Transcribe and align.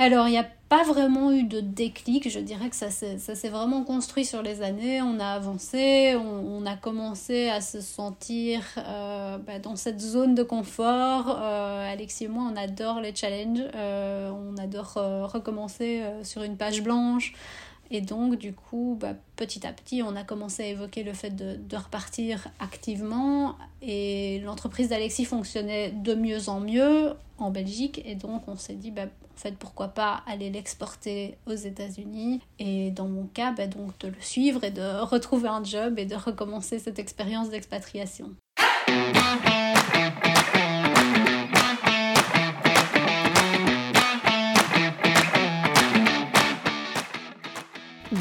alors, 0.00 0.28
il 0.28 0.30
n'y 0.30 0.38
a 0.38 0.46
pas 0.68 0.84
vraiment 0.84 1.32
eu 1.32 1.42
de 1.42 1.60
déclic. 1.60 2.30
Je 2.30 2.38
dirais 2.38 2.70
que 2.70 2.76
ça 2.76 2.90
s'est 2.90 3.48
vraiment 3.48 3.82
construit 3.82 4.24
sur 4.24 4.42
les 4.42 4.62
années. 4.62 5.02
On 5.02 5.18
a 5.18 5.26
avancé, 5.26 6.14
on, 6.14 6.64
a 6.66 6.76
commencé 6.76 7.48
à 7.48 7.60
se 7.60 7.80
sentir 7.80 8.62
euh, 8.76 9.38
bah, 9.38 9.58
dans 9.58 9.74
cette 9.74 10.00
zone 10.00 10.36
de 10.36 10.44
confort. 10.44 11.36
Euh, 11.40 11.92
Alexis 11.92 12.24
et 12.24 12.28
moi, 12.28 12.48
on 12.52 12.56
adore 12.56 13.00
les 13.00 13.14
challenges. 13.14 13.64
Euh, 13.74 14.30
on 14.30 14.56
adore 14.56 14.94
recommencer 15.32 16.02
sur 16.22 16.44
une 16.44 16.56
page 16.56 16.82
blanche. 16.82 17.32
Et 17.90 18.00
donc, 18.00 18.36
du 18.36 18.52
coup, 18.52 18.96
bah, 19.00 19.14
petit 19.36 19.66
à 19.66 19.72
petit, 19.72 20.02
on 20.02 20.14
a 20.16 20.24
commencé 20.24 20.62
à 20.62 20.66
évoquer 20.66 21.02
le 21.02 21.12
fait 21.12 21.30
de, 21.30 21.56
de 21.56 21.76
repartir 21.76 22.48
activement. 22.60 23.56
Et 23.82 24.40
l'entreprise 24.40 24.88
d'Alexis 24.88 25.24
fonctionnait 25.24 25.90
de 25.90 26.14
mieux 26.14 26.48
en 26.48 26.60
mieux 26.60 27.14
en 27.38 27.50
Belgique. 27.50 28.02
Et 28.04 28.14
donc, 28.14 28.42
on 28.46 28.56
s'est 28.56 28.74
dit, 28.74 28.90
bah, 28.90 29.04
en 29.04 29.40
fait, 29.40 29.56
pourquoi 29.56 29.88
pas 29.88 30.22
aller 30.26 30.50
l'exporter 30.50 31.38
aux 31.46 31.54
États-Unis. 31.54 32.40
Et 32.58 32.90
dans 32.90 33.08
mon 33.08 33.26
cas, 33.26 33.52
bah, 33.52 33.66
donc, 33.66 33.98
de 34.00 34.08
le 34.08 34.20
suivre 34.20 34.64
et 34.64 34.70
de 34.70 35.00
retrouver 35.02 35.48
un 35.48 35.64
job 35.64 35.98
et 35.98 36.04
de 36.04 36.16
recommencer 36.16 36.78
cette 36.78 36.98
expérience 36.98 37.48
d'expatriation. 37.48 38.34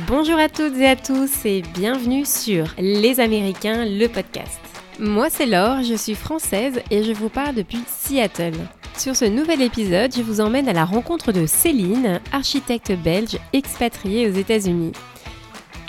Bonjour 0.07 0.39
à 0.39 0.47
toutes 0.47 0.77
et 0.77 0.88
à 0.88 0.95
tous 0.95 1.43
et 1.43 1.61
bienvenue 1.73 2.23
sur 2.23 2.73
Les 2.79 3.20
Américains, 3.20 3.84
le 3.84 4.07
podcast. 4.07 4.57
Moi 4.99 5.30
c'est 5.30 5.45
Laure, 5.45 5.83
je 5.83 5.95
suis 5.95 6.16
française 6.16 6.81
et 6.89 7.03
je 7.03 7.11
vous 7.11 7.27
parle 7.27 7.55
depuis 7.55 7.81
Seattle. 7.88 8.53
Sur 8.97 9.17
ce 9.17 9.25
nouvel 9.25 9.61
épisode, 9.61 10.16
je 10.16 10.21
vous 10.21 10.39
emmène 10.39 10.70
à 10.70 10.73
la 10.73 10.85
rencontre 10.85 11.33
de 11.33 11.45
Céline, 11.45 12.21
architecte 12.31 12.93
belge 12.93 13.38
expatriée 13.52 14.30
aux 14.30 14.33
États-Unis. 14.33 14.93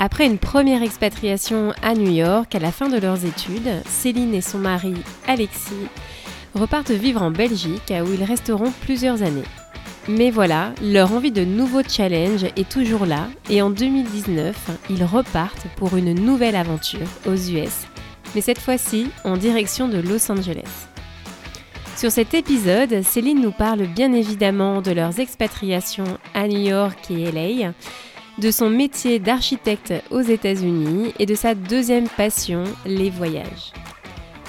Après 0.01 0.27
une 0.27 0.39
première 0.39 0.83
expatriation 0.83 1.73
à 1.81 1.95
New 1.95 2.11
York 2.11 2.53
à 2.57 2.59
la 2.59 2.73
fin 2.73 2.89
de 2.89 2.99
leurs 2.99 3.25
études, 3.25 3.71
Céline 3.87 4.35
et 4.35 4.41
son 4.41 4.59
mari, 4.59 4.95
Alexis, 5.29 5.87
repartent 6.57 6.91
vivre 6.91 7.23
en 7.23 7.31
Belgique 7.31 7.93
où 7.93 8.13
ils 8.13 8.25
resteront 8.25 8.73
plusieurs 8.81 9.23
années. 9.23 9.45
Mais 10.09 10.31
voilà, 10.31 10.73
leur 10.83 11.13
envie 11.13 11.33
de 11.33 11.45
nouveaux 11.45 11.83
challenges 11.87 12.47
est 12.57 12.69
toujours 12.69 13.05
là 13.05 13.29
et 13.51 13.61
en 13.61 13.69
2019, 13.69 14.71
ils 14.89 15.05
repartent 15.05 15.67
pour 15.77 15.99
une 15.99 16.15
nouvelle 16.15 16.57
aventure 16.57 17.07
aux 17.27 17.35
US, 17.35 17.87
mais 18.35 18.41
cette 18.41 18.59
fois-ci 18.59 19.11
en 19.25 19.37
direction 19.37 19.87
de 19.87 19.99
Los 19.99 20.33
Angeles. 20.33 20.89
Sur 21.95 22.11
cet 22.11 22.33
épisode, 22.33 23.03
Céline 23.03 23.43
nous 23.43 23.53
parle 23.53 23.87
bien 23.87 24.15
évidemment 24.15 24.81
de 24.81 24.93
leurs 24.93 25.21
expatriations 25.21 26.19
à 26.33 26.49
New 26.49 26.61
York 26.61 27.11
et 27.11 27.31
LA, 27.31 27.75
de 28.39 28.51
son 28.51 28.71
métier 28.71 29.19
d'architecte 29.19 29.93
aux 30.11 30.23
États-Unis 30.23 31.13
et 31.19 31.27
de 31.27 31.35
sa 31.35 31.55
deuxième 31.55 32.09
passion, 32.09 32.65
les 32.87 33.11
voyages. 33.11 33.73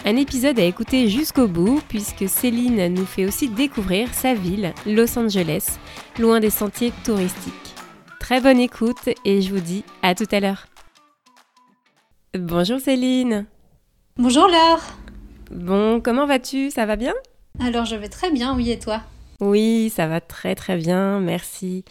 Un 0.05 0.15
épisode 0.15 0.57
à 0.59 0.63
écouter 0.63 1.07
jusqu'au 1.09 1.47
bout 1.47 1.81
puisque 1.87 2.27
Céline 2.27 2.93
nous 2.93 3.05
fait 3.05 3.25
aussi 3.25 3.49
découvrir 3.49 4.13
sa 4.13 4.33
ville, 4.33 4.73
Los 4.85 5.19
Angeles, 5.19 5.77
loin 6.17 6.39
des 6.39 6.49
sentiers 6.49 6.93
touristiques. 7.03 7.53
Très 8.19 8.41
bonne 8.41 8.59
écoute 8.59 9.09
et 9.25 9.41
je 9.41 9.53
vous 9.53 9.59
dis 9.59 9.83
à 10.01 10.15
tout 10.15 10.27
à 10.31 10.39
l'heure. 10.39 10.67
Bonjour 12.37 12.79
Céline. 12.79 13.45
Bonjour 14.17 14.47
Laure. 14.47 14.81
Bon, 15.51 15.99
comment 16.01 16.25
vas-tu? 16.25 16.71
Ça 16.71 16.85
va 16.85 16.95
bien? 16.95 17.13
Alors 17.59 17.85
je 17.85 17.95
vais 17.95 18.09
très 18.09 18.31
bien, 18.31 18.55
oui 18.55 18.71
et 18.71 18.79
toi? 18.79 19.01
Oui, 19.41 19.91
ça 19.95 20.07
va 20.07 20.21
très 20.21 20.55
très 20.55 20.77
bien, 20.77 21.19
merci. 21.19 21.83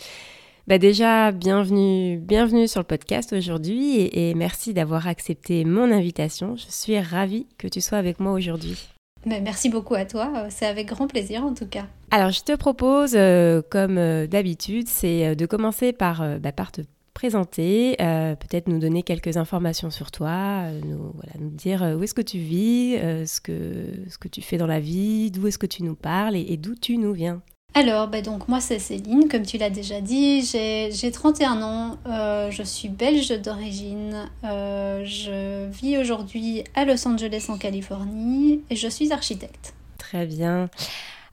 Bah 0.68 0.76
déjà, 0.76 1.32
bienvenue, 1.32 2.18
bienvenue 2.18 2.68
sur 2.68 2.80
le 2.80 2.84
podcast 2.84 3.32
aujourd'hui 3.32 4.00
et, 4.12 4.34
merci 4.34 4.74
d'avoir 4.74 5.06
accepté 5.08 5.64
mon 5.64 5.90
invitation. 5.90 6.56
Je 6.56 6.66
suis 6.68 7.00
ravie 7.00 7.46
que 7.56 7.68
tu 7.68 7.80
sois 7.80 7.96
avec 7.96 8.20
moi 8.20 8.32
aujourd'hui. 8.32 8.86
Mais 9.24 9.40
merci 9.40 9.70
beaucoup 9.70 9.94
à 9.94 10.04
toi, 10.04 10.48
c'est 10.50 10.66
avec 10.66 10.88
grand 10.88 11.06
plaisir 11.06 11.42
en 11.42 11.54
tout 11.54 11.66
cas. 11.66 11.86
Alors 12.10 12.32
je 12.32 12.42
te 12.42 12.54
propose, 12.54 13.14
euh, 13.16 13.62
comme 13.70 13.96
euh, 13.96 14.26
d'habitude, 14.26 14.88
c'est 14.88 15.28
euh, 15.28 15.34
de 15.34 15.46
commencer 15.46 15.94
par, 15.94 16.38
bah, 16.38 16.52
par 16.52 16.70
te 16.70 16.82
présenter, 17.14 17.96
peut-être 17.98 18.68
nous 18.68 18.78
donner 18.78 19.02
quelques 19.02 19.38
informations 19.38 19.88
sur 19.88 20.10
toi, 20.10 20.70
nous, 20.84 21.12
voilà, 21.14 21.32
nous 21.40 21.48
dire 21.48 21.96
où 21.98 22.02
est-ce 22.02 22.14
que 22.14 22.20
tu 22.20 22.36
vis, 22.36 22.98
ce, 23.26 23.40
que, 23.40 23.86
ce 24.10 24.18
que 24.18 24.28
tu 24.28 24.42
fais 24.42 24.58
dans 24.58 24.66
la 24.66 24.80
vie, 24.80 25.30
d'où 25.30 25.46
est-ce 25.46 25.58
que 25.58 25.66
tu 25.66 25.82
nous 25.82 25.96
parles 25.96 26.36
et 26.36 26.58
d'où 26.58 26.74
tu 26.74 26.98
nous 26.98 27.14
viens. 27.14 27.40
Alors, 27.74 28.08
bah 28.08 28.22
donc 28.22 28.48
moi 28.48 28.60
c'est 28.60 28.80
Céline, 28.80 29.28
comme 29.28 29.46
tu 29.46 29.56
l'as 29.56 29.70
déjà 29.70 30.00
dit, 30.00 30.42
j'ai 30.42 31.10
31 31.12 31.62
ans, 31.62 31.96
euh, 32.06 32.50
je 32.50 32.64
suis 32.64 32.88
belge 32.88 33.28
d'origine, 33.40 34.28
euh, 34.42 35.04
je 35.04 35.68
vis 35.70 35.96
aujourd'hui 35.96 36.64
à 36.74 36.84
Los 36.84 37.06
Angeles 37.06 37.46
en 37.48 37.56
Californie 37.56 38.64
et 38.68 38.74
je 38.74 38.88
suis 38.88 39.12
architecte. 39.12 39.74
Très 39.98 40.26
bien. 40.26 40.70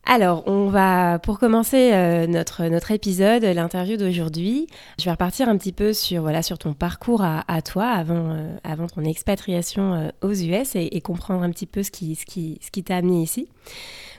Alors, 0.06 0.44
on 0.48 0.68
va, 0.70 1.18
pour 1.20 1.40
commencer 1.40 1.92
euh, 1.94 2.28
notre, 2.28 2.66
notre 2.66 2.92
épisode, 2.92 3.44
l'interview 3.44 3.98
d'aujourd'hui, 3.98 4.68
je 5.00 5.06
vais 5.06 5.12
repartir 5.12 5.50
un 5.50 5.58
petit 5.58 5.72
peu 5.72 5.94
sur, 5.94 6.22
voilà, 6.22 6.44
sur 6.44 6.60
ton 6.60 6.74
parcours 6.74 7.24
à, 7.24 7.62
toi 7.64 7.88
avant, 7.88 8.38
avant 8.64 8.88
ton 8.88 9.04
expatriation 9.04 10.12
aux 10.22 10.34
US 10.34 10.76
et, 10.76 11.02
comprendre 11.02 11.42
un 11.44 11.50
petit 11.50 11.66
peu 11.66 11.82
ce 11.82 11.90
qui, 11.90 12.16
ce 12.16 12.26
qui, 12.26 12.60
ce 12.62 12.70
qui 12.70 12.84
t'a 12.84 12.98
amené 12.98 13.24
ici. 13.24 13.50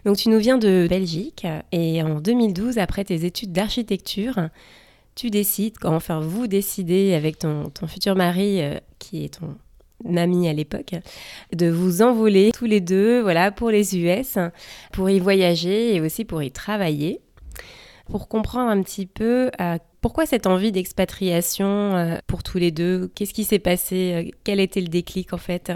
Donc 0.05 0.17
tu 0.17 0.29
nous 0.29 0.39
viens 0.39 0.59
de 0.59 0.87
Belgique 0.89 1.47
et 1.73 2.03
en 2.03 2.21
2012, 2.21 2.79
après 2.79 3.05
tes 3.05 3.25
études 3.25 3.53
d'architecture, 3.53 4.49
tu 5.17 5.31
décides, 5.31 5.75
enfin 5.83 6.21
vous 6.21 6.47
décidez 6.47 7.15
avec 7.15 7.39
ton, 7.39 7.73
futur 7.89 8.15
mari 8.15 8.61
euh, 8.61 8.79
qui 8.99 9.25
est 9.25 9.41
ton 9.41 9.57
ami 10.05 10.49
à 10.49 10.53
l'époque, 10.53 10.95
de 11.55 11.69
vous 11.69 12.03
envoler 12.03 12.51
tous 12.53 12.67
les 12.67 12.81
deux 12.81 13.21
voilà, 13.21 13.51
pour 13.51 13.71
les 13.71 13.97
US, 13.99 14.39
pour 14.93 15.11
y 15.11 15.19
voyager 15.19 15.95
et 15.95 16.01
aussi 16.01 16.25
pour 16.25 16.43
y 16.43 16.51
travailler. 16.51 17.21
Pour 18.11 18.29
comprendre 18.29 18.71
un 18.71 18.83
petit 18.83 19.07
peu 19.07 19.51
euh, 19.61 19.79
pourquoi 20.01 20.27
cette 20.27 20.47
envie 20.47 20.71
d'expatriation 20.71 21.97
euh, 21.97 22.19
pour 22.29 22.45
tous 22.45 22.59
les 22.59 22.71
deux, 22.71 23.11
qu'est-ce 23.17 23.34
qui 23.34 23.43
s'est 23.43 23.59
passé, 23.59 24.33
quel 24.45 24.61
était 24.61 24.81
le 24.81 24.87
déclic 24.87 25.33
en 25.33 25.39
fait? 25.39 25.73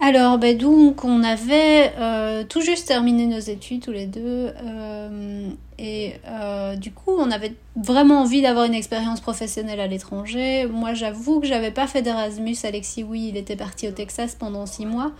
Alors, 0.00 0.38
ben 0.38 0.56
donc, 0.56 1.04
on 1.04 1.24
avait 1.24 1.92
euh, 1.98 2.44
tout 2.44 2.60
juste 2.60 2.86
terminé 2.86 3.26
nos 3.26 3.40
études 3.40 3.82
tous 3.82 3.90
les 3.90 4.06
deux. 4.06 4.52
Euh, 4.64 5.48
et 5.76 6.14
euh, 6.28 6.76
du 6.76 6.92
coup, 6.92 7.16
on 7.18 7.32
avait 7.32 7.54
vraiment 7.74 8.20
envie 8.20 8.40
d'avoir 8.40 8.66
une 8.66 8.74
expérience 8.74 9.20
professionnelle 9.20 9.80
à 9.80 9.88
l'étranger. 9.88 10.66
Moi, 10.66 10.94
j'avoue 10.94 11.40
que 11.40 11.48
j'avais 11.48 11.72
pas 11.72 11.88
fait 11.88 12.02
d'Erasmus. 12.02 12.56
Alexis, 12.62 13.02
oui, 13.02 13.30
il 13.30 13.36
était 13.36 13.56
parti 13.56 13.88
au 13.88 13.90
Texas 13.90 14.36
pendant 14.38 14.66
six 14.66 14.86
mois. 14.86 15.10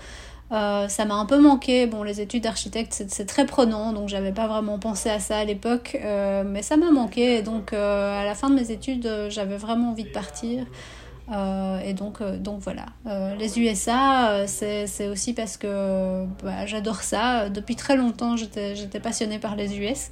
ça 0.50 1.04
m'a 1.06 1.14
un 1.14 1.26
peu 1.26 1.40
manqué. 1.40 1.86
Bon, 1.86 2.04
les 2.04 2.20
études 2.20 2.44
d'architecte, 2.44 3.04
c'est 3.08 3.26
très 3.26 3.46
prenant, 3.46 3.92
donc 3.92 4.08
j'avais 4.08 4.32
pas 4.32 4.46
vraiment 4.46 4.78
pensé 4.78 5.10
à 5.10 5.18
ça 5.18 5.38
à 5.38 5.44
l'époque. 5.44 5.98
mais 6.46 6.62
ça 6.62 6.76
m'a 6.76 6.92
manqué. 6.92 7.42
donc, 7.42 7.72
à 7.72 8.24
la 8.24 8.34
fin 8.36 8.48
de 8.48 8.54
mes 8.54 8.70
études, 8.70 9.10
j'avais 9.28 9.56
vraiment 9.56 9.90
envie 9.90 10.04
de 10.04 10.10
partir. 10.10 10.66
Euh, 11.30 11.80
et 11.80 11.92
donc, 11.92 12.20
euh, 12.20 12.38
donc 12.38 12.60
voilà. 12.60 12.86
Euh, 13.06 13.34
les 13.36 13.58
USA, 13.58 14.46
c'est 14.46 15.08
aussi 15.08 15.34
parce 15.34 15.56
que 15.56 16.24
bah, 16.42 16.66
j'adore 16.66 17.02
ça. 17.02 17.48
Depuis 17.48 17.76
très 17.76 17.96
longtemps, 17.96 18.36
j'étais 18.36 19.00
passionnée 19.00 19.38
par 19.38 19.56
les 19.56 19.78
US. 19.78 20.10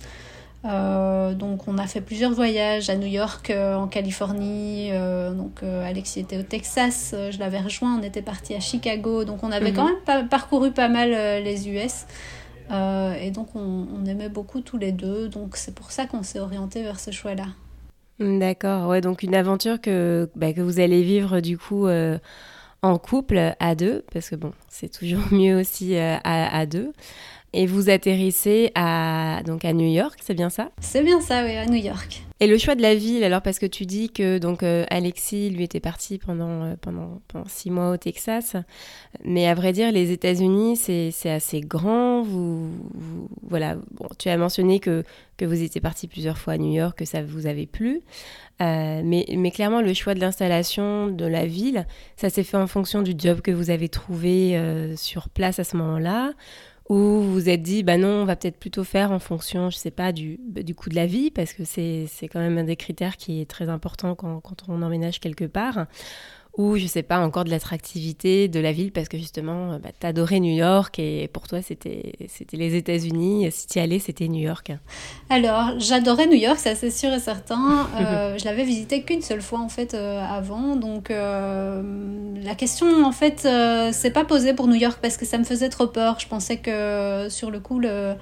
donc 0.65 1.69
on 1.69 1.79
a 1.79 1.87
fait 1.87 2.01
plusieurs 2.01 2.33
voyages 2.33 2.91
à 2.91 2.97
New 2.97 3.07
York, 3.07 3.53
en 3.53 3.87
Californie. 3.87 4.91
donc 5.37 5.63
Alexis 5.63 6.21
était 6.21 6.39
au 6.39 6.43
Texas, 6.43 7.15
je 7.31 7.39
l'avais 7.39 7.61
rejoint. 7.61 7.99
On 7.99 8.03
était 8.03 8.23
parti 8.23 8.55
à 8.55 8.61
Chicago. 8.61 9.25
Donc 9.25 9.43
on 9.43 9.53
avait 9.53 9.71
mhm. 9.71 9.77
quand 9.77 10.17
même 10.17 10.29
parcouru 10.29 10.73
pas 10.73 10.89
mal 10.89 11.11
les 11.43 11.69
US. 11.69 12.07
et 12.71 13.31
donc 13.31 13.49
on, 13.55 13.87
on 13.97 14.05
aimait 14.05 14.29
beaucoup 14.29 14.61
tous 14.61 14.77
les 14.77 14.93
deux. 14.93 15.29
Donc 15.29 15.57
c'est 15.57 15.75
pour 15.75 15.93
ça 15.93 16.07
qu'on 16.07 16.23
s'est 16.23 16.41
orienté 16.41 16.83
vers 16.83 17.01
ce 17.01 17.11
choix-là. 17.11 17.47
D'accord, 18.19 18.89
ouais, 18.89 19.03
donc 19.03 19.23
une 19.23 19.35
aventure 19.35 19.81
que, 19.81 20.31
bah, 20.37 20.47
vous 20.57 20.81
allez 20.81 21.03
vivre 21.03 21.41
du 21.41 21.59
coup 21.59 21.87
euh, 21.87 22.19
en 22.81 22.99
couple 22.99 23.55
à 23.61 23.75
deux, 23.75 24.05
parce 24.11 24.31
que 24.31 24.37
bon, 24.37 24.53
c'est 24.69 24.91
toujours 24.91 25.21
mieux 25.33 25.59
aussi 25.59 25.97
euh, 25.97 26.17
à, 26.25 26.65
deux. 26.65 26.93
Et 27.59 27.65
vous 27.65 27.89
atterrissez 27.89 28.71
à, 28.75 29.41
donc 29.47 29.65
à 29.65 29.73
New 29.73 29.91
York, 29.91 30.19
c'est 30.23 30.35
bien 30.35 30.51
ça? 30.51 30.73
C'est 30.79 31.03
bien 31.03 31.23
ça, 31.23 31.43
oui, 31.43 31.57
à 31.57 31.65
New 31.65 31.83
York. 31.83 32.23
Et 32.39 32.47
le 32.47 32.59
choix 32.59 32.75
de 32.75 32.83
la 32.83 32.95
ville, 32.95 33.25
alors 33.25 33.41
parce 33.41 33.59
que 33.59 33.65
tu 33.65 33.87
dis 33.87 34.11
que 34.11 34.37
donc 34.37 34.63
euh, 34.63 34.85
Alexis 34.91 35.49
lui 35.49 35.65
était 35.65 35.81
parti 35.81 36.19
pendant, 36.19 36.65
euh, 36.65 36.75
pendant, 36.79 37.23
pendant, 37.29 37.47
six 37.49 37.71
mois 37.71 37.93
au 37.93 37.97
Texas, 37.97 38.57
mais 39.25 39.49
à 39.49 39.55
vrai 39.55 39.73
dire 39.73 39.91
les 39.91 40.13
États-Unis 40.13 40.77
c'est 40.77 41.31
assez 41.31 41.63
grand. 41.63 42.21
Vous, 42.21 42.69
voilà, 43.49 43.77
bon, 43.93 44.07
tu 44.19 44.29
as 44.29 44.37
mentionné 44.37 44.79
que 44.79 45.03
que 45.39 45.47
vous 45.47 45.63
étiez 45.63 45.81
parti 45.81 46.09
plusieurs 46.09 46.37
fois 46.37 46.55
à 46.55 46.59
New 46.59 46.75
York, 46.75 46.99
que 46.99 47.07
ça 47.07 47.23
vous 47.23 47.47
avait 47.47 47.65
plu, 47.65 48.03
euh, 48.61 49.01
mais, 49.03 49.25
mais 49.35 49.51
clairement 49.51 49.81
le 49.81 49.95
choix 49.95 50.13
de 50.13 50.21
l'installation 50.21 51.07
de 51.07 51.25
la 51.25 51.47
ville, 51.47 51.87
ça 52.19 52.29
s'est 52.29 52.45
fait 52.45 52.59
en 52.59 52.67
fonction 52.67 53.01
du 53.01 53.15
job 53.17 53.41
que 53.41 53.51
vous 53.51 53.71
avez 53.71 53.89
trouvé 53.89 54.61
sur 54.97 55.31
place 55.31 55.59
à 55.59 55.65
ce 55.65 55.79
moment-là 55.79 56.35
ou 56.89 57.23
vous 57.23 57.49
êtes 57.49 57.63
dit, 57.63 57.83
bah 57.83 57.97
non, 57.97 58.23
on 58.23 58.25
va 58.25 58.37
peut-être 58.37 58.59
plutôt 58.59 58.85
faire 58.85 59.11
en 59.11 59.19
fonction, 59.19 59.71
je 59.71 59.77
sais 59.77 59.91
pas, 59.91 60.13
du, 60.13 60.39
bah, 60.49 60.63
du 60.63 60.75
coût 60.75 60.89
de 60.89 60.95
la 60.95 61.07
vie, 61.07 61.31
parce 61.31 61.53
que 61.53 61.65
c'est 61.65 62.09
quand 62.23 62.41
même 62.41 62.59
un 62.59 62.65
des 62.65 62.77
critères 62.77 63.17
qui 63.17 63.41
est 63.41 63.51
très 63.51 63.69
important 63.69 64.15
quand, 64.15 64.41
quand 64.41 64.65
on 64.69 64.83
emménage 64.83 65.21
quelque 65.21 65.45
part 65.45 65.87
ou 66.57 66.77
je 66.79 66.87
sais 66.87 67.03
pas 67.03 67.19
encore 67.19 67.45
de 67.45 67.51
l'attractivité 67.51 68.49
de 68.49 68.61
la 68.61 68.73
ville 68.73 68.91
parce 68.91 69.09
que 69.09 69.19
justement 69.19 69.73
euh, 69.73 69.79
bah, 69.79 69.91
t'adorais 69.99 70.41
New 70.41 70.55
York 70.55 70.99
et 70.99 71.29
pour 71.29 71.47
toi 71.49 71.61
c'était 71.61 72.13
c'était 72.29 72.57
les 72.57 72.75
États-Unis. 72.77 73.49
Si 73.51 73.67
tu 73.67 73.79
y 73.79 73.83
allais 73.83 73.99
c'était 73.99 74.29
New 74.29 74.41
York. 74.41 74.73
Alors 75.29 75.75
j'adorais 75.79 76.27
New 76.27 76.37
York 76.37 76.59
ça 76.59 76.75
c'est 76.75 76.91
sûr 76.91 77.13
et 77.13 77.21
certain. 77.21 77.89
Euh, 77.97 78.37
je 78.39 78.45
l'avais 78.45 78.65
visité 78.65 79.03
qu'une 79.03 79.23
seule 79.23 79.41
fois 79.41 79.59
en 79.59 79.69
fait 79.69 79.95
euh, 79.95 80.23
avant. 80.23 80.77
Donc 80.77 81.09
la 81.09 82.55
question 82.57 83.05
en 83.05 83.13
fait 83.13 83.49
c'est 83.93 84.11
pas 84.11 84.25
posée 84.25 84.55
pour 84.55 84.67
New 84.69 84.75
York 84.75 84.99
parce 85.01 85.17
que 85.17 85.25
ça 85.25 85.39
me 85.39 85.45
faisait 85.45 85.69
trop 85.69 85.87
peur. 85.87 86.19
Je 86.21 86.29
pensais 86.29 86.59
que 86.59 87.29
sur 87.31 87.51
le 87.51 87.59
coup 87.61 87.79
le 87.79 88.15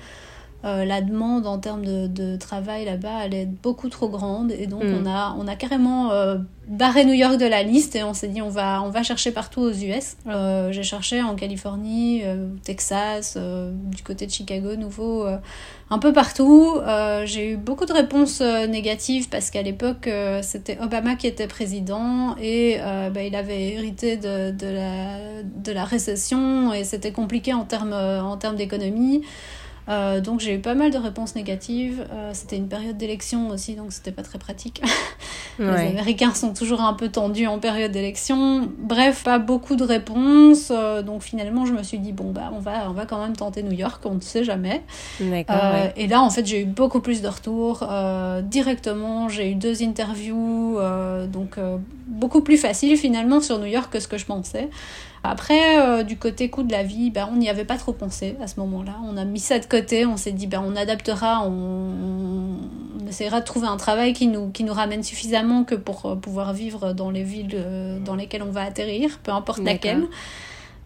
euh, 0.64 0.86
la 0.86 1.02
demande 1.02 1.46
en 1.46 1.58
termes 1.58 1.84
de, 1.84 2.36
travail 2.36 2.86
là-bas 2.86 3.16
allait 3.16 3.42
être 3.42 3.62
beaucoup 3.62 3.90
trop 3.90 4.08
grande 4.08 4.50
et 4.50 4.66
donc 4.66 4.82
mm. 4.82 5.02
on, 5.02 5.06
a, 5.06 5.36
on 5.38 5.46
a 5.46 5.56
carrément 5.56 6.10
euh, 6.10 6.38
barré 6.68 7.04
New 7.04 7.12
York 7.12 7.36
de 7.36 7.44
la 7.44 7.62
liste 7.62 7.96
et 7.96 8.02
on 8.02 8.14
s'est 8.14 8.28
dit 8.28 8.40
on 8.40 8.48
va, 8.48 8.82
on 8.82 8.88
va 8.88 9.02
chercher 9.02 9.30
partout 9.30 9.60
aux 9.60 9.72
US. 9.72 10.16
Euh, 10.26 10.72
j'ai 10.72 10.82
cherché 10.82 11.20
en 11.20 11.34
Californie, 11.34 12.22
Texas, 12.62 13.36
du 13.36 14.02
côté 14.02 14.26
de 14.26 14.30
Chicago, 14.30 14.74
nouveau, 14.76 15.26
un 15.90 15.98
peu 15.98 16.14
partout. 16.14 16.80
j'ai 17.24 17.52
eu 17.52 17.56
beaucoup 17.56 17.84
de 17.84 17.92
réponses 17.92 18.40
négatives 18.40 19.28
parce 19.28 19.50
qu'à 19.50 19.62
l'époque 19.62 20.08
c'était 20.40 20.78
Obama 20.80 21.14
qui 21.16 21.26
était 21.26 21.46
président 21.46 22.36
et 22.40 22.78
bah, 23.12 23.22
il 23.22 23.36
avait 23.36 23.72
hérité 23.74 24.16
de, 24.16 24.50
de, 24.50 24.66
la, 24.66 25.42
de 25.44 25.72
la 25.72 25.84
récession 25.84 26.72
et 26.72 26.84
c'était 26.84 27.12
compliqué 27.12 27.52
en 27.52 27.64
termes 27.64 27.92
en 27.92 28.36
termes 28.38 28.56
d'économie. 28.56 29.22
Euh, 29.88 30.20
donc 30.20 30.40
j'ai 30.40 30.54
eu 30.54 30.58
pas 30.58 30.74
mal 30.74 30.90
de 30.90 30.98
réponses 30.98 31.34
négatives. 31.34 32.06
Euh, 32.12 32.30
c'était 32.32 32.56
une 32.56 32.68
période 32.68 32.96
d'élection 32.96 33.48
aussi, 33.48 33.74
donc 33.74 33.92
c'était 33.92 34.12
pas 34.12 34.22
très 34.22 34.38
pratique. 34.38 34.82
Les 35.58 35.66
Américains 35.66 36.34
sont 36.34 36.52
toujours 36.52 36.80
un 36.80 36.94
peu 36.94 37.08
tendus 37.08 37.46
en 37.46 37.58
période 37.60 37.92
d'élection. 37.92 38.68
Bref, 38.78 39.22
pas 39.22 39.38
beaucoup 39.38 39.76
de 39.76 39.84
réponses. 39.84 40.72
Euh, 40.72 41.02
donc 41.02 41.22
finalement, 41.22 41.64
je 41.64 41.72
me 41.72 41.82
suis 41.82 41.98
dit 41.98 42.12
bon 42.12 42.32
bah 42.32 42.50
on 42.52 42.58
va 42.58 42.90
on 42.90 42.92
va 42.92 43.06
quand 43.06 43.20
même 43.20 43.36
tenter 43.36 43.62
New 43.62 43.72
York, 43.72 44.02
on 44.04 44.14
ne 44.14 44.20
sait 44.20 44.44
jamais. 44.44 44.82
Et 45.96 46.06
là 46.06 46.22
en 46.22 46.30
fait 46.30 46.46
j'ai 46.46 46.62
eu 46.62 46.64
beaucoup 46.64 47.00
plus 47.00 47.22
de 47.22 47.28
retours 47.28 47.86
directement. 48.42 49.28
J'ai 49.28 49.50
eu 49.50 49.54
deux 49.54 49.82
interviews, 49.82 50.78
donc 51.32 51.58
beaucoup 52.06 52.40
plus 52.40 52.56
facile 52.56 52.96
finalement 52.96 53.40
sur 53.40 53.58
New 53.58 53.66
York 53.66 53.92
que 53.92 54.00
ce 54.00 54.08
que 54.08 54.18
je 54.18 54.26
pensais. 54.26 54.68
Après, 55.26 55.80
euh, 55.80 56.02
du 56.02 56.18
côté 56.18 56.50
coût 56.50 56.62
de 56.62 56.70
la 56.70 56.82
vie, 56.82 57.10
ben, 57.10 57.26
on 57.32 57.36
n'y 57.36 57.48
avait 57.48 57.64
pas 57.64 57.78
trop 57.78 57.94
pensé 57.94 58.36
à 58.42 58.46
ce 58.46 58.60
moment-là. 58.60 58.96
On 59.08 59.16
a 59.16 59.24
mis 59.24 59.40
ça 59.40 59.58
de 59.58 59.64
côté, 59.64 60.04
on 60.04 60.18
s'est 60.18 60.32
dit 60.32 60.46
ben, 60.46 60.62
on 60.64 60.76
adaptera, 60.76 61.48
on, 61.48 62.58
essaiera 63.08 63.40
de 63.40 63.46
trouver 63.46 63.66
un 63.66 63.78
travail 63.78 64.12
qui 64.12 64.26
nous, 64.26 64.50
qui 64.50 64.64
nous 64.64 64.74
ramène 64.74 65.02
suffisamment 65.02 65.64
que 65.64 65.74
pour 65.74 66.04
euh, 66.04 66.14
pouvoir 66.14 66.52
vivre 66.52 66.92
dans 66.92 67.10
les 67.10 67.22
villes 67.22 67.48
euh, 67.54 67.98
dans 68.00 68.16
lesquelles 68.16 68.42
on 68.42 68.50
va 68.50 68.64
atterrir, 68.64 69.18
peu 69.22 69.32
importe 69.32 69.60
laquelle. 69.60 70.08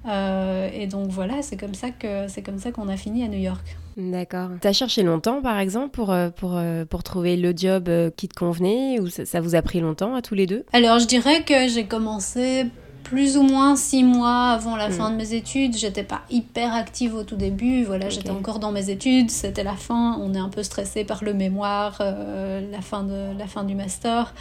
et 0.06 0.86
donc 0.86 1.08
voilà, 1.08 1.42
c'est 1.42 1.56
comme 1.56 1.74
ça 1.74 1.90
que 1.90 2.28
c'est 2.28 2.42
comme 2.42 2.60
ça 2.60 2.70
qu'on 2.70 2.88
a 2.88 2.96
fini 2.96 3.24
à 3.24 3.28
New 3.28 3.40
York. 3.40 3.76
D'accord. 3.96 4.50
T'as 4.60 4.72
cherché 4.72 5.02
longtemps, 5.02 5.42
par 5.42 5.58
exemple, 5.58 5.90
pour, 5.90 6.14
pour, 6.36 6.60
pour 6.88 7.02
trouver 7.02 7.36
le 7.36 7.52
job 7.56 7.90
qui 8.16 8.28
te 8.28 8.34
convenait 8.34 9.00
ou 9.00 9.08
ça, 9.08 9.26
ça 9.26 9.40
vous 9.40 9.56
a 9.56 9.62
pris 9.62 9.80
longtemps 9.80 10.14
à 10.14 10.22
tous 10.22 10.36
les 10.36 10.46
deux? 10.46 10.64
Alors, 10.72 11.00
je 11.00 11.06
dirais 11.06 11.42
que 11.42 11.66
j'ai 11.66 11.86
commencé 11.86 12.66
plus 13.08 13.38
ou 13.38 13.42
moins 13.42 13.74
six 13.74 14.04
mois 14.04 14.50
avant 14.50 14.76
la 14.76 14.90
fin 14.90 15.08
mm. 15.08 15.12
de 15.12 15.16
mes 15.16 15.34
études. 15.34 15.76
J'étais 15.76 16.02
pas 16.02 16.20
hyper 16.30 16.74
active 16.74 17.14
au 17.14 17.24
tout 17.24 17.36
début. 17.36 17.84
Voilà, 17.84 18.10
j'étais 18.10 18.30
encore 18.30 18.58
dans 18.58 18.70
mes 18.70 18.90
études. 18.90 19.30
C'était 19.30 19.64
la 19.64 19.76
fin. 19.76 20.18
On 20.20 20.34
est 20.34 20.38
un 20.38 20.50
peu 20.50 20.62
stressé 20.62 21.04
par 21.04 21.24
le 21.24 21.32
mémoire, 21.32 21.98
euh, 22.00 22.60
la 22.70 22.82
fin 22.82 23.04
de 23.04 23.38
la 23.38 23.46
fin 23.46 23.64
du 23.64 23.74
master. 23.74 24.34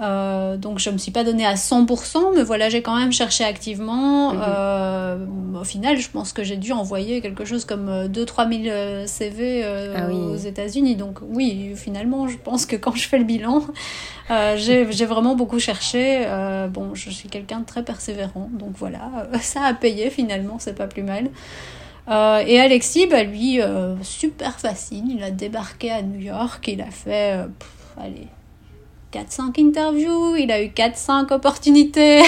Euh, 0.00 0.56
donc 0.56 0.78
je 0.78 0.88
me 0.88 0.96
suis 0.96 1.10
pas 1.10 1.24
donnée 1.24 1.44
à 1.44 1.54
100%, 1.54 2.34
mais 2.34 2.42
voilà, 2.42 2.70
j'ai 2.70 2.80
quand 2.80 2.96
même 2.96 3.12
cherché 3.12 3.44
activement. 3.44 4.32
Mhm. 4.32 4.40
Euh, 4.42 5.26
au 5.60 5.64
final, 5.64 5.98
je 5.98 6.08
pense 6.08 6.32
que 6.32 6.42
j'ai 6.42 6.56
dû 6.56 6.72
envoyer 6.72 7.20
quelque 7.20 7.44
chose 7.44 7.64
comme 7.64 8.06
2-3 8.06 8.64
000 8.64 9.06
CV 9.06 9.64
aux 10.10 10.36
États-Unis. 10.36 10.96
Donc 10.96 11.18
oui, 11.28 11.72
finalement, 11.76 12.28
je 12.28 12.38
pense 12.38 12.64
que 12.64 12.76
quand 12.76 12.94
je 12.94 13.06
fais 13.06 13.18
le 13.18 13.24
bilan, 13.24 13.62
euh, 14.30 14.56
j'ai 14.56 15.06
vraiment 15.06 15.34
beaucoup 15.34 15.58
cherché. 15.58 16.26
bon, 16.72 16.94
je 16.94 17.10
suis 17.10 17.28
quelqu'un 17.28 17.60
de 17.60 17.66
très 17.66 17.82
persévérant, 17.82 18.48
donc 18.52 18.70
voilà, 18.76 19.28
ça 19.40 19.62
a 19.64 19.74
payé 19.74 20.08
finalement, 20.10 20.56
c'est 20.58 20.76
pas 20.76 20.86
plus 20.86 21.02
mal. 21.02 21.28
et 22.08 22.60
Alexis, 22.60 23.06
bah, 23.06 23.22
lui, 23.22 23.60
super 24.02 24.58
facile, 24.58 25.04
il 25.16 25.22
a 25.22 25.30
débarqué 25.30 25.90
à 25.90 26.00
New 26.00 26.20
York, 26.20 26.66
il 26.68 26.80
a 26.80 26.90
fait, 26.90 27.34
allez, 27.98 28.28
4-5 29.12 29.60
interviews, 29.60 30.36
il 30.36 30.50
a 30.52 30.62
eu 30.62 30.68
4-5 30.68 31.32
opportunités. 31.32 32.22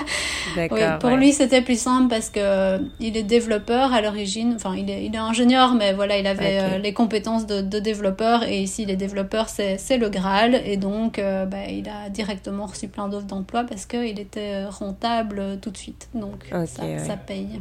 D'accord. 0.56 0.98
pour 0.98 1.10
lui, 1.10 1.32
c'était 1.32 1.62
plus 1.62 1.78
simple 1.78 2.08
parce 2.08 2.30
que 2.30 2.40
euh, 2.40 2.78
il 3.00 3.16
est 3.16 3.22
développeur 3.22 3.92
à 3.92 4.00
l'origine. 4.00 4.54
Enfin, 4.56 4.74
il 4.76 4.90
est, 4.90 5.04
il 5.04 5.14
est 5.14 5.18
ingénieur, 5.18 5.74
mais 5.74 5.92
voilà, 5.92 6.18
il 6.18 6.26
avait 6.26 6.60
euh, 6.60 6.78
les 6.78 6.92
compétences 6.92 7.46
de, 7.46 7.60
de, 7.60 7.78
développeur. 7.78 8.44
Et 8.44 8.62
ici, 8.62 8.86
les 8.86 8.96
développeurs, 8.96 9.48
c'est 9.48 9.98
le 9.98 10.08
Graal. 10.08 10.60
Et 10.64 10.76
donc, 10.76 11.18
euh, 11.18 11.44
bah, 11.44 11.66
il 11.68 11.88
a 11.88 12.08
directement 12.08 12.66
reçu 12.66 12.88
plein 12.88 13.08
d'offres 13.08 13.26
d'emploi 13.26 13.64
parce 13.64 13.86
qu'il 13.86 14.18
était 14.18 14.64
rentable 14.64 15.58
tout 15.60 15.70
de 15.70 15.76
suite. 15.76 16.08
Donc, 16.14 16.48
ça, 16.66 16.82
ça 16.98 17.16
paye. 17.16 17.60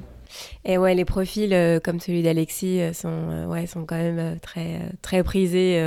Et 0.65 0.77
ouais, 0.77 0.95
les 0.95 1.05
profils 1.05 1.53
euh, 1.53 1.79
comme 1.79 1.99
celui 1.99 2.23
d'Alexis 2.23 2.81
euh, 2.81 2.93
sont, 2.93 3.09
euh, 3.09 3.45
ouais, 3.47 3.67
sont 3.67 3.85
quand 3.85 3.97
même 3.97 4.39
très, 4.39 4.81
très 5.01 5.23
prisés 5.23 5.81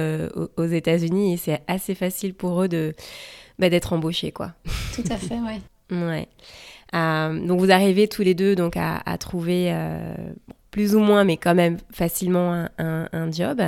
aux, 0.57 0.67
États-Unis 0.67 1.35
et 1.35 1.37
c'est 1.37 1.63
assez 1.69 1.95
facile 1.95 2.35
pour 2.35 2.63
eux 2.63 2.69
de, 2.69 2.95
bah, 3.59 3.71
d'être 3.71 3.93
embauchés, 3.93 4.33
quoi. 4.33 4.53
Tout 4.95 5.05
à 5.11 5.17
fait, 5.17 5.39
ouais. 5.39 5.61
ouais. 5.91 6.29
donc 7.47 7.61
vous 7.61 7.71
arrivez 7.71 8.09
tous 8.09 8.23
les 8.23 8.35
deux 8.35 8.57
donc 8.57 8.77
à, 8.77 9.03
à 9.05 9.19
trouver 9.19 9.71
plus 10.75 10.97
ou 10.97 10.99
moins, 10.99 11.23
mais 11.23 11.37
quand 11.37 11.55
même 11.55 11.77
facilement 11.93 12.67
un, 12.79 13.31
job. 13.31 13.63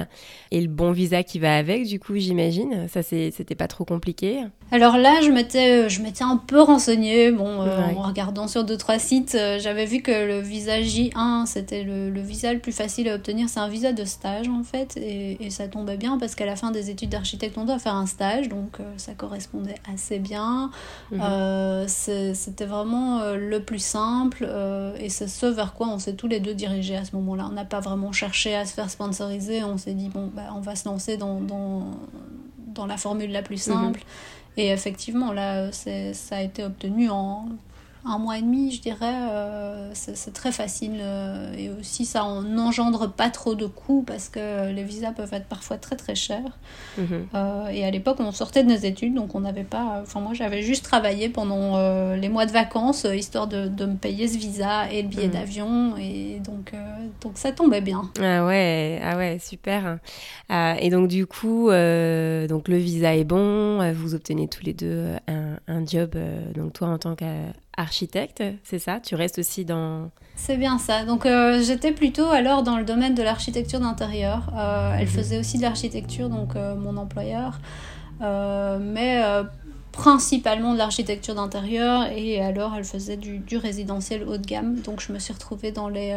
Et 0.51 0.61
le 0.61 0.67
bon 0.67 0.91
visa 0.91 1.23
qui 1.23 1.39
va 1.39 1.57
avec, 1.57 1.87
du 1.87 2.01
coup, 2.01 2.17
j'imagine. 2.17 2.89
Ça, 2.89 3.05
c'était 3.05 3.55
pas 3.55 3.69
trop 3.69 3.85
compliqué. 3.85 4.43
Alors 4.73 4.97
là, 4.97 5.21
je 5.23 5.31
m'étais, 5.31 5.89
je 5.89 6.03
m'étais 6.03 6.25
un 6.25 6.37
peu 6.37 6.61
renseignée. 6.61 7.31
Bon, 7.31 7.63
euh, 7.63 7.93
en 7.97 8.03
regardant 8.03 8.49
sur 8.49 8.65
deux 8.65 8.77
trois 8.77 8.99
sites, 8.99 9.37
euh, 9.37 9.61
j'avais 9.61 9.87
vu 9.87 10.03
que 10.03 10.11
le 10.11 10.41
visa 10.41 10.81
J1, 10.81 11.47
c'était 11.47 11.85
le, 11.85 12.11
visa 12.21 12.53
le 12.53 12.59
plus 12.59 12.73
facile 12.73 13.09
à 13.09 13.15
obtenir. 13.15 13.49
C'est 13.49 13.61
un 13.61 13.69
visa 13.69 13.93
de 13.93 14.05
stage 14.05 14.49
en 14.49 14.65
fait, 14.65 14.97
et, 14.97 15.39
ça 15.51 15.69
tombait 15.69 15.97
bien 15.97 16.19
parce 16.19 16.35
qu'à 16.35 16.45
la 16.45 16.57
fin 16.57 16.73
des 16.73 16.91
études 16.91 17.11
d'architecte, 17.11 17.57
on 17.57 17.65
doit 17.65 17.79
faire 17.79 17.95
un 17.95 18.07
stage, 18.07 18.49
donc 18.49 18.81
euh, 18.81 18.93
ça 18.97 19.13
correspondait 19.15 19.77
assez 19.93 20.19
bien. 20.19 20.71
Mhm. 21.13 21.87
c'était 21.87 22.67
vraiment 22.67 23.21
le 23.35 23.61
plus 23.61 23.79
simple, 23.79 24.49
et 24.99 25.09
c'est 25.09 25.29
ce 25.29 25.47
vers 25.47 25.75
quoi? 25.75 25.87
On 25.89 26.01
s'est 26.01 26.15
tous 26.15 26.27
les 26.27 26.41
deux 26.41 26.55
dirigés 26.55 26.96
à 26.97 27.05
ce 27.05 27.15
moment-là. 27.17 27.47
On 27.51 27.53
n'a 27.53 27.65
pas 27.65 27.81
vraiment 27.81 28.13
cherché 28.13 28.55
à 28.55 28.65
se 28.65 28.75
faire 28.75 28.91
sponsoriser. 28.91 29.63
On 29.65 29.79
s'est 29.79 29.95
dit, 29.95 30.09
bon, 30.09 30.31
bah, 30.35 30.53
on 30.55 30.61
va 30.61 30.77
se 30.77 30.89
lancer 30.89 31.17
dans, 31.17 31.41
dans, 31.41 31.87
dans 32.75 32.87
la 32.87 32.97
formule 32.97 33.33
la 33.33 33.43
plus 33.43 33.61
simple. 33.61 34.01
Mhm. 34.01 34.59
Et 34.59 34.71
effectivement, 34.71 35.33
là, 35.33 35.71
ça 35.73 36.37
a 36.37 36.41
été 36.43 36.65
obtenu 36.65 37.11
en 37.11 37.47
un 38.07 38.19
mois 38.19 38.39
et 38.39 38.43
demi, 38.43 38.71
je 38.71 38.81
dirais, 38.81 39.15
euh, 39.31 39.91
c'est 39.93 40.33
très 40.33 40.53
facile. 40.53 40.99
Euh, 41.01 41.53
et 41.57 41.71
aussi, 41.71 42.05
ça 42.05 42.25
n'engendre 42.47 43.11
pas 43.11 43.31
trop 43.31 43.55
de 43.55 43.67
coûts 43.67 44.05
parce 44.07 44.29
que 44.29 44.71
les 44.71 44.85
visas 44.85 45.13
peuvent 45.13 45.33
être 45.33 45.47
parfois 45.47 45.77
très 45.77 45.97
très 45.97 46.15
chers. 46.15 46.59
Mhm. 46.99 47.27
Euh, 47.35 47.67
et 47.69 47.85
à 47.85 47.91
l'époque, 47.91 48.19
on 48.21 48.33
sortait 48.33 48.63
de 48.63 48.69
nos 48.69 48.77
études, 48.77 49.15
donc 49.15 49.35
on 49.35 49.41
n'avait 49.41 49.65
pas. 49.65 50.01
Enfin, 50.03 50.21
moi, 50.21 50.35
j'avais 50.35 50.63
juste 50.63 50.85
travaillé 50.85 51.29
pendant 51.29 51.77
les 52.15 52.29
mois 52.29 52.47
de 52.47 52.53
vacances, 52.53 53.05
histoire 53.05 53.47
de, 53.47 53.69
de, 53.69 53.87
me 53.87 53.97
payer 53.97 54.29
ce 54.29 54.39
visa 54.39 54.91
et 54.91 55.03
le 55.03 55.09
billet 55.09 55.27
mhm. 55.27 55.33
d'avion. 55.33 55.97
Et 55.97 56.41
donc, 56.45 56.73
donc, 57.21 57.33
ça 57.37 57.53
tombait 57.53 57.81
bien. 57.81 58.11
Ah 58.21 58.47
ouais, 58.47 59.01
ah 59.03 59.17
ouais 59.17 59.39
super. 59.41 59.99
et 60.51 60.91
donc, 60.91 61.09
du 61.09 61.27
coup, 61.27 61.67
donc 61.67 62.69
le 62.69 62.77
visa 62.77 63.17
est 63.17 63.25
bon, 63.25 63.93
vous 63.93 64.15
obtenez 64.15 64.49
tous 64.49 64.65
les 64.65 64.75
deux 64.75 65.07
un, 65.27 65.57
un 65.67 65.85
job, 65.85 66.15
donc 66.55 66.73
toi 66.75 66.89
en 66.89 66.99
tant 66.99 67.15
que 67.15 67.25
architecte, 67.77 68.43
c'est 68.65 68.79
ça? 68.79 69.01
Tu 69.01 69.15
restes 69.15 69.39
aussi 69.39 69.65
dans... 69.65 70.11
C'est 70.35 70.57
bien 70.57 70.79
ça. 70.79 71.05
Donc 71.05 71.27
euh, 71.27 71.63
j'étais 71.63 71.93
plutôt 71.93 72.27
alors 72.27 72.63
dans 72.63 72.77
le 72.77 72.85
domaine 72.85 73.15
de 73.15 73.23
l'architecture 73.23 73.81
d'intérieur. 73.81 74.51
Euh, 74.57 74.95
elle 74.95 75.07
mhm. 75.07 75.13
faisait 75.13 75.39
aussi 75.39 75.59
de 75.59 75.63
l'architecture, 75.63 76.29
donc 76.29 76.57
euh, 76.57 76.75
mon 76.75 76.97
employeur. 76.97 77.59
mais 78.21 79.23
principalement 79.93 80.75
de 80.75 80.79
l'architecture 80.79 81.35
d'intérieur 81.35 82.07
et 82.15 82.43
alors 82.43 82.75
elle 82.77 82.85
faisait 82.85 83.17
du, 83.17 83.57
résidentiel 83.57 84.25
haut 84.25 84.37
de 84.37 84.47
gamme. 84.47 84.77
Donc 84.81 85.01
je 85.01 85.13
me 85.13 85.19
suis 85.19 85.33
retrouvée 85.33 85.73
dans 85.73 85.89
les 85.89 86.15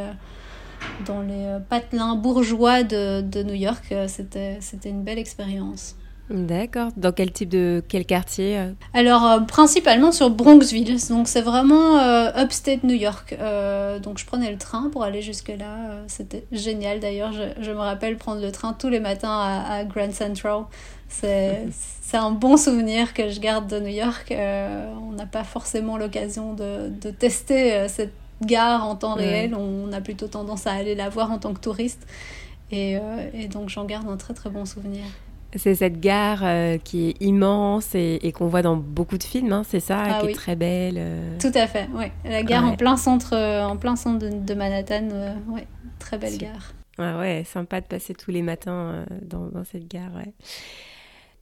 dans 1.06 1.22
les 1.22 1.58
patelins 1.70 2.16
bourgeois 2.16 2.84
de, 2.84 3.22
de 3.22 3.44
New 3.44 3.54
York. 3.54 3.94
C'était, 4.08 4.58
c'était 4.62 4.90
une 4.90 5.04
belle 5.04 5.20
expérience. 5.20 5.96
D'accord. 6.30 6.90
Dans 6.96 7.12
quel 7.12 7.32
type 7.32 7.50
de 7.50 7.84
quel 7.88 8.06
quartier 8.06 8.60
Alors 8.94 9.46
principalement 9.48 10.12
sur 10.12 10.30
Bronxville. 10.30 10.98
Donc 11.10 11.28
c'est 11.28 11.42
vraiment 11.42 11.98
upstate 12.38 12.84
New 12.84 12.96
York. 12.96 13.36
donc 14.02 14.20
je 14.20 14.26
prenais 14.26 14.52
le 14.52 14.58
train 14.58 14.90
pour 14.92 15.04
aller 15.04 15.22
jusque 15.22 15.50
là. 15.50 16.04
C'était 16.08 16.46
génial 16.52 17.00
d'ailleurs. 17.00 17.32
Je, 17.34 17.62
je, 17.62 17.72
me 17.72 17.80
rappelle 17.80 18.18
prendre 18.18 18.42
le 18.42 18.52
train 18.52 18.74
tous 18.74 18.90
les 18.90 19.00
matins 19.00 19.30
à, 19.32 19.78
à 19.78 19.84
Grand 19.86 20.14
Central. 20.14 20.64
C'est 21.10 21.68
un 22.14 22.32
bon 22.32 22.58
souvenir 22.58 23.14
que 23.14 23.30
je 23.30 23.40
garde 23.40 23.68
de 23.68 23.80
New 23.80 23.88
York. 23.88 24.32
on 24.32 25.12
n'a 25.14 25.26
pas 25.26 25.44
forcément 25.44 25.98
l'occasion 25.98 26.54
de, 26.54 26.90
de, 26.90 27.10
tester 27.10 27.88
cette 27.88 28.14
gare 28.44 28.88
en 28.88 28.96
temps 28.96 29.16
réel. 29.16 29.56
On 29.56 29.92
a 29.92 30.02
plutôt 30.02 30.28
tendance 30.28 30.68
à 30.68 30.74
aller 30.74 30.96
la 30.96 31.10
voir 31.10 31.32
en 31.32 31.40
tant 31.40 31.54
que 31.54 31.60
touriste. 31.60 32.06
Et, 32.72 32.98
euh, 32.98 33.30
et 33.34 33.48
donc 33.48 33.70
j'en 33.70 33.86
garde 33.86 34.08
un 34.08 34.18
très 34.18 34.34
très 34.34 34.50
bon 34.50 34.66
souvenir. 34.66 35.04
C'est 35.56 35.76
cette 35.76 36.00
gare 36.00 36.42
euh, 36.44 36.78
qui 36.78 37.10
est 37.10 37.22
immense 37.22 37.96
et, 37.96 38.32
qu'on 38.36 38.48
voit 38.48 38.62
dans 38.62 38.76
beaucoup 38.76 39.18
de 39.18 39.24
films, 39.24 39.52
hein, 39.52 39.64
c'est 39.68 39.80
ça, 39.80 40.04
ah 40.06 40.20
qui 40.22 40.28
est 40.28 40.34
très 40.34 40.56
belle. 40.56 40.96
Euh. 40.98 41.38
Tout 41.40 41.52
à 41.56 41.66
fait, 41.66 41.90
oui. 41.94 42.06
La 42.24 42.44
gare 42.44 42.66
en 42.66 42.76
plein 42.76 42.98
centre, 42.98 43.36
en 43.36 43.76
plein 43.78 43.96
centre 43.96 44.28
de, 44.28 44.54
Manhattan, 44.54 45.08
ouais, 45.50 45.66
très 45.98 46.18
belle 46.18 46.38
gare. 46.38 46.74
Ah 46.98 47.18
ouais, 47.18 47.44
sympa 47.46 47.82
de 47.82 47.86
passer 47.86 48.14
tous 48.14 48.32
les 48.32 48.42
matins 48.42 49.06
dans, 49.22 49.48
dans, 49.48 49.64
cette 49.64 49.88
gare. 49.88 50.12
Ouais. 50.16 50.34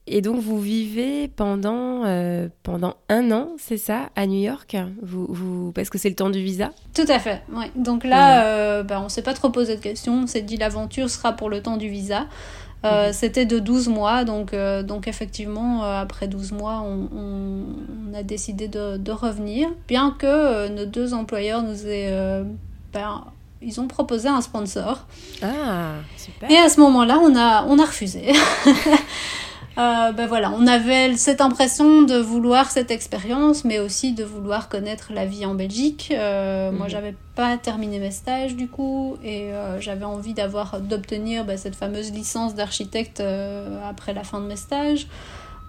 Et 0.10 0.22
donc 0.22 0.40
vous 0.40 0.60
vivez 0.60 1.28
pendant, 1.28 2.06
euh, 2.06 2.48
pendant 2.64 2.96
un 3.10 3.30
an, 3.32 3.50
c'est 3.58 3.78
ça, 3.78 4.10
à 4.16 4.26
New 4.26 4.40
York? 4.40 4.78
Vous, 5.02 5.28
vous... 5.30 5.72
Parce 5.74 5.90
que 5.90 5.98
c'est 5.98 6.08
le 6.08 6.16
temps 6.16 6.30
du 6.30 6.40
visa? 6.40 6.72
Tout 6.96 7.06
à 7.10 7.20
fait, 7.20 7.44
oui. 7.52 7.66
Donc 7.76 8.06
là, 8.06 8.46
euh, 8.46 8.84
bah, 8.84 9.02
on 9.02 9.06
ne 9.06 9.10
s'est 9.10 9.22
pas 9.22 9.34
trop 9.34 9.50
posé 9.50 9.76
de 9.76 9.82
questions. 9.82 10.14
On 10.24 10.28
s'est 10.28 10.42
dit 10.42 10.56
l'aventure 10.56 11.10
sera 11.10 11.34
pour 11.34 11.50
le 11.50 11.62
temps 11.62 11.76
du 11.76 11.90
visa. 11.90 12.28
Euh, 12.86 13.08
mhm. 13.08 13.14
C'était 13.14 13.46
de 13.46 13.60
12 13.60 13.88
mois, 13.90 14.24
donc, 14.24 14.54
donc 14.86 15.08
effectivement, 15.08 15.84
après 15.84 16.28
12 16.28 16.52
mois, 16.52 16.84
on, 16.86 17.10
on, 17.16 18.14
a 18.14 18.24
décidé 18.24 18.68
de, 18.68 18.98
de, 18.98 19.12
revenir, 19.12 19.70
bien 19.88 20.16
que 20.18 20.70
nos 20.70 20.86
deux 20.86 21.14
employeurs 21.14 21.64
nous 21.64 21.88
aient... 21.88 22.44
Ben, 22.94 23.26
ils 23.62 23.80
ont 23.82 23.88
proposé 23.88 24.30
un 24.30 24.42
sponsor. 24.42 25.06
Ah, 25.42 25.96
super. 26.16 26.50
Et 26.50 26.58
à 26.58 26.70
ce 26.70 26.80
moment-là, 26.80 27.20
on 27.20 27.36
a, 27.36 27.66
on 27.66 27.80
a 27.80 27.86
refusé. 27.86 28.32
Euh, 29.78 30.12
ben 30.12 30.26
voilà, 30.26 30.52
on 30.52 30.66
avait 30.66 31.16
cette 31.18 31.40
impression 31.40 32.02
de 32.02 32.18
vouloir 32.18 32.72
cette 32.72 32.90
expérience, 32.90 33.64
mais 33.64 33.78
aussi 33.78 34.14
de 34.14 34.24
vouloir 34.24 34.70
connaître 34.70 35.12
la 35.14 35.28
vie 35.28 35.46
en 35.46 35.54
Belgique. 35.54 36.12
Euh, 36.12 36.72
Moi, 36.72 36.86
mhm. 36.86 36.90
j'avais 36.90 37.16
pas 37.36 37.58
terminé 37.58 38.00
mes 38.00 38.10
stages 38.10 38.56
du 38.56 38.68
coup, 38.68 39.18
et 39.24 39.54
euh, 39.54 39.80
j'avais 39.80 40.06
envie 40.06 40.34
d'avoir, 40.34 40.82
d'obtenir 40.82 41.46
ben, 41.46 41.58
cette 41.58 41.76
fameuse 41.76 42.12
licence 42.12 42.56
d'architecte 42.56 43.20
euh, 43.20 43.80
après 43.88 44.14
la 44.16 44.24
fin 44.24 44.40
de 44.40 44.48
mes 44.48 44.56
stages. 44.56 45.08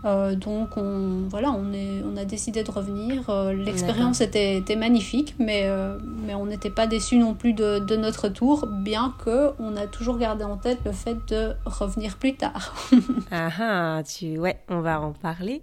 Euh, 0.04 0.36
donc 0.36 0.76
on, 0.76 1.26
voilà, 1.28 1.50
on, 1.50 1.72
est, 1.72 2.02
on 2.04 2.16
a 2.16 2.24
décidé 2.24 2.62
de 2.62 2.70
revenir. 2.70 3.28
Euh, 3.30 3.52
l'expérience 3.52 4.20
était, 4.20 4.56
était, 4.56 4.76
magnifique, 4.76 5.34
mais, 5.38 5.62
euh, 5.64 5.98
mais 6.24 6.34
on 6.34 6.46
n'était 6.46 6.70
pas 6.70 6.86
déçus 6.86 7.16
non 7.16 7.34
plus 7.34 7.52
de, 7.52 7.80
de, 7.80 7.96
notre 7.96 8.28
tour, 8.28 8.66
bien 8.68 9.14
que 9.24 9.50
on 9.58 9.76
a 9.76 9.86
toujours 9.86 10.18
gardé 10.18 10.44
en 10.44 10.56
tête 10.56 10.78
le 10.84 10.92
fait 10.92 11.16
de 11.28 11.52
revenir 11.64 12.16
plus 12.16 12.36
tard. 12.36 12.74
ah 13.32 13.48
ah, 13.60 14.02
tu... 14.04 14.38
ouais, 14.38 14.60
on 14.68 14.80
va 14.80 15.00
en 15.00 15.12
parler. 15.12 15.62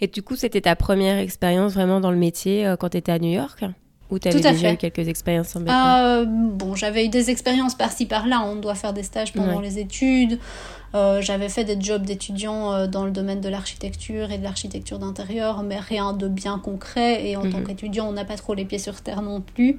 Et 0.00 0.06
du 0.06 0.22
coup, 0.22 0.36
c'était 0.36 0.60
ta 0.60 0.76
première 0.76 1.18
expérience 1.18 1.72
vraiment 1.72 2.00
dans 2.00 2.10
le 2.10 2.18
métier 2.18 2.74
quand 2.78 2.90
tu 2.90 2.98
étais 2.98 3.12
à 3.12 3.18
New 3.18 3.32
York? 3.32 3.64
Ou 4.10 4.20
tu 4.20 4.28
avais 4.28 4.40
déjà 4.40 4.72
eu 4.72 4.76
quelques 4.76 5.08
expériences 5.08 5.56
en 5.56 6.24
Bon, 6.24 6.74
j'avais 6.76 7.06
eu 7.06 7.08
des 7.08 7.30
expériences 7.30 7.74
par-ci 7.74 8.06
par-là. 8.06 8.42
On 8.44 8.56
doit 8.56 8.76
faire 8.76 8.92
des 8.92 9.02
stages 9.02 9.32
pendant 9.32 9.60
les 9.60 9.78
études. 9.78 10.38
Euh, 10.96 11.20
j'avais 11.20 11.48
fait 11.48 11.64
des 11.64 11.78
jobs 11.78 12.02
d'étudiants 12.02 12.72
euh, 12.72 12.86
dans 12.86 13.04
le 13.04 13.10
domaine 13.10 13.40
de 13.40 13.48
l'architecture 13.48 14.32
et 14.32 14.38
de 14.38 14.42
l'architecture 14.42 14.98
d'intérieur, 14.98 15.62
mais 15.62 15.78
rien 15.78 16.14
de 16.14 16.26
bien 16.26 16.58
concret. 16.58 17.28
Et 17.28 17.36
en 17.36 17.42
tant 17.42 17.58
mhm. 17.58 17.66
qu'étudiant, 17.66 18.08
on 18.08 18.12
n'a 18.12 18.24
pas 18.24 18.36
trop 18.36 18.54
les 18.54 18.64
pieds 18.64 18.78
sur 18.78 19.02
terre 19.02 19.20
non 19.20 19.42
plus. 19.42 19.76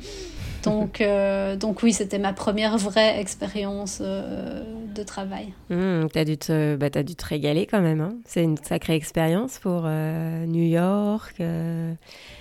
Donc, 0.63 1.01
euh, 1.01 1.55
donc 1.55 1.81
oui, 1.81 1.93
c'était 1.93 2.19
ma 2.19 2.33
première 2.33 2.77
vraie 2.77 3.19
expérience 3.21 4.01
de 4.01 5.03
travail. 5.03 5.53
Mmh, 5.69 6.07
tu 6.11 6.19
as, 6.19 6.25
dû 6.25 6.37
te, 6.37 6.75
bah, 6.75 6.87
as 6.93 7.03
dû 7.03 7.15
te 7.15 7.25
régaler 7.25 7.65
quand 7.65 7.79
même. 7.79 8.01
Hein. 8.01 8.15
C'est 8.25 8.43
une 8.43 8.57
sacrée 8.57 8.95
expérience 8.95 9.59
pour 9.59 9.83
New 9.83 10.63
York. 10.63 11.41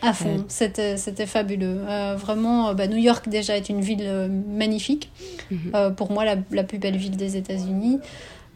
à 0.03 0.13
fond, 0.13 0.45
c'était 0.49 1.27
fabuleux. 1.27 1.83
vraiment, 2.17 2.75
bah, 2.75 2.89
New 2.89 2.97
York 2.97 3.29
déjà 3.29 3.57
est 3.57 3.69
une 3.69 3.81
ville 3.81 4.31
magnifique. 4.49 5.11
Mhm. 5.51 5.95
pour 5.95 6.11
moi, 6.11 6.25
la, 6.25 6.37
la, 6.51 6.65
plus 6.65 6.79
belle 6.79 6.97
ville 6.97 7.17
des 7.17 7.37
États-Unis. 7.37 8.01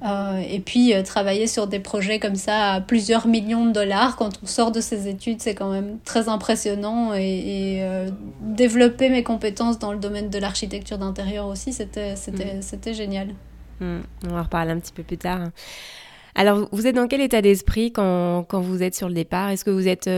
Euh, 0.03 0.39
et 0.39 0.61
puis 0.61 0.95
euh, 0.95 1.03
travailler 1.03 1.47
sur 1.47 1.67
des 1.67 1.79
projets 1.79 2.19
comme 2.19 2.35
ça 2.35 2.73
à 2.73 2.81
plusieurs 2.81 3.27
millions 3.27 3.67
de 3.67 3.73
dollars 3.73 4.17
quand 4.17 4.31
on 4.43 4.47
sort 4.47 4.73
de 4.73 4.81
ses 4.81 5.09
études, 5.09 5.43
c'est 5.43 5.55
quand 5.55 5.71
même 5.71 5.99
très 6.05 6.29
impressionnant. 6.29 7.13
Et, 7.15 7.81
euh, 7.83 8.09
développer 8.41 9.11
mes 9.11 9.23
compétences 9.23 9.79
dans 9.79 9.93
le 9.93 9.99
domaine 9.99 10.31
de 10.31 10.39
l'architecture 10.39 10.99
d'intérieur 10.99 11.47
aussi, 11.47 11.73
c'était 11.73 12.15
mm. 12.15 12.93
génial. 12.95 13.29
Mm. 13.81 13.99
On 14.27 14.29
va 14.29 14.41
en 14.41 14.43
reparler 14.43 14.73
un 14.73 14.81
petit 14.81 14.93
peu 14.93 15.03
plus 15.03 15.19
tard. 15.19 15.51
Alors, 16.35 16.69
vous 16.73 16.87
êtes 16.87 16.95
dans 16.95 17.09
quel 17.09 17.21
état 17.21 17.43
d'esprit 17.43 17.93
quand, 17.93 18.45
quand, 18.45 18.61
vous 18.61 18.83
êtes 18.83 18.95
sur 18.95 19.09
le 19.09 19.15
départ? 19.15 19.51
Est-ce 19.51 19.65
que 19.65 19.71
vous 19.71 19.89
êtes 19.89 20.09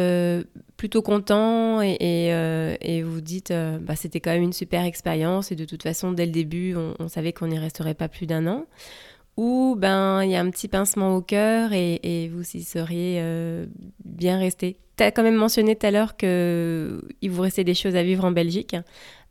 plutôt 0.77 1.01
content 1.01 1.81
et, 1.81 1.97
et, 2.01 2.29
et 2.83 3.03
vous 3.03 3.23
dites 3.23 3.53
bah, 3.81 3.97
c'était 3.97 4.21
quand 4.21 4.31
même 4.31 4.43
une 4.43 4.53
super 4.53 4.85
expérience 4.85 5.53
et 5.53 5.57
de 5.57 5.65
toute 5.65 5.83
façon, 5.83 6.13
dès 6.13 6.27
le 6.27 6.33
début, 6.33 6.77
on, 6.77 6.95
on 6.99 7.09
savait 7.09 7.33
qu'on 7.33 7.47
n'y 7.47 7.59
resterait 7.59 7.95
pas 7.95 8.09
plus 8.09 8.27
d'un 8.27 8.47
an? 8.47 8.67
Ou 9.37 9.77
ben 9.79 10.23
il 10.23 10.31
y 10.31 10.37
a 10.37 10.41
un 10.41 10.51
petit 10.51 10.69
pincement 10.69 11.17
au 11.17 11.23
cœur 11.23 11.73
et, 11.73 12.31
vous 12.33 12.45
y 12.55 12.63
seriez 12.63 13.19
euh, 13.21 13.67
bien 14.05 14.39
resté. 14.39 14.77
Tu 14.97 15.05
as 15.05 15.11
quand 15.11 15.23
même 15.23 15.37
mentionné 15.37 15.77
tout 15.77 15.87
à 15.87 15.91
l'heure 15.91 16.17
qu'il 16.17 17.31
vous 17.31 17.43
restait 17.43 17.65
des 17.65 17.75
choses 17.75 17.97
à 17.97 18.03
vivre 18.03 18.25
en 18.25 18.33
Belgique, 18.33 18.77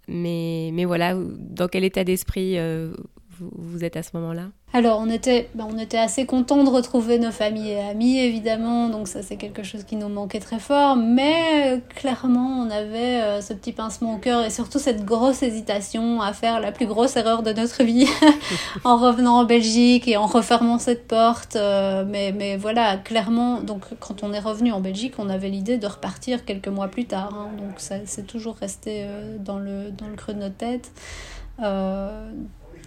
mais, 0.08 0.72
mais 0.74 0.86
voilà, 0.86 1.15
dans 1.15 1.67
quel 1.67 1.84
état 1.84 2.03
d'esprit 2.03 2.58
euh, 2.58 2.93
vous, 3.39 3.84
êtes 3.84 3.98
à 3.98 4.03
ce 4.03 4.12
moment-là? 4.15 4.51
Alors, 4.74 5.00
on 5.01 5.10
était, 5.10 5.50
ben, 5.54 5.68
on 5.70 5.78
était 5.78 5.98
assez 5.98 6.25
contents 6.25 6.63
de 6.63 6.70
retrouver 6.70 7.20
nos 7.20 7.32
familles 7.32 7.72
et 7.72 7.82
amis, 7.82 8.20
évidemment, 8.20 8.88
donc 8.88 9.10
ça 9.10 9.22
c'est 9.22 9.36
quelque 9.36 9.63
chose 9.63 9.84
qui 9.84 9.98
nous 9.98 10.08
manquait 10.08 10.40
très 10.40 10.60
fort, 10.60 10.96
mais 10.96 11.74
euh, 11.74 11.80
clairement 11.94 12.63
on 12.66 12.70
avait 12.70 13.22
euh, 13.22 13.42
ce 13.42 13.54
petit 13.54 13.74
pincement 13.74 14.16
au 14.16 14.18
cœur 14.18 14.46
et 14.46 14.50
surtout 14.50 14.80
cette 14.80 15.04
grosse 15.04 15.44
hésitation 15.44 16.22
à 16.22 16.32
faire 16.32 16.62
la 16.62 16.72
plus 16.72 16.86
grosse 16.86 17.18
erreur 17.18 17.44
de 17.44 17.51
notre 17.51 17.84
vie 17.84 18.08
en 18.86 18.96
revenant 18.96 19.40
en 19.40 19.44
Belgique 19.44 20.08
et 20.08 20.16
en 20.16 20.25
refermant 20.25 20.80
cette 20.80 21.06
porte. 21.06 21.58
Euh, 21.58 22.06
mais, 22.08 22.56
voilà, 22.56 22.96
clairement, 22.96 23.60
donc 23.60 23.84
quand 24.00 24.24
on 24.24 24.32
est 24.32 24.40
revenu 24.40 24.72
en 24.72 24.80
Belgique, 24.80 25.16
on 25.18 25.28
avait 25.28 25.50
l'idée 25.50 25.78
de 25.80 25.88
repartir 25.88 26.46
quelques 26.46 26.70
mois 26.70 26.88
plus 26.88 27.06
tard, 27.06 27.34
hein, 27.34 27.50
donc 27.58 27.82
ça 27.82 27.96
c'est 28.06 28.25
toujours 28.25 28.56
resté 28.56 29.06
dans, 29.40 29.60
le, 29.60 29.92
dans 29.92 30.08
le 30.08 30.16
creux 30.16 30.34
de 30.34 30.40
notre 30.40 30.56
tête. 30.56 30.92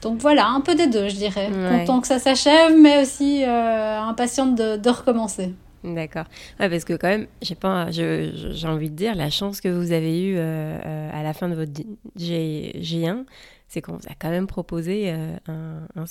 Donc 0.05 0.21
voilà, 0.21 0.49
un 0.49 0.61
peu 0.61 0.75
des 0.75 0.87
deux, 0.87 1.09
je 1.09 1.17
dirais. 1.17 1.49
Content 1.51 2.03
que 2.03 2.07
ça 2.07 2.19
s'achève, 2.19 2.79
mais 2.79 3.01
aussi 3.01 3.43
euh, 3.43 3.99
impatiente 4.01 4.55
de, 4.55 4.77
de 4.77 4.91
recommencer. 4.91 5.55
D'accord. 5.83 6.27
parce 6.59 6.85
que 6.85 6.93
quand 6.93 7.09
même, 7.09 7.27
j'ai 7.41 7.55
pas, 7.55 7.91
j'ai 7.91 8.67
envie 8.67 8.91
de 8.91 8.95
dire, 8.95 9.15
la 9.15 9.31
chance 9.31 9.63
que 9.63 9.69
vous 9.69 9.93
avez 9.93 10.23
eue 10.27 10.37
euh, 10.37 10.79
euh, 10.85 11.11
à 11.13 11.23
la 11.23 11.33
fin 11.33 11.49
de 11.49 11.55
votre 11.55 11.73
G, 12.17 12.73
1 13.07 13.25
c'est 13.67 13.81
qu'on 13.81 13.93
vous 13.93 14.07
a 14.09 14.15
quand 14.19 14.29
même 14.29 14.47
proposé 14.47 15.11
un, 15.11 16.05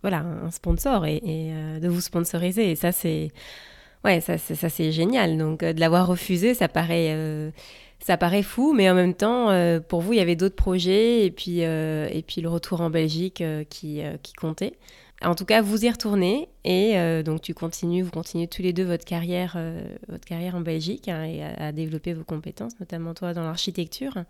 voilà, 0.00 0.20
un 0.20 0.50
sponsor 0.50 1.04
et, 1.06 1.20
de 1.80 1.88
vous 1.88 2.00
sponsoriser. 2.00 2.70
Et 2.70 2.76
ça, 2.76 2.92
c'est, 2.92 3.30
ouais, 4.04 4.20
ça, 4.20 4.38
ça 4.38 4.68
c'est 4.68 4.90
génial. 4.90 5.36
Donc 5.36 5.60
de 5.60 5.78
l'avoir 5.78 6.06
refusé, 6.06 6.54
ça 6.54 6.68
paraît 6.68 7.52
ça 8.04 8.18
paraît 8.18 8.42
fou, 8.42 8.74
mais 8.74 8.90
en 8.90 8.94
même 8.94 9.14
temps, 9.14 9.48
euh, 9.48 9.80
pour 9.80 10.02
vous, 10.02 10.12
il 10.12 10.18
y 10.18 10.20
avait 10.20 10.36
d'autres 10.36 10.54
projets 10.54 11.24
et 11.24 11.30
puis, 11.30 11.64
euh, 11.64 12.06
et 12.12 12.20
puis 12.20 12.42
le 12.42 12.50
retour 12.50 12.82
en 12.82 12.90
Belgique 12.90 13.40
euh, 13.40 13.64
qui, 13.64 14.02
qui 14.22 14.34
comptait. 14.34 14.74
En 15.22 15.34
tout 15.34 15.46
cas, 15.46 15.62
vous 15.62 15.86
y 15.86 15.90
retournez 15.90 16.50
et 16.64 17.22
donc 17.22 17.40
tu 17.40 17.54
continues, 17.54 18.02
vous 18.02 18.10
continuez 18.10 18.46
tous 18.46 18.60
les 18.60 18.74
deux 18.74 18.84
votre 18.84 19.06
carrière, 19.06 19.56
votre 20.08 20.26
carrière 20.26 20.54
en 20.54 20.60
Belgique 20.60 21.08
hein, 21.08 21.24
et 21.24 21.42
à, 21.42 21.72
développer 21.72 22.12
vos 22.12 22.24
compétences, 22.24 22.78
notamment 22.78 23.14
toi 23.14 23.32
dans 23.32 23.44
l'architecture. 23.44 24.24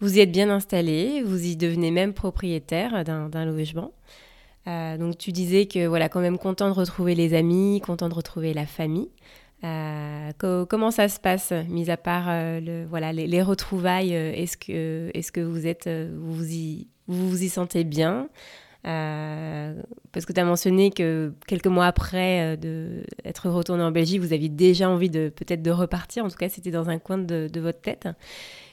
Vous 0.00 0.16
y 0.16 0.20
êtes 0.20 0.32
bien 0.32 0.50
installé, 0.50 1.22
vous 1.22 1.44
y 1.44 1.56
devenez 1.56 1.92
même 1.92 2.14
propriétaire 2.14 3.04
d'un 3.04 3.44
logement. 3.44 3.92
donc 4.66 5.18
tu 5.18 5.30
disais 5.30 5.66
que 5.66 5.86
voilà, 5.86 6.08
quand 6.08 6.20
même 6.20 6.38
content 6.38 6.68
de 6.68 6.74
retrouver 6.74 7.14
les 7.14 7.34
amis, 7.34 7.80
content 7.80 8.08
de 8.08 8.14
retrouver 8.14 8.54
la 8.54 8.66
famille. 8.66 9.10
Euh, 9.64 10.32
comment 10.66 10.90
ça 10.90 11.08
se 11.08 11.18
passe, 11.18 11.52
mis 11.68 11.90
à 11.90 11.96
part 11.96 12.26
euh, 12.28 12.60
le, 12.60 12.86
voilà, 12.86 13.12
les, 13.12 13.42
retrouvailles 13.42 14.14
euh, 14.14 14.32
Est-ce 14.32 14.56
que, 14.56 15.10
est 15.14 15.30
que 15.30 15.40
vous, 15.40 15.66
êtes, 15.66 15.88
vous, 15.88 16.44
y, 16.44 16.86
vous 17.08 17.28
vous 17.28 17.42
y 17.42 17.48
sentez 17.48 17.84
bien 17.84 18.28
Parce 18.84 20.26
que 20.26 20.32
tu 20.32 20.40
as 20.40 20.44
mentionné 20.44 20.90
que 20.90 21.34
quelques 21.46 21.66
mois 21.66 21.86
après 21.86 22.56
d'être 22.56 23.50
retourné 23.50 23.82
en 23.82 23.90
Belgique, 23.90 24.20
vous 24.20 24.32
aviez 24.32 24.48
déjà 24.48 24.88
envie 24.88 25.10
de 25.10 25.28
peut-être 25.28 25.62
de 25.62 25.70
repartir. 25.70 26.24
En 26.24 26.28
tout 26.28 26.36
cas, 26.36 26.48
c'était 26.48 26.70
dans 26.70 26.88
un 26.88 26.98
coin 26.98 27.18
de, 27.18 27.48
de 27.52 27.60
votre 27.60 27.80
tête. 27.80 28.08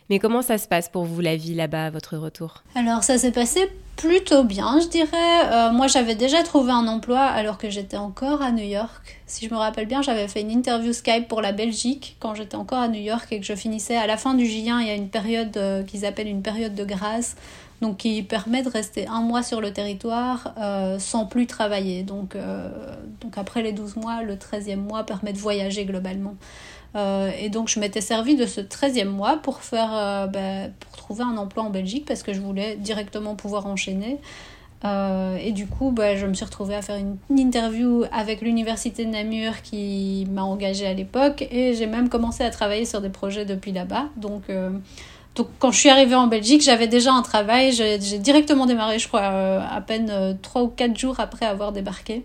Mais 0.10 0.20
comment 0.20 0.44
ça 0.44 0.58
se 0.60 0.68
passe 0.68 0.88
pour 0.88 1.06
vous 1.06 1.20
la 1.20 1.36
vie 1.36 1.56
là-bas 1.56 1.88
à 1.88 1.90
votre 1.90 2.18
retour? 2.18 2.64
Alors 2.76 3.04
ça 3.04 3.18
s'est 3.18 3.32
passé 3.32 3.68
plutôt 3.96 4.44
bien, 4.44 4.80
je 4.80 4.88
dirais. 4.88 5.46
Euh, 5.52 5.72
moi 5.72 5.88
j'avais 5.88 6.14
déjà 6.14 6.44
trouvé 6.44 6.72
un 6.72 6.88
emploi 6.88 7.20
alors 7.20 7.58
que 7.58 7.72
j'étais 7.72 7.98
encore 7.98 8.44
à 8.44 8.52
New 8.52 8.64
York. 8.64 9.22
Si 9.26 9.48
je 9.48 9.54
me 9.54 9.58
rappelle 9.58 9.88
bien, 9.88 10.04
j'avais 10.04 10.28
fait 10.28 10.42
une 10.42 10.52
interview 10.52 10.94
Skype 10.94 11.28
pour 11.28 11.42
la 11.42 11.54
Belgique 11.54 12.18
quand 12.20 12.36
j'étais 12.36 12.56
encore 12.56 12.80
à 12.80 12.88
New 12.88 13.02
York 13.02 13.26
et 13.32 13.40
que 13.40 13.46
je 13.46 13.56
finissais 13.56 13.96
à 13.96 14.06
la 14.06 14.18
fin 14.18 14.36
du 14.36 14.44
J1, 14.44 14.82
il 14.82 14.88
y 14.88 14.92
a 14.92 14.96
une 14.96 15.10
période 15.10 15.58
euh, 15.58 15.82
qu'ils 15.82 16.06
appellent 16.06 16.28
une 16.28 16.44
période 16.44 16.76
de 16.76 16.86
grâce 16.86 17.36
donc 17.82 17.98
qui 17.98 18.24
permet 18.24 18.62
de 18.62 18.70
rester 18.70 19.06
un 19.08 19.22
mois 19.22 19.44
sur 19.44 19.60
le 19.60 19.74
territoire 19.74 20.54
euh, 20.58 20.98
sans 20.98 21.26
plus 21.26 21.46
travailler. 21.46 22.04
Donc, 22.04 22.38
donc 23.20 23.38
après 23.38 23.64
les 23.64 23.74
12 23.74 23.98
mois, 23.98 24.24
le 24.24 24.36
13e 24.36 24.78
mois 24.78 25.04
permet 25.04 25.34
de 25.34 25.38
voyager 25.38 25.84
globalement. 25.84 26.36
Euh, 26.96 27.30
et 27.40 27.50
donc 27.50 27.68
je 27.68 27.80
m'étais 27.80 28.02
servi 28.02 28.36
de 28.36 28.46
ce 28.46 28.62
13e 28.62 29.06
mois 29.06 29.38
pour, 29.38 29.62
faire, 29.62 29.90
euh, 29.94 30.28
bah, 30.28 30.70
pour 30.80 30.96
trouver 30.96 31.24
un 31.24 31.38
emploi 31.38 31.64
en 31.64 31.70
Belgique 31.70 32.06
parce 32.08 32.24
que 32.24 32.34
je 32.34 32.40
voulais 32.40 32.76
directement 32.78 33.36
pouvoir 33.36 33.68
enchaîner. 33.68 34.18
Euh, 34.84 35.38
et 35.38 35.52
du 35.52 35.68
coup, 35.68 35.92
bah, 35.92 36.16
je 36.16 36.26
me 36.26 36.34
suis 36.34 36.46
retrouvée 36.46 36.76
à 36.76 36.82
faire 36.82 36.98
une, 36.98 37.18
interview 37.38 38.04
avec 38.12 38.42
l'université 38.42 39.04
de 39.04 39.10
Namur 39.10 39.62
qui 39.62 40.28
m'a 40.32 40.44
engagée 40.44 40.86
à 40.86 40.94
l'époque 40.94 41.46
et 41.52 41.74
j'ai 41.74 41.88
même 41.88 42.08
commencé 42.08 42.44
à 42.44 42.50
travailler 42.50 42.86
sur 42.86 43.02
des 43.02 43.10
projets 43.10 43.46
depuis 43.46 43.72
là-bas. 43.72 44.06
Donc, 44.16 44.44
donc 45.36 45.48
quand 45.60 45.72
je 45.72 45.80
suis 45.80 45.90
arrivée 45.90 46.16
en 46.16 46.28
Belgique, 46.28 46.62
j'avais 46.62 46.88
déjà 46.88 47.12
un 47.14 47.24
travail. 47.24 47.72
J'ai 47.72 48.20
directement 48.20 48.68
démarré, 48.68 49.00
je 49.00 49.08
crois, 49.08 49.22
à 49.24 49.82
peine 49.82 50.38
3 50.42 50.64
ou 50.64 50.68
4 50.68 50.98
jours 50.98 51.20
après 51.20 51.46
avoir 51.46 51.72
débarqué. 51.72 52.24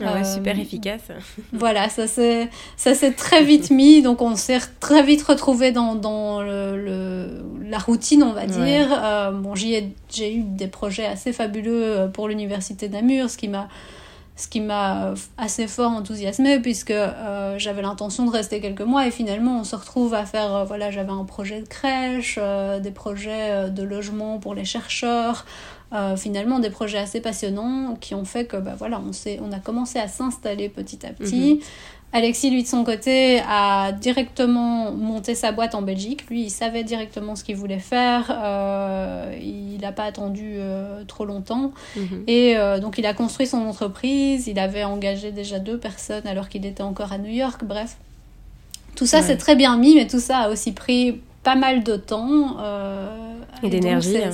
Ah 0.00 0.14
ouais, 0.14 0.24
super 0.24 0.56
euh, 0.56 0.60
efficace. 0.60 1.02
voilà, 1.52 1.88
ça 1.88 2.06
s'est 2.06 3.12
très 3.16 3.44
vite 3.44 3.70
mis, 3.70 4.02
donc 4.02 4.20
on 4.20 4.36
s'est 4.36 4.60
très 4.80 5.02
vite 5.02 5.22
retrouvé 5.22 5.72
dans, 5.72 5.94
dans 5.94 6.42
le, 6.42 7.42
la 7.62 7.78
routine, 7.78 8.22
on 8.22 8.32
va 8.32 8.46
dire. 8.46 8.88
Euh, 8.92 9.30
bon, 9.30 9.54
j'ai 9.54 9.92
eu 10.20 10.42
des 10.42 10.68
projets 10.68 11.06
assez 11.06 11.32
fabuleux 11.32 11.82
euh, 11.84 12.08
pour 12.08 12.28
l'université 12.28 12.88
Namur, 12.88 13.30
ce 13.30 13.36
qui 13.36 13.48
m'a 13.48 13.68
ce 14.38 14.48
qui 14.48 14.60
m'a 14.60 15.14
assez 15.38 15.66
fort 15.66 15.92
enthousiasmé 15.92 16.60
puisque 16.60 16.92
j'avais 17.56 17.80
l'intention 17.80 18.26
de 18.26 18.30
rester 18.30 18.60
quelques 18.60 18.82
mois 18.82 19.06
et 19.06 19.10
finalement 19.10 19.60
on 19.60 19.64
se 19.64 19.74
retrouve 19.74 20.12
à 20.12 20.26
faire 20.26 20.66
voilà 20.66 20.90
j'avais 20.90 21.10
un 21.10 21.24
projet 21.24 21.62
de 21.62 21.66
crèche 21.66 22.38
des 22.82 22.90
projets 22.90 23.70
de 23.70 23.82
logement 23.82 24.38
pour 24.38 24.54
les 24.54 24.66
chercheurs 24.66 25.46
euh, 25.92 26.16
finalement 26.16 26.58
des 26.58 26.70
projets 26.70 26.98
assez 26.98 27.20
passionnants 27.20 27.96
qui 28.00 28.14
ont 28.14 28.24
fait 28.24 28.44
que 28.44 28.56
bah, 28.56 28.74
voilà, 28.76 29.00
on, 29.00 29.12
on 29.44 29.52
a 29.52 29.58
commencé 29.58 29.98
à 29.98 30.08
s'installer 30.08 30.68
petit 30.68 31.04
à 31.06 31.10
petit. 31.10 31.54
Mhm. 31.54 31.60
Alexis, 32.12 32.50
lui, 32.50 32.62
de 32.62 32.68
son 32.68 32.84
côté, 32.84 33.40
a 33.48 33.92
directement 33.92 34.92
monté 34.92 35.34
sa 35.34 35.52
boîte 35.52 35.74
en 35.74 35.82
Belgique. 35.82 36.28
Lui, 36.30 36.44
il 36.44 36.50
savait 36.50 36.84
directement 36.84 37.36
ce 37.36 37.44
qu'il 37.44 37.56
voulait 37.56 37.80
faire. 37.80 38.30
Euh, 38.30 39.36
il 39.42 39.78
n'a 39.80 39.92
pas 39.92 40.04
attendu 40.04 40.54
euh, 40.56 41.04
trop 41.04 41.24
longtemps. 41.24 41.72
Mhm. 41.96 42.24
Et 42.26 42.56
donc, 42.80 42.96
il 42.98 43.06
a 43.06 43.12
construit 43.12 43.46
son 43.46 43.58
entreprise. 43.58 44.46
Il 44.46 44.58
avait 44.58 44.84
engagé 44.84 45.30
déjà 45.30 45.58
deux 45.58 45.78
personnes 45.78 46.26
alors 46.26 46.48
qu'il 46.48 46.64
était 46.64 46.82
encore 46.82 47.12
à 47.12 47.18
New 47.18 47.32
York. 47.32 47.62
Bref, 47.64 47.96
tout 48.96 49.06
ça, 49.06 49.20
c'est 49.20 49.36
très 49.36 49.54
bien 49.54 49.76
mis, 49.76 49.94
mais 49.94 50.06
tout 50.06 50.20
ça 50.20 50.38
a 50.38 50.48
aussi 50.48 50.72
pris 50.72 51.20
pas 51.46 51.54
mal 51.54 51.84
de 51.84 51.94
temps. 51.94 52.56
Euh, 52.58 53.36
et 53.62 53.70
d'énergie, 53.70 54.16
hein, 54.16 54.32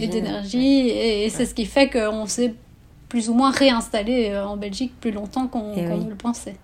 Et 0.00 0.08
d'énergie. 0.08 0.88
Et, 0.88 1.30
c'est 1.30 1.46
ce 1.46 1.54
qui 1.54 1.64
fait 1.64 1.88
qu'on 1.88 2.26
s'est 2.26 2.54
plus 3.08 3.28
ou 3.28 3.34
moins 3.34 3.52
réinstallé 3.52 4.30
euh, 4.30 4.44
en 4.44 4.56
Belgique 4.56 4.92
plus 5.00 5.12
longtemps 5.12 5.46
qu'on 5.46 5.74
eh 5.76 5.82
ne 5.82 6.10
le 6.10 6.16
pensait. 6.16 6.56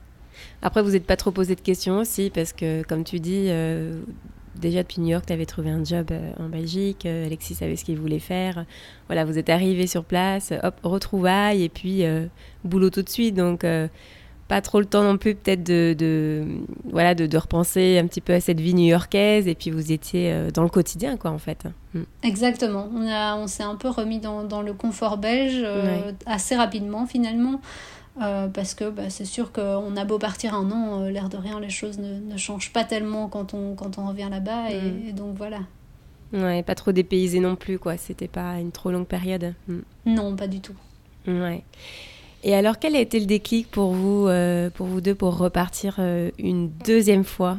Après, 0.61 0.83
vous 0.83 0.91
n'êtes 0.91 1.07
pas 1.07 1.17
trop 1.17 1.31
posé 1.31 1.55
de 1.55 1.61
questions 1.61 1.99
aussi, 1.99 2.31
parce 2.31 2.53
que, 2.53 2.83
comme 2.83 3.05
tu 3.05 3.21
dis, 3.21 3.47
euh, 3.47 4.01
déjà 4.57 4.83
depuis 4.83 5.01
New 5.01 5.11
York, 5.11 5.25
tu 5.25 5.33
avais 5.33 5.47
trouvé 5.47 5.71
un 5.71 5.85
job 5.85 6.11
en 6.41 6.49
Belgique, 6.49 7.07
Alexis 7.07 7.55
savait 7.55 7.77
ce 7.77 7.85
qu'il 7.85 7.97
voulait 7.97 8.19
faire. 8.19 8.65
Voilà, 9.07 9.25
vous 9.25 9.39
êtes 9.39 9.51
arrivé 9.51 9.87
sur 9.87 10.05
place, 10.05 10.53
hop, 10.65 10.75
retrouvailles, 10.83 11.63
et 11.63 11.69
puis 11.69 12.03
boulot 12.65 12.91
tout 12.91 13.03
de 13.03 13.09
suite. 13.09 13.37
Donc, 13.37 13.65
pas 14.49 14.61
trop 14.61 14.79
le 14.79 14.87
temps 14.87 15.03
non 15.03 15.19
plus 15.19 15.35
peut-être 15.35 15.65
de, 15.65 15.95
de, 15.99 16.45
voilà 16.91 17.15
de, 17.15 17.27
de, 17.27 17.39
repenser 17.39 17.99
un 17.99 18.07
petit 18.07 18.21
peu 18.21 18.33
à 18.33 18.41
cette 18.41 18.61
vie 18.61 18.75
new-yorkaise 18.75 19.49
et 19.49 19.55
puis 19.55 19.71
vous 19.71 19.93
étiez 19.93 20.33
euh, 20.33 20.51
dans 20.51 20.63
le 20.63 20.69
quotidien 20.69 21.17
quoi 21.17 21.31
en 21.31 21.39
fait. 21.39 21.65
Mm. 21.95 22.03
Exactement, 22.23 22.89
on, 22.95 23.07
a, 23.09 23.37
on 23.37 23.47
s'est 23.47 23.65
un 23.65 23.75
peu 23.75 23.89
remis 23.89 24.21
dans, 24.21 24.45
dans 24.45 24.63
le 24.63 24.73
confort 24.73 25.19
belge 25.19 25.61
euh, 25.65 26.13
assez 26.27 26.55
rapidement 26.55 27.07
finalement 27.07 27.61
euh, 28.23 28.47
parce 28.49 28.75
que 28.75 28.89
bah, 28.89 29.11
c'est 29.11 29.25
sûr 29.25 29.53
qu'on 29.53 29.97
a 29.97 30.05
beau 30.05 30.19
partir 30.19 30.55
un 30.55 30.71
an, 30.71 31.01
l'air 31.01 31.29
de 31.29 31.37
rien 31.37 31.59
les 31.59 31.71
choses 31.71 31.99
ne, 31.99 32.21
ne, 32.21 32.37
changent 32.37 32.73
pas 32.73 32.85
tellement 32.85 33.29
quand 33.29 33.53
on, 33.53 33.75
quand 33.75 33.99
on 33.99 34.07
revient 34.09 34.29
là-bas 34.31 34.71
et, 34.71 35.13
mm. 35.13 35.13
donc 35.13 35.37
voilà. 35.37 35.61
Ouais, 36.33 36.63
pas 36.63 36.75
trop 36.75 36.93
dépaysé 36.93 37.41
non 37.41 37.57
plus 37.57 37.79
quoi, 37.79 37.97
c'était 37.97 38.29
pas 38.29 38.59
une 38.61 38.73
trop 38.73 38.91
longue 38.91 39.07
période. 39.07 39.55
Mm. 39.67 39.79
Non, 40.07 40.37
pas 40.37 40.47
du 40.47 40.61
tout. 40.61 40.75
Ouais. 41.27 41.65
Et 42.47 42.55
alors, 42.55 42.79
quel 42.79 42.95
a 42.95 43.01
été 43.01 43.19
le 43.19 43.27
déclic 43.27 43.69
pour 43.69 43.91
vous, 43.91 44.29
euh, 44.29 44.71
pour 44.71 44.87
vous 44.87 45.01
deux, 45.01 45.17
pour 45.17 45.37
repartir 45.37 45.97
euh, 45.99 46.31
une 46.39 46.69
deuxième 46.69 47.25
fois 47.25 47.59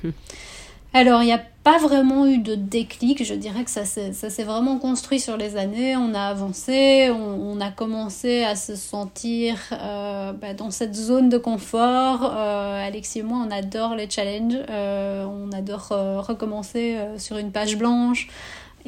Alors, 0.92 1.22
il 1.22 1.26
n'y 1.26 1.32
a 1.32 1.40
pas 1.62 1.78
vraiment 1.78 2.26
eu 2.26 2.38
de 2.38 2.56
déclic. 2.56 3.22
Je 3.22 3.34
dirais 3.34 3.62
que 3.62 3.70
ça 3.70 3.84
s'est 3.84 4.42
vraiment 4.42 4.78
construit 4.78 5.20
sur 5.20 5.36
les 5.36 5.56
années. 5.56 5.94
On 5.96 6.12
a 6.12 6.22
avancé, 6.22 7.08
on, 7.10 7.60
a 7.60 7.70
commencé 7.70 8.42
à 8.42 8.56
se 8.56 8.74
sentir 8.74 9.58
euh, 9.70 10.32
bah, 10.32 10.54
dans 10.54 10.72
cette 10.72 10.96
zone 10.96 11.28
de 11.28 11.38
confort. 11.38 12.24
Alexis 12.24 13.20
et 13.20 13.22
moi, 13.22 13.46
on 13.46 13.50
adore 13.52 13.94
les 13.94 14.10
challenges. 14.10 14.58
on 14.68 15.52
adore 15.52 15.88
recommencer 16.26 16.96
sur 17.18 17.36
une 17.36 17.52
page 17.52 17.76
blanche. 17.76 18.28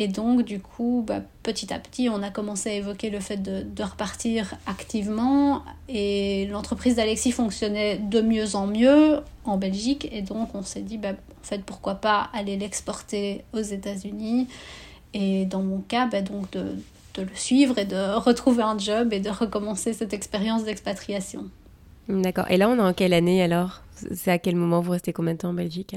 Et 0.01 0.07
donc, 0.07 0.43
du 0.43 0.61
coup, 0.61 1.03
bah, 1.05 1.21
petit 1.43 1.75
à 1.75 1.79
petit, 1.81 2.09
on 2.09 2.23
a 2.23 2.31
commencé 2.31 2.71
à 2.71 2.73
évoquer 2.75 3.11
le 3.11 3.19
fait 3.19 3.37
de, 3.37 3.83
repartir 3.83 4.55
activement. 4.67 5.65
Et 5.89 6.47
l'entreprise 6.47 6.95
d'Alexis 6.95 7.33
fonctionnait 7.33 7.99
de 7.99 8.21
mieux 8.21 8.55
en 8.55 8.69
mieux 8.69 9.19
en 9.45 9.57
Belgique. 9.57 10.09
Et 10.13 10.23
donc, 10.23 10.55
on 10.55 10.63
s'est 10.63 10.83
dit, 10.83 10.99
bah, 10.99 11.11
en 11.11 11.45
fait, 11.45 11.65
pourquoi 11.65 11.97
pas 11.97 12.31
aller 12.33 12.57
l'exporter 12.57 13.45
aux 13.53 13.61
États-Unis. 13.61 14.47
Et 15.15 15.47
dans 15.47 15.63
mon 15.63 15.81
cas, 15.81 16.07
bah, 16.07 16.23
donc 16.23 16.53
de 16.53 16.77
le 17.17 17.35
suivre 17.35 17.77
et 17.79 17.85
de 17.85 18.17
retrouver 18.17 18.63
un 18.63 18.79
job 18.79 19.13
et 19.13 19.19
de 19.19 19.31
recommencer 19.31 19.93
cette 19.93 20.13
expérience 20.13 20.63
d'expatriation. 20.63 21.47
D'accord. 22.09 22.49
Et 22.51 22.57
là, 22.57 22.69
on 22.69 22.77
est 22.77 22.81
en 22.81 22.93
quelle 22.93 23.13
année 23.13 23.43
alors? 23.43 23.83
C'est 24.15 24.31
à 24.31 24.39
quel 24.39 24.55
moment 24.55 24.81
vous 24.81 24.93
restez 24.93 25.13
combien 25.13 25.33
de 25.33 25.39
temps 25.39 25.49
en 25.49 25.55
Belgique? 25.55 25.97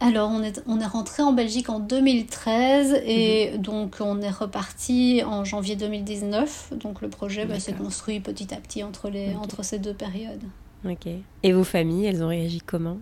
Alors, 0.00 0.30
on 0.30 0.42
est, 0.42 0.62
on 0.66 0.78
est 0.78 0.86
rentré 0.86 1.22
en 1.22 1.32
Belgique 1.32 1.70
en 1.70 1.80
2013 1.80 3.02
et 3.04 3.50
mhm. 3.52 3.58
donc 3.62 3.96
on 4.00 4.20
est 4.20 4.30
reparti 4.30 5.22
en 5.26 5.44
janvier 5.44 5.76
2019. 5.76 6.74
Donc 6.76 7.00
le 7.00 7.08
projet 7.08 7.46
bah, 7.46 7.58
s'est 7.58 7.72
construit 7.72 8.20
petit 8.20 8.54
à 8.54 8.58
petit 8.58 8.84
entre, 8.84 9.10
les, 9.10 9.34
entre 9.34 9.64
ces 9.64 9.78
deux 9.78 9.94
périodes. 9.94 10.44
Ok. 10.84 11.08
Et 11.42 11.52
vos 11.52 11.64
familles, 11.64 12.06
elles 12.06 12.22
ont 12.22 12.28
réagi 12.28 12.60
comment? 12.60 12.98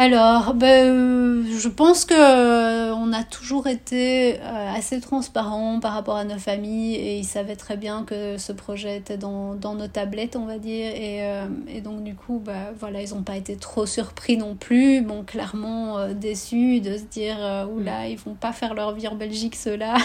Alors, 0.00 0.54
ben, 0.54 0.94
euh, 0.94 1.58
je 1.58 1.68
pense 1.68 2.04
que 2.04 2.14
euh, 2.14 2.94
on 2.94 3.12
a 3.12 3.24
toujours 3.24 3.66
été 3.66 4.38
euh, 4.40 4.72
assez 4.72 5.00
transparent 5.00 5.80
par 5.80 5.92
rapport 5.92 6.14
à 6.14 6.22
nos 6.22 6.38
familles 6.38 6.94
et 6.94 7.18
ils 7.18 7.24
savaient 7.24 7.56
très 7.56 7.76
bien 7.76 8.04
que 8.04 8.38
ce 8.38 8.52
projet 8.52 8.98
était 8.98 9.16
dans, 9.16 9.54
dans 9.54 9.74
nos 9.74 9.88
tablettes, 9.88 10.36
on 10.36 10.46
va 10.46 10.58
dire. 10.58 10.92
Et, 10.94 11.18
et 11.66 11.80
donc, 11.80 12.04
du 12.04 12.14
coup, 12.14 12.40
bah, 12.44 12.70
voilà, 12.78 13.02
ils 13.02 13.12
n'ont 13.12 13.24
pas 13.24 13.36
été 13.36 13.56
trop 13.56 13.86
surpris 13.86 14.36
non 14.36 14.54
plus. 14.54 15.00
Bon, 15.00 15.24
clairement 15.24 16.12
déçus 16.14 16.80
de 16.80 16.96
se 16.96 17.02
dire, 17.02 17.36
oula, 17.74 18.04
mm. 18.04 18.10
ils 18.10 18.18
vont 18.18 18.34
pas 18.34 18.52
faire 18.52 18.74
leur 18.74 18.94
vie 18.94 19.08
en 19.08 19.16
Belgique, 19.16 19.56
ceux-là. 19.56 19.96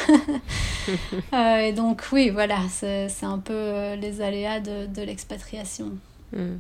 et 1.62 1.72
donc, 1.72 2.02
oui, 2.12 2.32
voilà, 2.32 2.58
c'est 2.72 3.12
un 3.22 3.38
peu 3.38 3.94
les 3.94 4.22
aléas 4.22 4.60
de, 4.60 4.88
de 4.88 5.04
l'expatriation. 5.04 5.92
Mm. 6.36 6.60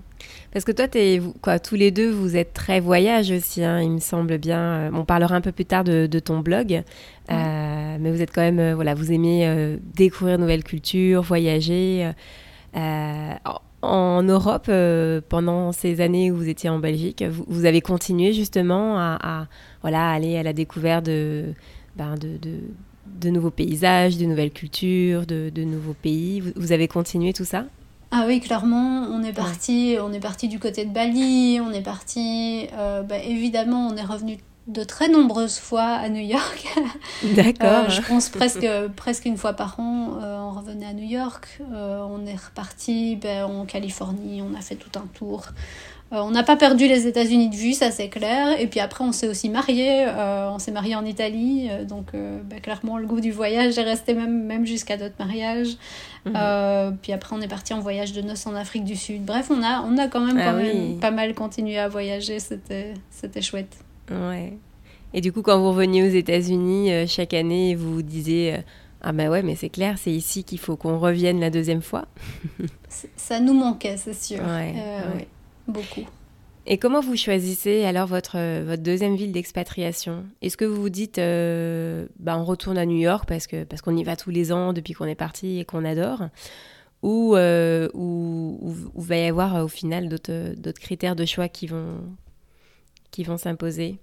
Parce 0.51 0.65
que 0.65 0.71
toi, 0.71 0.85
es, 0.93 1.21
quoi, 1.41 1.59
tous 1.59 1.75
les 1.75 1.91
deux, 1.91 2.11
vous 2.11 2.35
êtes 2.37 2.53
très 2.53 2.79
voyage 2.79 3.31
aussi, 3.31 3.63
hein, 3.63 3.81
il 3.81 3.91
me 3.91 3.99
semble 3.99 4.37
bien. 4.37 4.59
Euh, 4.59 4.89
on 4.93 5.03
parlera 5.03 5.35
un 5.35 5.41
peu 5.41 5.51
plus 5.51 5.65
tard 5.65 5.83
de, 5.83 6.07
ton 6.19 6.39
blog, 6.39 6.83
euh, 7.31 7.97
mais 7.99 8.11
vous 8.11 8.21
êtes 8.21 8.31
quand 8.33 8.41
même, 8.41 8.59
euh, 8.59 8.75
voilà, 8.75 8.93
vous 8.93 9.11
aimez 9.11 9.77
découvrir 9.95 10.37
nouvelles 10.37 10.63
cultures, 10.63 11.21
voyager. 11.23 12.11
En, 13.85 14.23
Europe, 14.23 14.71
pendant 15.27 15.73
ces 15.73 15.99
années 15.99 16.31
où 16.31 16.37
vous 16.37 16.47
étiez 16.47 16.69
en 16.69 16.79
Belgique, 16.79 17.23
vous, 17.23 17.65
avez 17.65 17.81
continué 17.81 18.31
justement 18.31 18.97
à, 18.97 19.47
voilà, 19.81 20.09
aller 20.09 20.37
à 20.37 20.43
la 20.43 20.53
découverte 20.53 21.05
de, 21.05 21.53
ben 21.97 22.15
de, 22.15 22.37
de, 23.19 23.29
nouveaux 23.29 23.51
paysages, 23.51 24.17
de 24.17 24.25
nouvelles 24.25 24.51
cultures, 24.51 25.25
de, 25.25 25.63
nouveaux 25.63 25.95
pays. 25.95 26.41
vous 26.55 26.71
avez 26.71 26.87
continué 26.87 27.33
tout 27.33 27.43
ça? 27.43 27.65
Ah 28.15 28.25
oui, 28.27 28.39
clairement, 28.39 29.07
on 29.09 29.23
est 29.23 29.33
parti, 29.33 29.97
on 29.99 30.13
est 30.13 30.19
parti 30.19 30.47
du 30.47 30.59
côté 30.59 30.85
de 30.85 30.93
Bali, 30.93 31.59
on 31.59 31.71
est 31.71 31.81
parti, 31.81 32.67
euh, 32.73 33.01
bah, 33.01 33.17
évidemment, 33.17 33.87
on 33.87 33.97
est 33.97 34.03
revenu 34.03 34.37
de 34.67 34.83
très 34.83 35.09
nombreuses 35.09 35.57
fois 35.57 35.83
à 35.83 36.07
New 36.09 36.21
York. 36.21 36.65
D'accord. 37.35 37.85
Euh, 37.85 37.89
je 37.89 38.01
pense 38.01 38.29
presque, 38.29 38.67
presque 38.95 39.25
une 39.25 39.37
fois 39.37 39.53
par 39.53 39.79
an, 39.79 40.19
euh, 40.21 40.37
on 40.39 40.51
revenait 40.51 40.85
à 40.85 40.93
New 40.93 41.07
York. 41.07 41.59
on 41.71 42.25
est 42.25 42.35
reparti 42.35 43.17
ben, 43.17 43.43
en 43.43 43.65
Californie, 43.65 44.41
on 44.41 44.57
a 44.57 44.61
fait 44.61 44.75
tout 44.75 44.97
un 44.97 45.05
tour. 45.13 45.47
on 46.11 46.31
n'a 46.31 46.43
pas 46.43 46.55
perdu 46.55 46.87
les 46.87 47.07
États-Unis 47.07 47.49
de 47.49 47.55
vue, 47.55 47.73
ça 47.73 47.91
c'est 47.91 48.07
clair. 48.07 48.57
Et 48.57 48.67
puis 48.67 48.79
après, 48.79 49.03
on 49.03 49.11
s'est 49.11 49.27
aussi 49.27 49.49
marié. 49.49 50.07
on 50.17 50.59
s'est 50.59 50.71
marié 50.71 50.95
en 50.95 51.03
Italie. 51.03 51.69
donc, 51.85 52.13
bah, 52.13 52.61
clairement, 52.61 52.97
le 52.97 53.05
goût 53.05 53.19
du 53.19 53.31
voyage 53.31 53.77
est 53.77 53.83
resté 53.83 54.13
même, 54.13 54.45
même 54.45 54.65
jusqu'à 54.65 54.95
notre 54.95 55.15
mariage. 55.19 55.75
Mhm. 56.25 56.97
puis 57.01 57.11
après, 57.11 57.35
on 57.35 57.41
est 57.41 57.49
parti 57.49 57.73
en 57.73 57.81
voyage 57.81 58.13
de 58.13 58.21
noces 58.21 58.47
en 58.47 58.55
Afrique 58.55 58.85
du 58.85 58.95
Sud. 58.95 59.25
Bref, 59.25 59.47
on 59.49 59.61
a, 59.61 59.81
on 59.81 59.97
a 59.97 60.07
quand 60.07 60.21
même, 60.21 60.39
ah 60.39 61.01
pas 61.01 61.11
mal 61.11 61.33
continué 61.33 61.77
à 61.77 61.89
voyager. 61.89 62.39
C'était 62.39 63.41
chouette. 63.41 63.83
Ouais. 64.13 64.53
Et 65.13 65.21
du 65.21 65.31
coup, 65.31 65.41
quand 65.41 65.59
vous 65.59 65.69
reveniez 65.69 66.03
aux 66.03 66.13
États-Unis 66.13 67.07
chaque 67.07 67.33
année, 67.33 67.75
vous 67.75 67.93
vous 67.93 68.01
disiez 68.01 68.63
ah 69.05 69.11
ben 69.11 69.29
ouais, 69.29 69.43
mais 69.43 69.55
c'est 69.55 69.69
clair, 69.69 69.97
c'est 69.97 70.11
ici 70.11 70.45
qu'il 70.45 70.59
faut 70.59 70.77
qu'on 70.77 70.97
revienne 70.97 71.39
la 71.41 71.49
deuxième 71.49 71.81
fois. 71.81 72.05
ça 73.17 73.41
nous 73.41 73.53
manquait, 73.53 73.97
c'est 73.97 74.13
sûr. 74.13 74.39
Euh, 74.41 74.71
ouais, 75.15 75.27
beaucoup. 75.67 76.07
Et 76.65 76.77
comment 76.77 77.01
vous 77.01 77.17
choisissez 77.17 77.83
alors 77.83 78.07
votre, 78.07 78.63
votre 78.63 78.81
deuxième 78.81 79.17
ville 79.17 79.33
d'expatriation? 79.33 80.23
Est-ce 80.41 80.55
que 80.55 80.63
vous 80.63 80.81
vous 80.81 80.89
dites, 80.89 81.19
euh, 81.19 82.07
bah 82.17 82.37
on 82.37 82.45
retourne 82.45 82.77
à 82.77 82.85
New 82.85 82.97
York 82.97 83.25
parce 83.27 83.45
que 83.45 83.65
parce 83.65 83.81
qu'on 83.81 83.97
y 83.97 84.05
va 84.05 84.15
tous 84.15 84.29
les 84.29 84.53
ans 84.53 84.71
depuis 84.71 84.93
qu'on 84.93 85.05
est 85.05 85.15
parti 85.15 85.59
et 85.59 85.65
qu'on 85.65 85.83
adore 85.83 86.29
ou, 87.01 87.35
euh, 87.35 87.89
ou, 87.93 88.73
va 88.95 89.17
y 89.17 89.27
avoir 89.27 89.61
au 89.65 89.67
final 89.67 90.07
d'autres 90.07 90.79
critères 90.79 91.17
de 91.17 91.25
choix 91.25 91.49
qui 91.49 91.67
vont, 91.67 91.97
qui 93.13 93.23
vont 93.23 93.37
s'imposer 93.37 93.99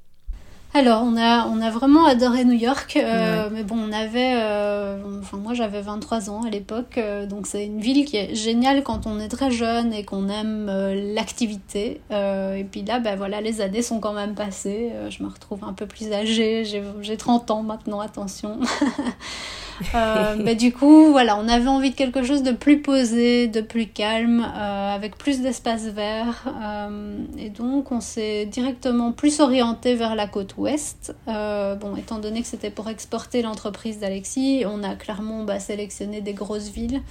alors, 0.73 1.03
on 1.03 1.17
a, 1.17 1.49
on 1.49 1.61
a 1.61 1.71
vraiment 1.71 2.07
adoré 2.07 2.45
New 2.45 2.57
York, 2.57 2.97
euh, 2.97 3.49
mais 3.53 3.65
bon, 3.65 3.77
on 3.77 3.91
avait, 3.91 4.35
euh, 4.37 5.19
enfin 5.21 5.37
moi 5.37 5.53
j'avais 5.53 5.81
23 5.81 6.31
ans 6.31 6.45
à 6.45 6.49
l'époque, 6.49 6.97
euh, 6.97 7.27
donc 7.27 7.49
c'est 7.49 7.67
une 7.67 7.81
ville 7.81 8.05
qui 8.05 8.17
est 8.17 8.37
géniale 8.37 8.85
quand 8.85 9.05
on 9.05 9.19
est 9.19 9.27
très 9.27 9.51
jeune 9.51 9.93
et 9.93 10.05
qu'on 10.05 10.29
aime 10.29 10.71
l'activité. 11.13 12.01
et 12.13 12.67
puis 12.71 12.83
là, 12.85 13.01
ben 13.01 13.17
voilà, 13.17 13.41
les 13.41 13.61
années 13.61 13.83
sont 13.83 13.99
quand 13.99 14.13
même 14.13 14.37
passées, 14.37 14.93
je 15.09 15.25
me 15.25 15.29
retrouve 15.29 15.65
un 15.65 15.73
peu 15.73 15.87
plus 15.87 16.13
âgée, 16.13 16.65
j'ai 16.65 17.17
30 17.17 17.51
ans 17.51 17.63
maintenant, 17.65 17.99
attention. 17.99 18.61
Euh, 19.95 20.37
mais 20.39 20.55
du 20.55 20.73
coup, 20.73 21.11
voilà, 21.11 21.37
on 21.39 21.49
avait 21.49 21.69
envie 21.69 21.91
de 21.91 21.95
quelque 21.95 22.23
chose 22.23 22.43
de 22.43 22.53
plus 22.53 22.81
posé, 22.83 23.49
de 23.49 23.61
plus 23.61 23.87
calme, 23.87 24.41
euh, 24.41 24.95
avec 24.95 25.17
plus 25.17 25.41
d'espace 25.41 25.85
vert. 25.85 26.45
Euh, 26.63 27.19
et 27.39 27.51
donc, 27.51 27.93
on 27.93 28.01
s'est 28.01 28.47
directement 28.47 29.13
plus 29.13 29.41
orienté 29.41 29.95
vers 29.95 30.15
la 30.15 30.27
côte 30.27 30.57
ouest. 30.57 31.15
bon, 31.27 31.97
étant 31.97 32.19
donné 32.19 32.43
que 32.43 32.49
c'était 32.49 32.71
pour 32.71 32.89
exporter 32.89 33.43
l'entreprise 33.43 33.99
d'Alexis, 33.99 34.65
on 34.67 34.83
a 34.83 34.95
clairement 34.95 35.45
bah, 35.45 35.61
sélectionné 35.61 36.21
des 36.21 36.35
grosses 36.35 36.71
villes. 36.71 37.03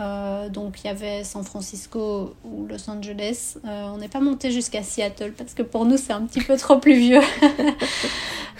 Euh, 0.00 0.48
donc 0.48 0.82
il 0.82 0.86
y 0.86 0.90
avait 0.90 1.22
San 1.22 1.44
Francisco 1.44 2.34
ou 2.44 2.66
Los 2.66 2.88
Angeles. 2.88 3.56
Euh, 3.64 3.90
on 3.94 3.98
n'est 3.98 4.08
pas 4.08 4.20
monté 4.20 4.50
jusqu'à 4.50 4.82
Seattle 4.82 5.32
parce 5.36 5.52
que 5.54 5.62
pour 5.62 5.84
nous 5.84 5.96
c'est 5.96 6.12
un 6.12 6.22
petit 6.22 6.40
peu 6.40 6.56
trop 6.56 6.78
plus 6.78 6.94
vieux. 6.94 7.20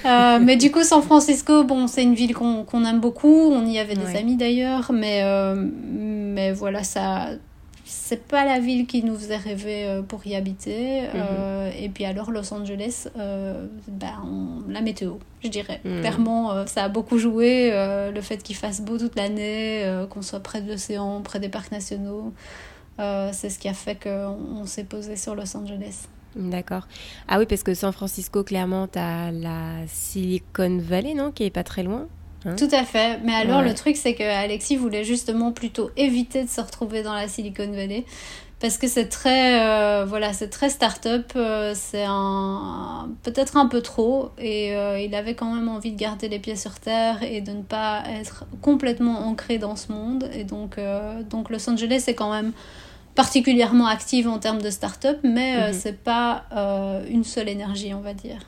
Euh, 0.04 0.40
mais 0.40 0.56
du 0.56 0.72
coup 0.72 0.82
San 0.82 1.00
Francisco, 1.00 1.62
bon 1.62 1.86
c'est 1.86 2.02
une 2.02 2.14
ville 2.14 2.34
qu'on 2.34 2.84
aime 2.84 2.98
beaucoup. 2.98 3.28
On 3.52 3.64
y 3.66 3.78
avait 3.78 3.94
des 3.94 4.16
amis 4.16 4.34
d'ailleurs, 4.34 4.90
mais 4.92 5.22
mais 5.54 6.50
voilà 6.50 6.82
ça 6.82 7.28
c'est 7.92 8.26
pas 8.26 8.44
la 8.44 8.58
ville 8.58 8.86
qui 8.86 9.04
nous 9.04 9.16
faisait 9.16 9.36
rêver 9.36 9.84
euh, 9.84 10.02
pour 10.02 10.26
y 10.26 10.34
habiter. 10.34 11.02
Mhm. 11.02 11.08
Euh, 11.14 11.70
et 11.78 11.88
puis 11.90 12.04
alors 12.04 12.30
Los 12.30 12.52
Angeles, 12.54 13.08
euh, 13.18 13.66
ben, 13.86 14.64
la 14.68 14.80
météo, 14.80 15.14
je 15.42 15.48
dirais. 15.48 15.80
Mhm. 15.84 16.00
Clairement, 16.00 16.66
ça 16.66 16.84
a 16.84 16.88
beaucoup 16.88 17.18
joué. 17.18 17.70
le 18.14 18.20
fait 18.20 18.42
qu'il 18.42 18.56
fasse 18.56 18.80
beau 18.80 18.98
toute 18.98 19.16
l'année, 19.16 19.84
qu'on 20.10 20.22
soit 20.22 20.40
près 20.40 20.62
de 20.62 20.70
l'océan, 20.70 21.20
près 21.22 21.38
des 21.38 21.48
parcs 21.48 21.72
nationaux, 21.72 22.32
c'est 22.98 23.50
ce 23.50 23.58
qui 23.58 23.68
a 23.68 23.74
fait 23.74 23.98
qu'on 24.02 24.64
s'est 24.64 24.84
posé 24.84 25.16
sur 25.16 25.34
Los 25.34 25.56
Angeles. 25.56 26.06
D'accord. 26.34 26.86
Ah 27.28 27.38
oui, 27.38 27.46
parce 27.46 27.62
que 27.62 27.74
San 27.74 27.92
Francisco, 27.92 28.42
clairement, 28.42 28.88
tu 28.88 28.98
as 28.98 29.30
la 29.30 29.86
Silicon 29.86 30.78
Valley, 30.78 31.14
non 31.14 31.30
Qui 31.30 31.44
est 31.44 31.50
pas 31.50 31.64
très 31.64 31.82
loin? 31.82 32.08
Hein 32.44 32.56
Tout 32.56 32.68
à 32.72 32.84
fait. 32.84 33.20
Mais 33.24 33.34
alors, 33.34 33.62
le 33.62 33.74
truc, 33.74 33.96
c'est 33.96 34.14
que 34.14 34.22
Alexis 34.22 34.76
voulait 34.76 35.04
justement 35.04 35.52
plutôt 35.52 35.90
éviter 35.96 36.44
de 36.44 36.48
se 36.48 36.60
retrouver 36.60 37.02
dans 37.02 37.14
la 37.14 37.28
Silicon 37.28 37.70
Valley. 37.70 38.04
Parce 38.62 38.78
que 38.78 38.86
c'est 38.86 39.08
très, 39.08 39.60
euh, 39.60 40.04
voilà, 40.04 40.32
c'est 40.32 40.46
très 40.46 40.70
start-up, 40.70 41.32
euh, 41.34 41.72
c'est 41.74 42.04
un, 42.06 43.08
peut-être 43.24 43.56
un 43.56 43.66
peu 43.66 43.82
trop, 43.82 44.30
et 44.38 44.76
euh, 44.76 45.00
il 45.00 45.16
avait 45.16 45.34
quand 45.34 45.52
même 45.52 45.68
envie 45.68 45.90
de 45.90 45.98
garder 45.98 46.28
les 46.28 46.38
pieds 46.38 46.54
sur 46.54 46.78
terre 46.78 47.24
et 47.24 47.40
de 47.40 47.50
ne 47.50 47.62
pas 47.62 48.04
être 48.08 48.44
complètement 48.60 49.26
ancré 49.26 49.58
dans 49.58 49.74
ce 49.74 49.90
monde. 49.90 50.30
Et 50.32 50.44
donc, 50.44 50.78
donc 51.28 51.50
Los 51.50 51.68
Angeles 51.68 52.04
est 52.06 52.14
quand 52.14 52.30
même 52.30 52.52
particulièrement 53.16 53.88
active 53.88 54.28
en 54.28 54.38
termes 54.38 54.62
de 54.62 54.70
start-up, 54.70 55.18
mais 55.24 55.66
mhm. 55.66 55.72
c'est 55.72 56.00
pas 56.00 56.44
une 57.10 57.24
seule 57.24 57.48
énergie, 57.48 57.92
on 57.94 58.00
va 58.00 58.14
dire 58.14 58.38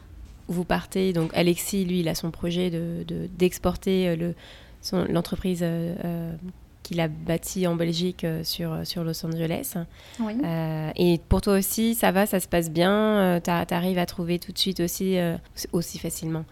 vous 0.48 0.64
partez, 0.64 1.12
donc 1.12 1.30
Alexis, 1.34 1.84
lui, 1.84 2.00
il 2.00 2.08
a 2.08 2.14
son 2.14 2.30
projet 2.30 2.70
d'exporter 2.70 3.04
de, 3.04 3.28
d'exporter 3.38 4.16
le, 4.16 4.34
l'entreprise 5.08 5.60
euh, 5.62 5.94
euh, 6.04 6.32
qu'il 6.82 7.00
a 7.00 7.08
bâtie 7.08 7.66
en 7.66 7.76
Belgique 7.76 8.24
euh, 8.24 8.44
sur, 8.44 8.86
sur 8.86 9.04
Los 9.04 9.24
Angeles. 9.24 9.76
Oui. 10.20 10.34
et 10.96 11.18
pour 11.28 11.40
toi 11.40 11.54
aussi, 11.54 11.94
ça 11.94 12.12
va, 12.12 12.26
ça 12.26 12.40
se 12.40 12.48
passe 12.48 12.70
bien 12.70 13.40
Tu 13.42 13.50
arrives 13.50 13.98
à 13.98 14.06
trouver 14.06 14.38
tout 14.38 14.52
de 14.52 14.58
suite 14.58 14.80
aussi, 14.80 15.16
aussi 15.72 15.98
facilement. 15.98 16.44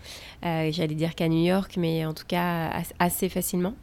J'allais 0.42 0.94
dire 0.94 1.14
qu'à 1.14 1.28
New 1.28 1.44
York, 1.44 1.74
mais 1.76 2.07
en 2.07 2.14
tout 2.14 2.26
cas 2.26 2.70
assez 2.98 3.28
facilement 3.28 3.74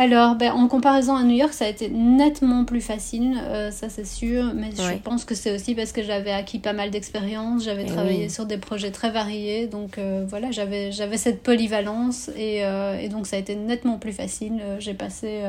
alors, 0.00 0.34
ben, 0.34 0.52
en 0.52 0.66
comparaison 0.66 1.14
à 1.14 1.24
New 1.24 1.36
York, 1.36 1.52
ça 1.52 1.66
a 1.66 1.68
été 1.68 1.90
nettement 1.90 2.64
plus 2.64 2.80
facile, 2.80 3.38
euh, 3.38 3.70
ça 3.70 3.90
c'est 3.90 4.06
sûr, 4.06 4.54
mais 4.54 4.70
je 4.74 4.96
pense 4.96 5.26
que 5.26 5.34
c'est 5.34 5.54
aussi 5.54 5.74
parce 5.74 5.92
que 5.92 6.02
j'avais 6.02 6.32
acquis 6.32 6.58
pas 6.58 6.72
mal 6.72 6.90
d'expérience, 6.90 7.64
j'avais 7.64 7.82
eh 7.82 7.92
travaillé 7.92 8.30
sur 8.30 8.46
des 8.46 8.56
projets 8.56 8.92
très 8.92 9.10
variés, 9.10 9.66
donc 9.66 9.98
euh, 9.98 10.24
voilà, 10.26 10.52
j'avais, 10.52 10.90
j'avais 10.90 11.18
cette 11.18 11.42
polyvalence. 11.42 12.30
Et, 12.34 12.64
euh, 12.64 12.98
et, 12.98 13.10
donc 13.10 13.26
ça 13.26 13.36
a 13.36 13.40
été 13.40 13.54
nettement 13.56 13.98
plus 13.98 14.14
facile. 14.14 14.62
J'ai 14.78 14.94
passé 14.94 15.42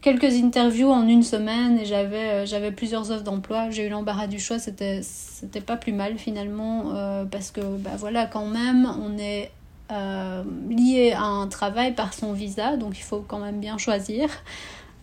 quelques 0.00 0.42
interviews 0.42 0.90
en 0.90 1.06
une 1.06 1.22
semaine 1.22 1.78
et 1.78 1.84
j'avais, 1.84 2.46
j'avais 2.46 2.72
plusieurs 2.72 3.12
offres 3.12 3.22
d'emploi. 3.22 3.70
J'ai 3.70 3.86
eu 3.86 3.90
l'embarras 3.90 4.26
du 4.26 4.40
choix, 4.40 4.58
c'était, 4.58 5.02
c'était 5.04 5.60
pas 5.60 5.76
plus 5.76 5.92
mal 5.92 6.18
finalement, 6.18 6.86
parce 7.30 7.52
que 7.52 7.60
bah, 7.60 7.92
voilà, 7.96 8.26
quand 8.26 8.46
même, 8.46 8.92
on 9.00 9.16
est 9.18 9.52
euh, 9.90 10.44
lié 10.68 11.12
à 11.12 11.24
un 11.24 11.46
travail 11.48 11.94
par 11.94 12.12
son 12.12 12.34
visa, 12.34 12.76
donc 12.76 12.98
il 12.98 13.02
faut 13.02 13.20
quand 13.26 13.38
même 13.38 13.60
bien 13.60 13.78
choisir. 13.78 14.28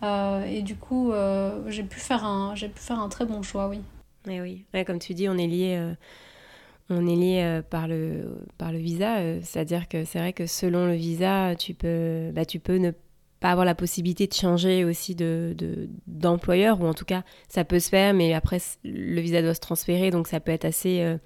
Euh, 0.02 0.44
et 0.44 0.62
du 0.62 0.76
coup, 0.76 1.10
euh, 1.10 1.62
j'ai 1.68 1.82
pu, 1.82 1.98
faire 1.98 2.24
un, 2.24 2.54
pu 2.54 2.68
faire 2.76 3.00
un 3.00 3.08
très 3.08 3.24
bon 3.24 3.42
choix, 3.42 3.68
oui. 3.68 3.80
Et 4.30 4.40
oui, 4.40 4.64
comme 4.84 4.98
tu 4.98 5.14
dis, 5.14 5.28
on 5.28 5.38
est 5.38 5.46
lié, 5.46 5.80
on 6.90 7.06
est 7.06 7.16
lié 7.16 7.60
par, 7.68 7.88
le, 7.88 8.44
par 8.58 8.72
le 8.72 8.78
visa. 8.78 9.18
C'est-à-dire 9.42 9.88
que 9.88 10.04
c'est 10.04 10.18
vrai 10.18 10.32
que 10.32 10.46
selon 10.46 10.86
le 10.86 10.94
visa, 10.94 11.54
tu 11.56 11.74
peux, 11.74 12.30
bah, 12.32 12.44
tu 12.44 12.58
peux 12.60 12.76
ne 12.76 12.90
pas 13.40 13.50
avoir 13.50 13.64
la 13.64 13.74
possibilité 13.74 14.26
de 14.26 14.34
changer 14.34 14.84
aussi 14.84 15.14
de, 15.14 15.56
d'employeur, 16.06 16.80
ou 16.80 16.86
en 16.86 16.94
tout 16.94 17.04
cas, 17.04 17.22
ça 17.48 17.64
peut 17.64 17.78
se 17.80 17.88
faire, 17.88 18.14
mais 18.14 18.34
après, 18.34 18.58
le 18.84 19.20
visa 19.20 19.42
doit 19.42 19.54
se 19.54 19.60
transférer, 19.60 20.10
donc 20.10 20.26
ça 20.26 20.40
peut 20.40 20.52
être 20.52 20.64
assez 20.64 21.16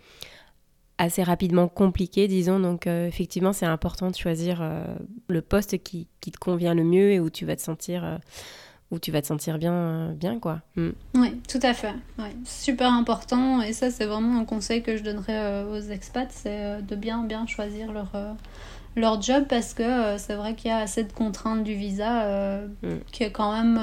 assez 1.00 1.22
rapidement 1.22 1.66
compliqué, 1.66 2.28
disons. 2.28 2.60
Donc, 2.60 2.86
euh, 2.86 3.08
effectivement, 3.08 3.52
c'est 3.52 3.66
important 3.66 4.10
de 4.10 4.16
choisir 4.16 4.58
euh, 4.60 4.84
le 5.28 5.40
poste 5.40 5.82
qui, 5.82 6.06
qui, 6.20 6.30
te 6.30 6.38
convient 6.38 6.74
le 6.74 6.84
mieux 6.84 7.10
et 7.12 7.20
où 7.20 7.30
tu 7.30 7.46
vas 7.46 7.56
te 7.56 7.62
sentir, 7.62 8.04
euh, 8.04 8.18
où 8.90 8.98
tu 8.98 9.10
vas 9.10 9.22
te 9.22 9.26
sentir 9.26 9.58
bien, 9.58 10.12
bien 10.12 10.38
quoi. 10.38 10.60
Mm. 10.76 10.90
Oui, 11.14 11.40
tout 11.48 11.60
à 11.62 11.72
fait. 11.72 11.94
Super 12.44 12.92
important. 12.92 13.62
Et 13.62 13.72
ça, 13.72 13.90
c'est 13.90 14.04
vraiment 14.04 14.38
un 14.38 14.44
conseil 14.44 14.82
que 14.82 14.96
je 14.98 15.02
donnerais 15.02 15.64
aux 15.64 15.80
expats, 15.80 16.30
c'est 16.30 16.82
de 16.82 16.96
bien, 16.96 17.24
bien 17.24 17.46
choisir 17.46 17.92
leur 17.92 18.12
leur 18.96 19.22
job 19.22 19.44
parce 19.48 19.72
que 19.72 20.18
c'est 20.18 20.34
vrai 20.34 20.56
qu'il 20.56 20.68
y 20.68 20.74
a 20.74 20.78
assez 20.78 21.04
de 21.04 21.12
contraintes 21.12 21.62
du 21.62 21.74
visa 21.74 22.60
mm. 22.82 22.88
qui 23.12 23.22
est 23.22 23.30
quand 23.30 23.52
même 23.52 23.80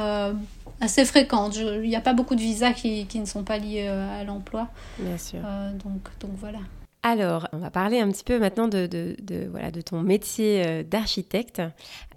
assez 0.82 1.06
fréquente. 1.06 1.56
Il 1.56 1.90
n'y 1.90 1.96
a 1.96 2.02
pas 2.02 2.14
beaucoup 2.14 2.36
de 2.36 2.42
visas 2.42 2.74
qui, 2.74 3.08
qui 3.08 3.20
ne 3.20 3.26
sont 3.26 3.44
pas 3.44 3.58
liés 3.58 3.88
à 3.88 4.24
l'emploi. 4.24 4.68
Bien 5.00 5.18
sûr. 5.18 5.40
donc, 5.84 6.10
donc 6.20 6.32
voilà. 6.36 6.60
Alors, 7.04 7.48
on 7.54 7.58
va 7.58 7.70
parler 7.70 8.00
un 8.00 8.12
petit 8.12 8.24
peu 8.24 8.40
maintenant 8.40 8.68
de, 8.68 9.18
voilà, 9.52 9.72
de 9.72 9.82
ton 9.82 10.02
métier 10.02 10.64
euh, 10.66 10.84
d'architecte, 10.84 11.62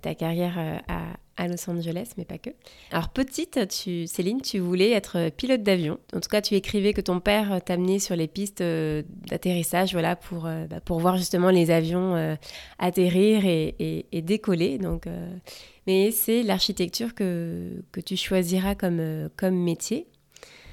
ta 0.02 0.14
carrière 0.14 0.54
euh, 0.58 0.78
à, 0.88 1.48
Los 1.48 1.70
Angeles, 1.70 2.12
mais 2.18 2.24
pas 2.24 2.38
que. 2.38 2.50
Alors, 2.90 3.08
petite, 3.08 3.58
Céline, 3.70 4.42
tu 4.42 4.58
voulais 4.58 4.90
être 4.90 5.30
pilote 5.30 5.62
d'avion. 5.62 5.98
En 6.14 6.20
tout 6.20 6.28
cas, 6.28 6.42
tu 6.42 6.54
écrivais 6.54 6.92
que 6.92 7.00
ton 7.00 7.20
père 7.20 7.60
t'amenait 7.64 7.98
sur 7.98 8.14
les 8.14 8.28
pistes 8.28 8.60
euh, 8.60 9.02
d'atterrissage 9.28 9.92
voilà, 9.92 10.16
pour, 10.16 10.42
bah, 10.42 10.80
pour 10.84 11.00
voir 11.00 11.16
justement 11.16 11.48
les 11.48 11.70
avions 11.70 12.36
atterrir 12.78 13.44
et, 13.46 14.22
décoller. 14.22 14.76
Donc, 14.76 15.06
mais 15.86 16.10
c'est 16.10 16.42
l'architecture 16.42 17.14
que, 17.14 17.82
que 17.90 18.00
tu 18.00 18.16
choisiras 18.18 18.74
comme, 18.74 19.30
comme 19.36 19.54
métier. 19.54 20.08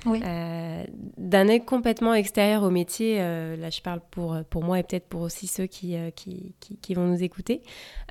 Euh, 0.05 0.83
d'un 1.17 1.49
œil 1.49 1.63
complètement 1.63 2.13
extérieur 2.13 2.63
au 2.63 2.69
métier. 2.69 3.17
Euh, 3.19 3.55
là, 3.57 3.69
je 3.69 3.81
parle 3.81 3.99
pour, 4.11 4.37
pour 4.49 4.63
moi 4.63 4.79
et 4.79 4.83
peut-être 4.83 5.07
pour 5.07 5.21
aussi 5.21 5.47
ceux 5.47 5.65
qui, 5.65 5.95
euh, 5.95 6.11
qui, 6.11 6.53
qui, 6.81 6.93
vont 6.93 7.05
nous 7.05 7.23
écouter. 7.23 7.61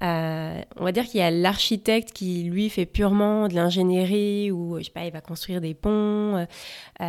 on 0.00 0.64
va 0.78 0.92
dire 0.92 1.04
qu'il 1.04 1.20
y 1.20 1.22
a 1.22 1.30
l'architecte 1.30 2.12
qui, 2.12 2.44
lui, 2.44 2.68
fait 2.68 2.86
purement 2.86 3.48
de 3.48 3.54
l'ingénierie 3.54 4.50
ou, 4.50 4.78
je 4.78 4.84
sais 4.84 4.90
pas, 4.90 5.04
il 5.04 5.12
va 5.12 5.20
construire 5.20 5.60
des 5.60 5.74
ponts. 5.74 6.46
et 7.00 7.04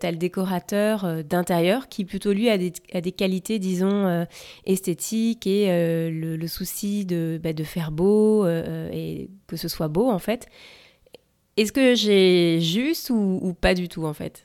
tu 0.00 0.06
as 0.06 0.10
le 0.10 0.16
décorateur 0.16 1.24
d'intérieur 1.24 1.88
qui, 1.88 2.04
plutôt, 2.04 2.32
lui, 2.32 2.50
a 2.50 2.58
des, 2.58 2.72
a 2.92 3.00
des 3.00 3.12
qualités, 3.12 3.58
disons, 3.58 4.26
esthétiques 4.66 5.46
et 5.46 5.66
le, 6.10 6.36
le, 6.36 6.46
souci 6.46 7.06
de, 7.06 7.40
bah, 7.42 7.52
de 7.52 7.64
faire 7.64 7.90
beau 7.90 8.46
et 8.46 9.30
que 9.46 9.56
ce 9.56 9.68
soit 9.68 9.88
beau, 9.88 10.10
en 10.10 10.18
fait. 10.18 10.48
Est-ce 11.58 11.72
que 11.72 11.96
j'ai 11.96 12.60
juste 12.60 13.10
ou, 13.10 13.52
pas 13.60 13.74
du 13.74 13.88
tout 13.88 14.04
en 14.04 14.14
fait? 14.14 14.44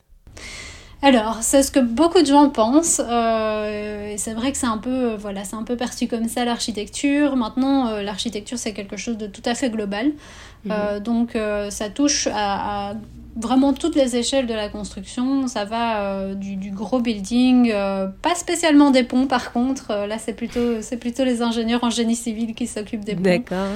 Alors, 1.04 1.40
c'est 1.42 1.62
ce 1.62 1.70
que 1.70 1.80
beaucoup 1.80 2.22
de 2.22 2.26
gens 2.26 2.50
pensent. 2.50 3.00
Euh, 3.08 4.16
c'est 4.18 4.34
vrai 4.34 4.52
que 4.52 4.58
c'est 4.58 4.66
un 4.66 4.80
peu, 4.80 5.14
voilà, 5.16 5.44
c'est 5.44 5.56
un 5.56 5.64
peu 5.64 5.76
perçu 5.76 6.08
comme 6.08 6.28
ça 6.28 6.44
l'architecture. 6.44 7.36
Maintenant, 7.36 7.88
euh, 7.88 8.02
l'architecture 8.02 8.58
c'est 8.58 8.74
quelque 8.74 8.98
chose 8.98 9.18
de 9.18 9.28
tout 9.28 9.44
à 9.46 9.54
fait 9.54 9.70
global. 9.70 10.12
Euh, 10.72 10.96
mhm. 10.96 11.04
donc, 11.04 11.38
ça 11.70 11.90
touche 11.90 12.28
à, 12.34 12.96
vraiment 13.36 13.74
toutes 13.74 13.96
les 13.96 14.16
échelles 14.16 14.48
de 14.48 14.54
la 14.56 14.70
construction. 14.70 15.48
Ça 15.48 15.66
va 15.66 16.34
du, 16.34 16.56
du, 16.56 16.72
gros 16.72 17.00
building, 17.00 17.72
pas 18.24 18.34
spécialement 18.34 18.90
des 18.90 19.04
ponts 19.04 19.28
par 19.28 19.52
contre. 19.52 20.08
là, 20.08 20.18
c'est 20.18 20.34
plutôt, 20.34 20.82
c'est 20.82 20.98
plutôt 20.98 21.26
les 21.26 21.44
ingénieurs 21.44 21.84
en 21.84 21.92
génie 21.92 22.16
civil 22.16 22.56
qui 22.56 22.66
s'occupent 22.66 23.06
des 23.06 23.14
ponts. 23.14 23.22
D'accord. 23.22 23.68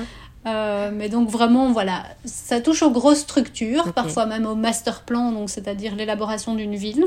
Euh, 0.47 0.91
mais 0.93 1.09
donc 1.09 1.29
vraiment, 1.29 1.71
voilà, 1.71 2.03
ça 2.25 2.61
touche 2.61 2.81
aux 2.81 2.91
grosses 2.91 3.19
structures, 3.19 3.91
parfois 3.93 4.25
même 4.25 4.45
au 4.45 4.55
master 4.55 5.01
plan, 5.01 5.31
donc 5.31 5.49
c'est-à-dire 5.49 5.95
l'élaboration 5.95 6.55
d'une 6.55 6.75
ville. 6.75 7.05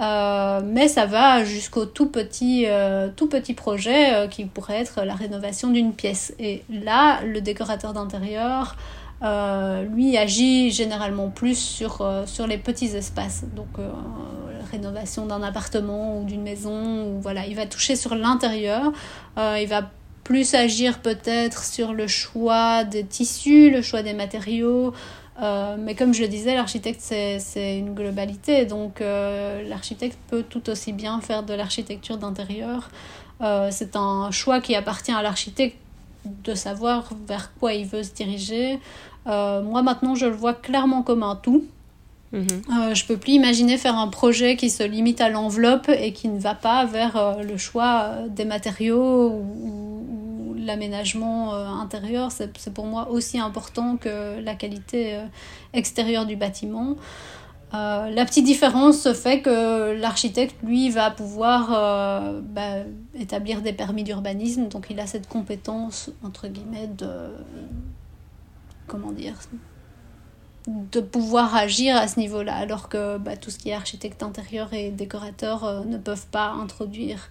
Euh, 0.00 0.60
mais 0.64 0.88
ça 0.88 1.06
va 1.06 1.44
jusqu'au 1.44 1.86
tout 1.86 2.06
petit, 2.06 2.64
euh, 2.66 3.08
tout 3.14 3.28
petit 3.28 3.54
projet 3.54 4.28
qui 4.28 4.44
pourrait 4.44 4.80
être 4.80 5.02
la 5.04 5.14
rénovation 5.14 5.70
d'une 5.70 5.92
pièce. 5.92 6.34
Et 6.38 6.64
là, 6.68 7.22
le 7.22 7.40
décorateur 7.40 7.92
d'intérieur, 7.92 8.76
lui, 9.92 10.18
agit 10.18 10.70
généralement 10.70 11.30
plus 11.30 11.56
sur, 11.56 12.06
sur 12.26 12.46
les 12.46 12.58
petits 12.58 12.94
espaces. 12.94 13.44
Donc, 13.56 13.68
rénovation 14.70 15.24
d'un 15.24 15.42
appartement 15.42 16.18
ou 16.20 16.24
d'une 16.24 16.42
maison, 16.42 17.06
ou 17.06 17.20
voilà, 17.20 17.46
il 17.46 17.56
va 17.56 17.64
toucher 17.64 17.96
sur 17.96 18.14
l'intérieur. 18.16 18.92
il 19.38 19.66
va 19.66 19.88
plus 20.24 20.54
agir 20.54 20.98
peut-être 21.00 21.64
sur 21.64 21.92
le 21.92 22.06
choix 22.08 22.84
des 22.84 23.04
tissus, 23.04 23.70
le 23.70 23.82
choix 23.82 24.02
des 24.02 24.14
matériaux. 24.14 24.94
Euh, 25.42 25.76
mais 25.78 25.94
comme 25.94 26.14
je 26.14 26.22
le 26.22 26.28
disais, 26.28 26.54
l'architecte, 26.54 27.00
c'est 27.00 27.78
une 27.78 27.94
globalité. 27.94 28.64
Donc 28.64 29.00
euh, 29.00 29.62
l'architecte 29.68 30.18
peut 30.28 30.42
tout 30.42 30.70
aussi 30.70 30.92
bien 30.92 31.20
faire 31.20 31.42
de 31.42 31.54
l'architecture 31.54 32.16
d'intérieur. 32.16 32.90
Euh, 33.40 33.68
c'est 33.70 33.96
un 33.96 34.30
choix 34.30 34.60
qui 34.60 34.74
appartient 34.74 35.12
à 35.12 35.22
l'architecte 35.22 35.76
de 36.24 36.54
savoir 36.54 37.10
vers 37.28 37.52
quoi 37.60 37.74
il 37.74 37.86
veut 37.86 38.02
se 38.02 38.12
diriger. 38.12 38.78
moi 39.26 39.82
maintenant, 39.82 40.14
je 40.14 40.26
le 40.26 40.32
vois 40.32 40.54
clairement 40.54 41.02
comme 41.02 41.22
un 41.22 41.36
tout. 41.36 41.64
Mhm. 42.34 42.94
je 42.94 43.06
peux 43.06 43.16
plus 43.16 43.32
imaginer 43.32 43.78
faire 43.78 43.96
un 43.96 44.08
projet 44.08 44.56
qui 44.56 44.68
se 44.68 44.82
limite 44.82 45.20
à 45.20 45.30
l'enveloppe 45.30 45.88
et 45.88 46.12
qui 46.12 46.28
ne 46.28 46.40
va 46.40 46.54
pas 46.54 46.84
vers 46.84 47.36
le 47.40 47.56
choix 47.56 48.10
des 48.28 48.44
matériaux 48.44 49.28
ou, 49.30 49.94
l'aménagement 50.64 51.54
euh, 51.54 51.66
intérieur, 51.66 52.32
c'est 52.32 52.72
pour 52.72 52.86
moi 52.86 53.08
aussi 53.10 53.38
important 53.38 53.96
que 53.96 54.40
la 54.40 54.54
qualité 54.54 55.16
euh, 55.16 55.26
extérieure 55.72 56.26
du 56.26 56.36
bâtiment. 56.36 56.96
Euh, 57.74 58.08
la 58.10 58.24
petite 58.24 58.44
différence 58.44 59.00
se 59.00 59.14
fait 59.14 59.40
que 59.40 59.92
l'architecte, 59.92 60.56
lui, 60.62 60.90
va 60.90 61.10
pouvoir 61.10 61.70
bah, 62.42 62.84
établir 63.18 63.62
des 63.62 63.72
permis 63.72 64.04
d'urbanisme, 64.04 64.68
donc 64.68 64.86
il 64.90 65.00
a 65.00 65.06
cette 65.06 65.28
compétence, 65.28 66.10
entre 66.22 66.46
guillemets, 66.46 66.86
de... 66.86 67.08
comment 68.86 69.10
dire 69.10 69.34
de 70.66 71.00
pouvoir 71.00 71.54
agir 71.54 71.96
à 71.96 72.08
ce 72.08 72.18
niveau-là, 72.18 72.54
alors 72.54 72.88
que 72.88 73.18
bah, 73.18 73.36
tout 73.36 73.50
ce 73.50 73.58
qui 73.58 73.68
est 73.68 73.74
architecte 73.74 74.22
intérieur 74.22 74.72
et 74.72 74.90
décorateur 74.90 75.84
ne 75.84 75.98
peuvent 75.98 76.26
pas 76.28 76.50
introduire 76.50 77.30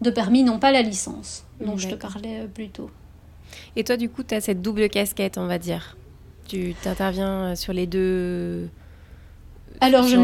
de 0.00 0.10
permis, 0.10 0.42
non 0.42 0.58
pas 0.58 0.72
la 0.72 0.82
licence 0.82 1.44
dont 1.60 1.76
je 1.76 1.88
te 1.88 1.94
parlais 1.94 2.40
euh, 2.40 2.46
plus 2.46 2.68
tôt. 2.68 2.90
Et 3.76 3.84
toi, 3.84 3.96
du 3.96 4.08
coup, 4.08 4.22
tu 4.22 4.34
as 4.34 4.40
cette 4.40 4.60
double 4.60 4.88
casquette, 4.88 5.38
on 5.38 5.46
va 5.46 5.58
dire. 5.58 5.96
Tu 6.48 6.74
interviens 6.84 7.52
euh, 7.52 7.56
sur 7.56 7.72
les 7.72 7.86
deux. 7.86 8.68
Alors, 9.80 10.06
je, 10.06 10.16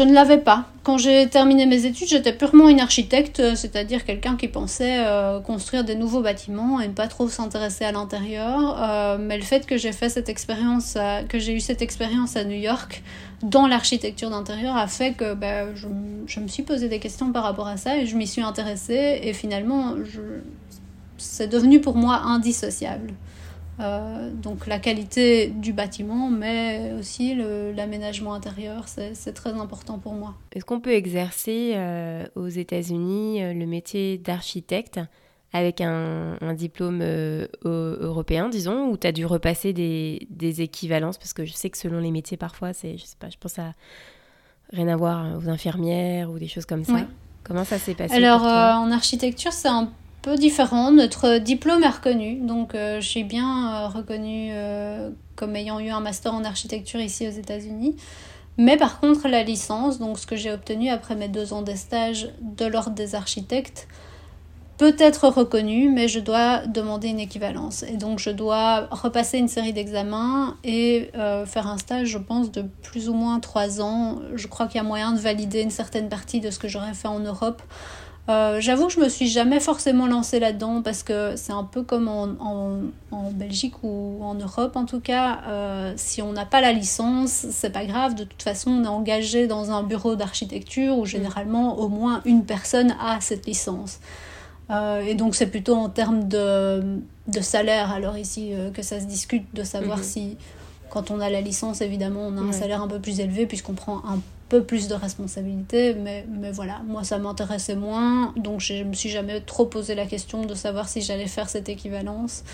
ne, 0.00 0.14
l'avais 0.14 0.38
pas. 0.38 0.64
Quand 0.82 0.96
j'ai 0.96 1.28
terminé 1.28 1.66
mes 1.66 1.84
études, 1.84 2.08
j'étais 2.08 2.32
purement 2.32 2.68
une 2.70 2.80
architecte, 2.80 3.40
euh, 3.40 3.54
c'est-à-dire 3.54 4.04
quelqu'un 4.06 4.36
qui 4.36 4.48
pensait 4.48 5.04
construire 5.44 5.84
des 5.84 5.94
nouveaux 5.94 6.22
bâtiments 6.22 6.80
et 6.80 6.88
ne 6.88 6.92
pas 6.94 7.08
trop 7.08 7.28
s'intéresser 7.28 7.84
à 7.84 7.92
l'intérieur. 7.92 9.18
mais 9.20 9.36
le 9.36 9.42
fait 9.42 9.66
que 9.66 9.76
j'ai 9.76 9.92
fait 9.92 10.08
cette 10.08 10.30
expérience, 10.30 10.96
que 11.28 11.38
j'ai 11.38 11.52
eu 11.54 11.60
cette 11.60 11.82
expérience 11.82 12.36
à 12.36 12.44
New 12.44 12.56
York, 12.56 13.02
dans 13.42 13.66
l'architecture 13.66 14.30
d'intérieur 14.30 14.76
a 14.76 14.86
fait 14.86 15.12
que 15.12 15.36
je, 15.74 15.88
je, 16.26 16.40
me 16.40 16.48
suis 16.48 16.62
posé 16.62 16.88
des 16.88 16.98
questions 16.98 17.32
par 17.32 17.42
rapport 17.42 17.66
à 17.66 17.76
ça 17.76 17.98
et 17.98 18.06
je 18.06 18.16
m'y 18.16 18.26
suis 18.26 18.42
intéressée 18.42 19.20
et 19.22 19.32
finalement 19.32 19.96
c'est 21.22 21.48
devenu 21.48 21.80
pour 21.80 21.96
moi 21.96 22.16
indissociable. 22.24 23.14
Euh, 23.80 24.30
donc 24.30 24.66
la 24.66 24.78
qualité 24.78 25.48
du 25.48 25.72
bâtiment, 25.72 26.28
mais 26.28 26.92
aussi 26.98 27.34
l'aménagement 27.74 28.34
intérieur, 28.34 28.86
c'est 28.88 29.32
très 29.32 29.52
important 29.52 29.98
pour 29.98 30.12
moi. 30.12 30.34
Est-ce 30.52 30.64
qu'on 30.64 30.80
peut 30.80 30.92
exercer 30.92 31.72
euh, 31.74 32.24
aux 32.34 32.48
États-Unis 32.48 33.42
euh, 33.42 33.54
le 33.54 33.66
métier 33.66 34.18
d'architecte 34.18 35.00
avec 35.52 35.80
un, 35.82 36.54
diplôme 36.54 37.00
euh, 37.02 37.46
européen, 37.62 38.48
disons, 38.48 38.88
ou 38.88 38.96
tu 38.96 39.06
as 39.06 39.12
dû 39.12 39.26
repasser 39.26 39.72
des, 39.72 40.62
équivalences? 40.62 41.18
Parce 41.18 41.32
que 41.32 41.44
je 41.44 41.52
sais 41.52 41.68
que 41.68 41.76
selon 41.76 42.00
les 42.00 42.10
métiers, 42.10 42.36
parfois, 42.36 42.72
c'est, 42.72 42.96
je 42.96 43.04
sais 43.04 43.16
pas, 43.18 43.28
je 43.28 43.36
pense 43.38 43.58
à 43.58 43.72
rien 44.72 44.88
à 44.88 44.96
voir 44.96 45.38
aux 45.38 45.48
infirmières 45.48 46.30
ou 46.30 46.38
des 46.38 46.48
choses 46.48 46.64
comme 46.64 46.84
ça. 46.84 47.06
Comment 47.44 47.64
ça 47.64 47.78
s'est 47.78 47.94
passé 47.94 48.14
Alors, 48.14 48.46
euh, 48.46 48.72
en 48.74 48.90
architecture, 48.90 49.52
c'est 49.52 49.68
un 49.68 49.90
peu 50.22 50.36
différent. 50.36 50.90
Notre 50.92 51.38
diplôme 51.38 51.82
est 51.82 51.88
reconnu, 51.88 52.36
donc 52.36 52.74
euh, 52.74 53.00
je 53.00 53.08
suis 53.08 53.24
bien 53.24 53.88
reconnue 53.88 54.52
comme 55.36 55.56
ayant 55.56 55.80
eu 55.80 55.90
un 55.90 56.00
master 56.00 56.32
en 56.34 56.44
architecture 56.44 57.00
ici 57.00 57.26
aux 57.26 57.32
États-Unis. 57.32 57.96
Mais 58.58 58.76
par 58.76 59.00
contre, 59.00 59.28
la 59.28 59.42
licence, 59.42 59.98
donc 59.98 60.18
ce 60.18 60.26
que 60.26 60.36
j'ai 60.36 60.52
obtenu 60.52 60.90
après 60.90 61.16
mes 61.16 61.28
deux 61.28 61.52
ans 61.52 61.62
de 61.62 61.74
stage 61.74 62.30
de 62.40 62.66
l'ordre 62.66 62.90
des 62.90 63.14
architectes, 63.14 63.88
peut 64.78 64.96
être 64.98 65.28
reconnu, 65.28 65.90
mais 65.90 66.08
je 66.08 66.18
dois 66.18 66.66
demander 66.66 67.08
une 67.08 67.20
équivalence. 67.20 67.82
Et 67.84 67.96
donc 67.96 68.18
je 68.18 68.30
dois 68.30 68.88
repasser 68.90 69.38
une 69.38 69.48
série 69.48 69.72
d'examens 69.72 70.56
et 70.64 71.10
euh, 71.14 71.46
faire 71.46 71.68
un 71.68 71.78
stage, 71.78 72.08
je 72.08 72.18
pense, 72.18 72.50
de 72.50 72.64
plus 72.82 73.08
ou 73.08 73.14
moins 73.14 73.38
trois 73.40 73.80
ans. 73.80 74.20
Je 74.34 74.46
crois 74.48 74.66
qu'il 74.66 74.76
y 74.76 74.80
a 74.80 74.82
moyen 74.82 75.12
de 75.12 75.18
valider 75.18 75.62
une 75.62 75.70
certaine 75.70 76.08
partie 76.08 76.40
de 76.40 76.50
ce 76.50 76.58
que 76.58 76.68
j'aurais 76.68 76.94
fait 76.94 77.08
en 77.08 77.20
Europe. 77.20 77.62
Euh, 78.28 78.60
j'avoue 78.60 78.86
que 78.86 78.92
je 78.92 79.00
me 79.00 79.08
suis 79.08 79.26
jamais 79.26 79.58
forcément 79.58 80.06
lancée 80.06 80.38
là-dedans 80.38 80.80
parce 80.82 81.02
que 81.02 81.34
c'est 81.34 81.52
un 81.52 81.64
peu 81.64 81.82
comme 81.82 82.06
en, 82.06 82.28
en, 83.10 83.30
Belgique 83.32 83.74
ou 83.82 84.20
en 84.22 84.34
Europe 84.34 84.76
en 84.76 84.84
tout 84.84 85.00
cas. 85.00 85.40
Euh, 85.48 85.92
si 85.96 86.22
on 86.22 86.32
n'a 86.32 86.46
pas 86.46 86.60
la 86.60 86.72
licence, 86.72 87.30
c'est 87.50 87.70
pas 87.70 87.84
grave. 87.84 88.14
De 88.14 88.22
toute 88.22 88.42
façon, 88.42 88.70
on 88.70 88.84
est 88.84 88.88
engagé 88.88 89.48
dans 89.48 89.72
un 89.72 89.82
bureau 89.82 90.14
d'architecture 90.14 90.96
où 90.98 91.04
généralement 91.04 91.78
au 91.78 91.88
moins 91.88 92.20
une 92.24 92.44
personne 92.44 92.94
a 93.00 93.20
cette 93.20 93.46
licence. 93.46 93.98
Euh, 94.70 95.00
et 95.00 95.14
donc 95.16 95.34
c'est 95.34 95.48
plutôt 95.48 95.74
en 95.74 95.88
termes 95.88 96.28
de, 96.28 97.00
de 97.26 97.40
salaire, 97.40 97.90
alors 97.90 98.16
ici, 98.16 98.52
que 98.72 98.82
ça 98.82 99.00
se 99.00 99.06
discute 99.06 99.52
de 99.52 99.64
savoir 99.64 99.98
mhm. 99.98 100.04
si, 100.04 100.36
quand 100.90 101.10
on 101.10 101.18
a 101.18 101.28
la 101.28 101.40
licence, 101.40 101.80
évidemment, 101.80 102.20
on 102.28 102.38
a 102.38 102.40
un 102.40 102.52
salaire 102.52 102.82
un 102.82 102.88
peu 102.88 103.00
plus 103.00 103.18
élevé 103.18 103.46
puisqu'on 103.46 103.74
prend 103.74 103.98
un 104.06 104.20
peu 104.52 104.62
plus 104.62 104.86
de 104.86 104.94
responsabilités. 104.94 105.94
Mais, 105.94 106.26
mais 106.28 106.52
voilà, 106.52 106.82
moi 106.86 107.04
ça 107.04 107.16
m'intéressait 107.16 107.74
moins, 107.74 108.34
donc 108.36 108.60
je 108.60 108.84
me 108.84 108.92
suis 108.92 109.08
jamais 109.08 109.40
trop 109.40 109.64
posé 109.64 109.94
la 109.94 110.04
question 110.04 110.44
de 110.44 110.54
savoir 110.54 110.90
si 110.90 111.00
j'allais 111.00 111.26
faire 111.26 111.48
cette 111.48 111.70
équivalence. 111.70 112.44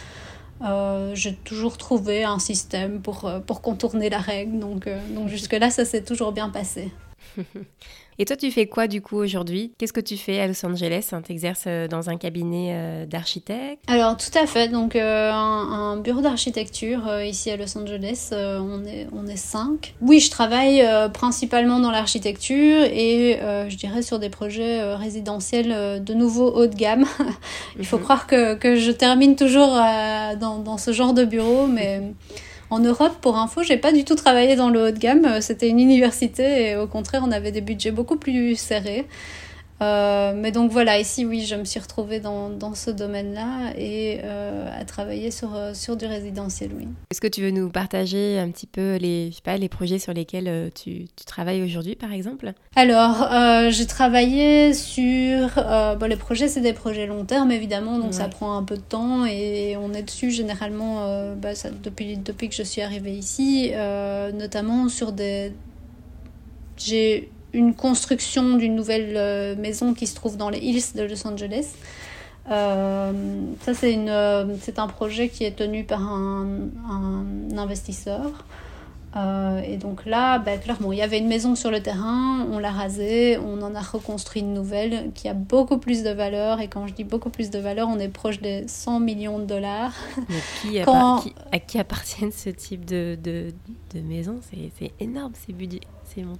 Euh, 0.63 1.13
j'ai 1.15 1.35
toujours 1.35 1.77
trouvé 1.77 2.23
un 2.23 2.39
système 2.39 3.01
pour, 3.01 3.29
pour 3.47 3.63
contourner 3.63 4.11
la 4.11 4.19
règle, 4.19 4.61
donc, 4.61 4.89
donc 5.15 5.29
jusque-là 5.29 5.71
ça 5.71 5.85
s'est 5.85 6.03
toujours 6.03 6.31
bien 6.31 6.51
passé. 6.51 6.93
Et 8.21 8.25
toi, 8.25 8.35
tu 8.35 8.51
fais 8.51 8.67
quoi 8.67 8.89
du 8.89 9.01
coup 9.01 9.17
aujourd'hui? 9.17 9.73
Qu'est-ce 9.79 9.93
que 9.93 10.01
tu 10.01 10.17
fais 10.17 10.41
à 10.41 10.49
Los 10.49 10.67
Angeles? 10.67 11.11
Tu 11.25 11.33
exerces 11.33 11.65
euh, 11.69 11.87
dans 11.87 12.11
un 12.11 12.17
cabinet 12.17 12.73
euh, 12.73 13.07
d'architecte? 13.07 13.85
Alors, 13.87 14.17
tout 14.17 14.37
à 14.37 14.45
fait. 14.45 14.67
Donc, 14.67 14.97
euh, 14.97 15.31
un, 15.31 15.99
bureau 15.99 16.21
d'architecture 16.21 17.23
ici 17.23 17.49
à 17.53 17.57
Los 17.57 17.79
Angeles, 17.79 18.31
on, 18.33 18.85
est, 18.85 19.07
on 19.13 19.29
est 19.29 19.37
cinq. 19.37 19.95
Oui, 20.01 20.19
je 20.19 20.33
travaille 20.33 20.85
principalement 21.13 21.79
dans 21.79 21.93
l'architecture 21.93 22.83
et 22.83 23.39
je 23.69 23.77
dirais 23.77 24.03
sur 24.03 24.19
des 24.19 24.31
projets 24.31 24.95
résidentiels 24.95 26.03
de 26.03 26.15
nouveau 26.15 26.51
haut 26.51 26.67
de 26.67 26.75
gamme. 26.75 27.05
Il 27.79 27.87
faut 27.87 27.99
mhm. 27.99 28.03
croire 28.03 28.27
que, 28.27 28.55
que, 28.55 28.77
je 28.77 28.91
termine 28.91 29.35
toujours 29.35 29.71
dans, 30.41 30.59
dans, 30.59 30.79
ce 30.79 30.93
genre 30.93 31.15
de 31.15 31.25
bureau, 31.25 31.67
mais 31.67 32.03
En 32.71 32.81
Europe, 32.81 33.17
pour 33.23 33.39
info, 33.39 33.63
j'ai 33.63 33.79
pas 33.79 33.93
du 33.93 34.05
tout 34.05 34.15
travaillé 34.15 34.55
dans 34.55 34.69
le 34.69 34.89
haut 34.89 34.91
de 34.91 34.99
gamme. 34.99 35.41
C'était 35.41 35.69
une 35.69 35.81
université 35.81 36.71
et 36.71 36.77
au 36.77 36.87
contraire, 36.87 37.23
on 37.27 37.33
avait 37.33 37.53
des 37.53 37.63
budgets 37.63 37.93
beaucoup 37.93 38.17
plus 38.17 38.57
serrés. 38.57 39.07
Euh, 39.81 40.33
mais 40.35 40.51
donc 40.51 40.73
voilà, 40.73 40.99
ici, 40.99 41.25
oui, 41.25 41.47
je 41.47 41.55
me 41.55 41.65
suis 41.65 41.79
retrouvée 41.79 42.19
dans, 42.19 42.51
dans 42.51 42.75
ce 42.75 42.91
domaine-là 42.91 43.73
et 43.77 44.21
euh, 44.25 44.69
à 44.77 44.85
travailler 44.85 45.31
sur, 45.31 45.55
euh, 45.55 45.73
sur 45.73 45.97
du 45.97 46.05
résidentiel, 46.07 46.71
oui. 46.77 46.89
Est-ce 47.11 47.21
que 47.21 47.29
tu 47.29 47.43
veux 47.43 47.53
nous 47.53 47.71
partager 47.71 48.39
un 48.39 48.51
petit 48.51 48.67
peu 48.67 48.97
les, 48.97 49.31
je 49.31 49.37
sais 49.37 49.43
pas, 49.43 49.57
les 49.57 49.69
projets 49.69 49.99
sur 49.99 50.13
lesquels 50.13 50.71
tu, 50.75 51.07
tu 51.15 51.25
travailles 51.25 51.63
aujourd'hui, 51.63 51.95
par 51.95 52.13
exemple? 52.13 52.53
Alors, 52.75 53.29
j'ai 53.71 53.87
travaillé 53.87 54.75
sur... 54.75 55.49
bon, 55.99 56.09
les 56.09 56.17
projets, 56.17 56.49
c'est 56.49 56.61
des 56.61 56.73
projets 56.73 57.07
long 57.07 57.25
terme, 57.25 57.53
évidemment, 57.53 57.99
donc 57.99 58.15
ça 58.15 58.29
prend 58.29 58.57
un 58.57 58.65
peu 58.65 58.77
de 58.77 58.83
temps 58.83 59.25
et 59.27 59.77
on 59.77 59.93
est 59.93 60.03
dessus 60.03 60.31
généralement 60.31 61.35
bah, 61.37 61.55
ça, 61.55 61.71
depuis, 61.71 62.17
depuis 62.17 62.49
que 62.49 62.55
je 62.55 62.63
suis 62.63 62.83
arrivée 62.83 63.13
ici, 63.13 63.73
notamment 64.35 64.89
sur 64.89 65.13
des... 65.13 65.53
J'ai 66.77 67.31
une 67.59 67.75
construction 67.75 68.57
d'une 68.57 68.77
nouvelle 68.77 69.15
euh, 69.17 69.57
maison 69.57 69.93
qui 69.93 70.07
se 70.07 70.15
trouve 70.15 70.37
dans 70.37 70.49
les 70.49 70.59
Hills 70.59 70.95
de 70.95 71.03
Los 71.03 71.27
Angeles. 71.27 71.67
Euh, 72.51 73.13
ça, 73.63 73.73
euh, 73.85 74.57
c'est 74.61 74.79
un 74.79 74.87
projet 74.87 75.29
qui 75.29 75.45
est 75.45 75.57
tenu 75.57 75.85
par 75.85 76.01
un 76.01 76.47
investisseur. 77.57 78.45
Euh, 79.17 79.61
et 79.61 79.77
donc 79.77 80.05
là, 80.05 80.39
bah, 80.39 80.57
clairement, 80.59 80.93
il 80.93 80.99
y 80.99 81.03
avait 81.03 81.19
une 81.19 81.29
maison 81.29 81.55
sur 81.55 81.71
le 81.71 81.81
terrain, 81.81 82.47
on 82.53 82.59
l'a 82.59 82.71
rasée, 82.71 83.39
on 83.39 83.63
en 83.63 83.75
a 83.75 83.81
reconstruit 83.81 84.43
une 84.43 84.53
nouvelle 84.53 85.11
qui 85.15 85.29
a 85.29 85.35
beaucoup 85.35 85.79
plus 85.79 86.03
de 86.03 86.11
valeur. 86.11 86.61
Et 86.61 86.69
quand 86.69 86.87
je 86.87 86.95
dis 86.95 87.05
beaucoup 87.05 87.31
plus 87.31 87.51
de 87.51 87.59
valeur, 87.59 87.89
on 87.89 87.99
est 87.99 88.09
proche 88.09 88.41
des 88.41 88.67
100 88.69 89.01
millions 89.01 89.39
de 89.39 89.45
dollars. 89.45 89.95
Mais 90.29 90.41
qui, 90.61 90.81
quand... 90.83 91.25
à 91.53 91.59
qui 91.59 91.79
appartiennent 91.79 92.33
ce 92.33 92.51
type 92.51 92.85
de, 92.85 93.17
de, 93.23 93.53
de 93.95 94.01
maison? 94.01 94.41
C'est, 94.51 94.93
énorme 95.01 95.33
ces 95.35 95.53
budgets. 95.53 95.81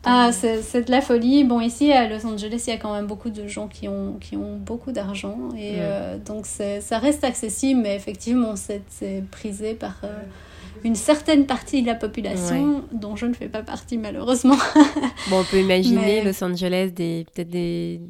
Ah, 0.05 0.31
c'est, 0.33 0.83
de 0.83 0.91
la 0.91 1.01
folie. 1.01 1.45
Bon, 1.45 1.61
ici 1.61 1.93
à 1.93 2.09
Los 2.09 2.27
Angeles, 2.27 2.65
il 2.67 2.71
y 2.71 2.73
a 2.73 2.79
quand 2.79 2.95
même 2.95 3.07
beaucoup 3.07 3.31
de 3.31 3.47
gens 3.47 3.69
qui 3.69 3.89
ont, 3.89 4.15
qui 4.21 4.37
ont 4.37 4.57
beaucoup 4.57 4.93
d'argent. 4.93 5.51
Et 5.57 5.77
euh, 5.79 6.19
donc 6.19 6.47
ça 6.47 6.99
reste 6.99 7.25
accessible, 7.25 7.81
mais 7.83 7.95
effectivement, 7.95 8.55
c'est, 8.57 8.83
prisé 9.31 9.75
par. 9.75 9.97
Euh, 10.05 10.09
une 10.85 10.95
certaine 10.95 11.47
partie 11.47 11.83
de 11.83 11.87
la 11.87 11.95
population, 11.95 12.85
dont 12.93 13.17
je 13.17 13.27
ne 13.27 13.35
fais 13.35 13.49
pas 13.49 13.63
partie 13.63 13.99
malheureusement. 13.99 14.57
bon, 15.31 15.41
on 15.41 15.45
peut 15.45 15.61
imaginer 15.61 16.23
Los 16.23 16.43
Angeles, 16.43 16.91
des, 16.95 17.27
peut-être 17.33 17.51
des, 17.51 18.01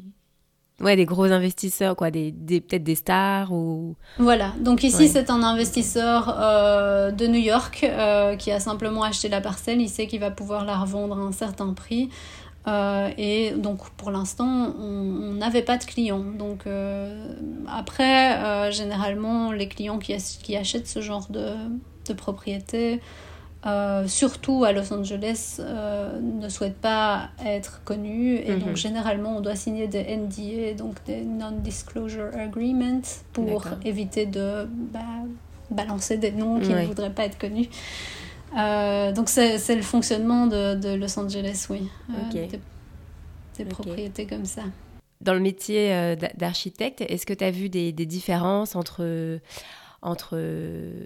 ouais, 0.81 0.95
des 0.95 1.05
gros 1.05 1.25
investisseurs, 1.25 1.95
quoi, 1.95 2.11
des, 2.11 2.31
des 2.31 2.61
peut-être 2.61 2.83
des 2.83 2.95
stars 2.95 3.51
ou. 3.51 3.95
Voilà, 4.17 4.53
donc 4.59 4.83
ici 4.83 5.07
c'est 5.07 5.29
un 5.29 5.43
investisseur 5.43 6.35
euh, 6.39 7.11
de 7.11 7.27
New 7.27 7.39
York 7.39 7.81
euh, 7.83 8.35
qui 8.35 8.51
a 8.51 8.59
simplement 8.59 9.03
acheté 9.03 9.29
la 9.29 9.41
parcelle, 9.41 9.81
il 9.81 9.89
sait 9.89 10.07
qu'il 10.07 10.19
va 10.19 10.31
pouvoir 10.31 10.65
la 10.65 10.77
revendre 10.77 11.17
à 11.17 11.21
un 11.21 11.31
certain 11.31 11.73
prix. 11.73 12.09
Euh, 12.67 13.09
et 13.17 13.51
donc 13.51 13.89
pour 13.91 14.11
l'instant, 14.11 14.75
on 14.77 15.33
n'avait 15.33 15.61
pas 15.61 15.77
de 15.77 15.85
clients. 15.85 16.23
Donc 16.37 16.65
après, 17.67 18.71
généralement, 18.71 19.51
les 19.51 19.67
clients 19.67 19.97
qui, 19.97 20.15
qui 20.43 20.55
achètent 20.55 20.87
ce 20.87 21.01
genre 21.01 21.27
de, 21.29 21.53
de 22.07 22.13
propriété, 22.13 23.01
euh, 23.65 24.07
surtout 24.07 24.63
à 24.63 24.71
Los 24.71 24.93
Angeles, 24.93 25.57
euh, 25.59 26.17
ne 26.21 26.47
souhaitent 26.47 26.79
pas 26.79 27.29
être 27.45 27.81
connus. 27.83 28.35
Et 28.35 28.55
donc, 28.55 28.69
mhm. 28.69 28.77
généralement, 28.77 29.37
on 29.37 29.41
doit 29.41 29.55
signer 29.55 29.87
des 29.87 30.15
NDA, 30.15 30.75
donc 30.77 30.95
des 31.05 31.21
Non-Disclosure 31.21 32.29
Agreements, 32.33 33.01
pour 33.33 33.65
éviter 33.83 34.25
de 34.25 34.65
bah, 34.65 34.99
balancer 35.71 36.17
des 36.17 36.31
noms 36.31 36.59
qui 36.59 36.69
ne 36.69 36.85
voudraient 36.85 37.13
pas 37.13 37.25
être 37.25 37.37
connus. 37.37 37.69
Euh, 38.57 39.11
donc, 39.11 39.27
c'est 39.27 39.75
le 39.75 39.81
fonctionnement 39.81 40.47
de, 40.47 40.75
de, 40.75 40.95
Los 40.95 41.19
Angeles, 41.19 41.67
oui. 41.69 41.89
Des, 42.31 43.65
propriétés 43.65 44.25
comme 44.25 44.45
ça. 44.45 44.61
Dans 45.19 45.33
le 45.33 45.41
métier 45.41 46.15
d'architecte, 46.37 47.01
est-ce 47.01 47.25
que 47.25 47.33
tu 47.33 47.43
as 47.43 47.51
vu 47.51 47.67
des, 47.67 47.91
des 47.91 48.05
différences 48.05 48.77
entre 48.77 49.41
entre, 50.01 50.37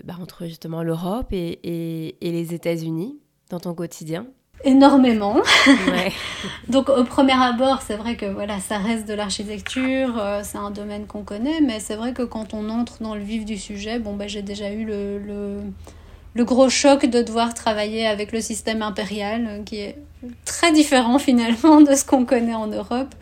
bah, 0.04 0.16
entre 0.22 0.46
justement 0.46 0.84
l'Europe 0.84 1.32
et, 1.32 1.60
et, 1.64 2.28
et 2.28 2.32
les 2.32 2.54
États-Unis 2.54 3.18
dans 3.50 3.60
ton 3.60 3.74
quotidien 3.74 4.26
énormément. 4.64 5.38
Donc 6.70 6.90
au 6.90 7.04
premier 7.04 7.34
abord, 7.34 7.82
c'est 7.82 7.96
vrai 7.96 8.16
que 8.16 8.26
voilà, 8.26 8.60
ça 8.60 8.78
reste 8.78 9.08
de 9.08 9.14
l'architecture, 9.14 10.18
euh, 10.20 10.42
c'est 10.44 10.58
un 10.58 10.72
domaine 10.72 11.06
qu'on 11.06 11.24
connaît, 11.24 11.62
mais 11.62 11.80
c'est 11.80 11.96
vrai 11.96 12.14
que 12.14 12.24
quand 12.24 12.54
on 12.54 12.70
entre 12.70 13.02
dans 13.02 13.16
le 13.16 13.22
vif 13.22 13.46
du 13.46 13.58
sujet, 13.58 14.00
bon 14.00 14.16
bah 14.16 14.28
j'ai 14.28 14.42
déjà 14.42 14.72
eu 14.72 14.86
le, 14.86 15.20
le, 15.20 15.58
le, 16.34 16.46
gros 16.46 16.70
choc 16.70 17.06
de 17.06 17.22
devoir 17.22 17.54
travailler 17.54 18.08
avec 18.08 18.32
le 18.32 18.42
système 18.42 18.82
impérial, 18.82 19.48
euh, 19.48 19.64
qui 19.64 19.80
est 19.80 19.98
très 20.46 20.72
différent 20.72 21.20
finalement 21.20 21.82
de 21.82 21.94
ce 21.94 22.06
qu'on 22.06 22.26
connaît 22.26 22.56
en 22.56 22.68
Europe. 22.68 23.14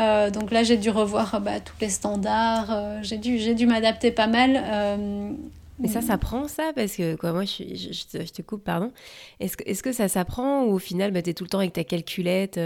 Euh, 0.00 0.30
donc 0.30 0.50
là, 0.50 0.62
j'ai 0.62 0.76
dû 0.76 0.90
revoir 0.90 1.40
bah, 1.40 1.60
tous 1.60 1.76
les 1.80 1.88
standards. 1.88 2.70
Euh, 2.70 2.98
j'ai 3.02 3.18
dû, 3.18 3.38
j'ai 3.38 3.54
dû 3.54 3.66
m'adapter 3.66 4.10
pas 4.10 4.26
mal. 4.26 4.62
Euh, 4.64 5.30
Mais 5.78 5.88
ça 5.88 6.00
s'apprend 6.00 6.48
ça? 6.48 6.72
Parce 6.74 6.96
que 6.96 7.14
quoi, 7.16 7.32
moi, 7.32 7.44
je, 7.44 7.62
je, 7.74 8.32
te 8.32 8.42
coupe, 8.42 8.64
pardon. 8.64 8.92
Est-ce 9.40 9.56
que, 9.56 9.64
est-ce 9.68 9.82
que 9.82 9.92
ça 9.92 10.08
s'apprend 10.08 10.64
ou 10.64 10.72
au 10.74 10.78
final, 10.78 11.10
bah, 11.10 11.22
tu 11.22 11.30
es 11.30 11.34
tout 11.34 11.44
le 11.44 11.50
temps 11.50 11.58
avec 11.58 11.72
ta 11.72 11.84
calculette 11.84 12.58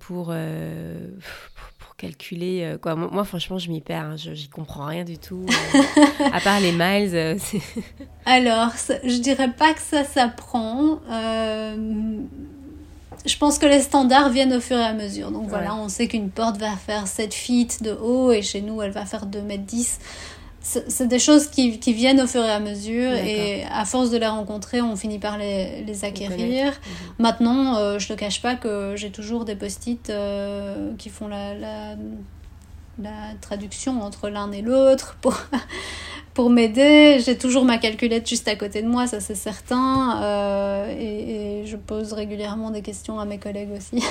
pour, 0.00 0.34
pour, 1.78 1.96
calculer 1.96 2.76
quoi? 2.82 2.96
Moi, 2.96 3.24
franchement, 3.24 3.58
je 3.58 3.70
m'y 3.70 3.80
perds. 3.80 4.04
Hein. 4.04 4.16
Je 4.16 4.34
j'y 4.34 4.48
comprends 4.48 4.86
rien 4.86 5.04
du 5.04 5.18
tout. 5.18 5.46
à 6.32 6.40
part 6.40 6.60
les 6.60 6.72
miles. 6.72 7.38
Alors, 8.26 8.72
je 9.04 9.18
dirais 9.18 9.52
pas 9.52 9.72
que 9.74 9.80
ça 9.80 10.04
s'apprend 10.04 11.00
je 13.24 13.36
pense 13.38 13.58
que 13.58 13.66
les 13.66 13.80
standards 13.80 14.30
viennent 14.30 14.52
au 14.52 14.60
fur 14.60 14.76
et 14.76 14.84
à 14.84 14.92
mesure. 14.92 15.30
Donc 15.30 15.48
voilà, 15.48 15.74
on 15.74 15.88
sait 15.88 16.08
qu'une 16.08 16.30
porte 16.30 16.58
va 16.58 16.72
faire 16.76 17.06
7 17.06 17.32
feet 17.32 17.82
de 17.82 17.92
haut 17.92 18.32
et 18.32 18.42
chez 18.42 18.60
nous, 18.60 18.82
elle 18.82 18.90
va 18.90 19.06
faire 19.06 19.26
2 19.26 19.40
mètres 19.40 19.64
10. 19.64 19.98
C'est 20.60 21.06
des 21.08 21.18
choses 21.18 21.48
qui, 21.48 21.78
qui, 21.78 21.92
viennent 21.92 22.22
au 22.22 22.26
fur 22.26 22.42
et 22.42 22.50
à 22.50 22.58
mesure 22.58 23.12
et 23.12 23.64
à 23.70 23.84
force 23.84 24.10
de 24.10 24.16
les 24.16 24.26
rencontrer, 24.26 24.80
on 24.80 24.96
finit 24.96 25.18
par 25.18 25.36
les, 25.36 25.82
les 25.82 26.04
acquérir. 26.06 26.68
Mhm. 26.68 26.72
Maintenant, 27.18 27.76
euh, 27.76 27.98
je 27.98 28.10
ne 28.10 28.16
te 28.16 28.20
cache 28.20 28.40
pas 28.40 28.54
que 28.54 28.94
j'ai 28.96 29.10
toujours 29.10 29.44
des 29.44 29.56
post-it 29.56 30.08
euh, 30.08 30.92
qui 30.96 31.10
font 31.10 31.28
la, 31.28 31.54
la, 31.54 31.96
la 33.02 33.34
traduction 33.40 34.02
entre 34.02 34.28
l'un 34.28 34.50
et 34.52 34.62
l'autre 34.62 35.16
pour 35.20 35.36
pour 36.34 36.50
m'aider. 36.50 37.20
J'ai 37.24 37.38
toujours 37.38 37.64
ma 37.64 37.78
calculette 37.78 38.28
juste 38.28 38.48
à 38.48 38.56
côté 38.56 38.82
de 38.82 38.88
moi, 38.88 39.06
ça 39.06 39.20
c'est 39.20 39.34
certain. 39.36 40.22
Euh, 40.22 40.94
et, 40.98 41.66
je 41.66 41.76
pose 41.76 42.12
régulièrement 42.12 42.70
des 42.70 42.82
questions 42.82 43.18
à 43.18 43.24
mes 43.24 43.38
collègues 43.38 43.70
aussi 43.74 44.04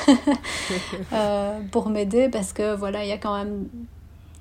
euh, 1.14 1.60
pour 1.72 1.90
m'aider 1.90 2.30
parce 2.30 2.52
que 2.52 2.76
voilà, 2.76 3.04
il 3.04 3.10
y 3.10 3.12
a 3.12 3.18
quand 3.18 3.38
même 3.38 3.68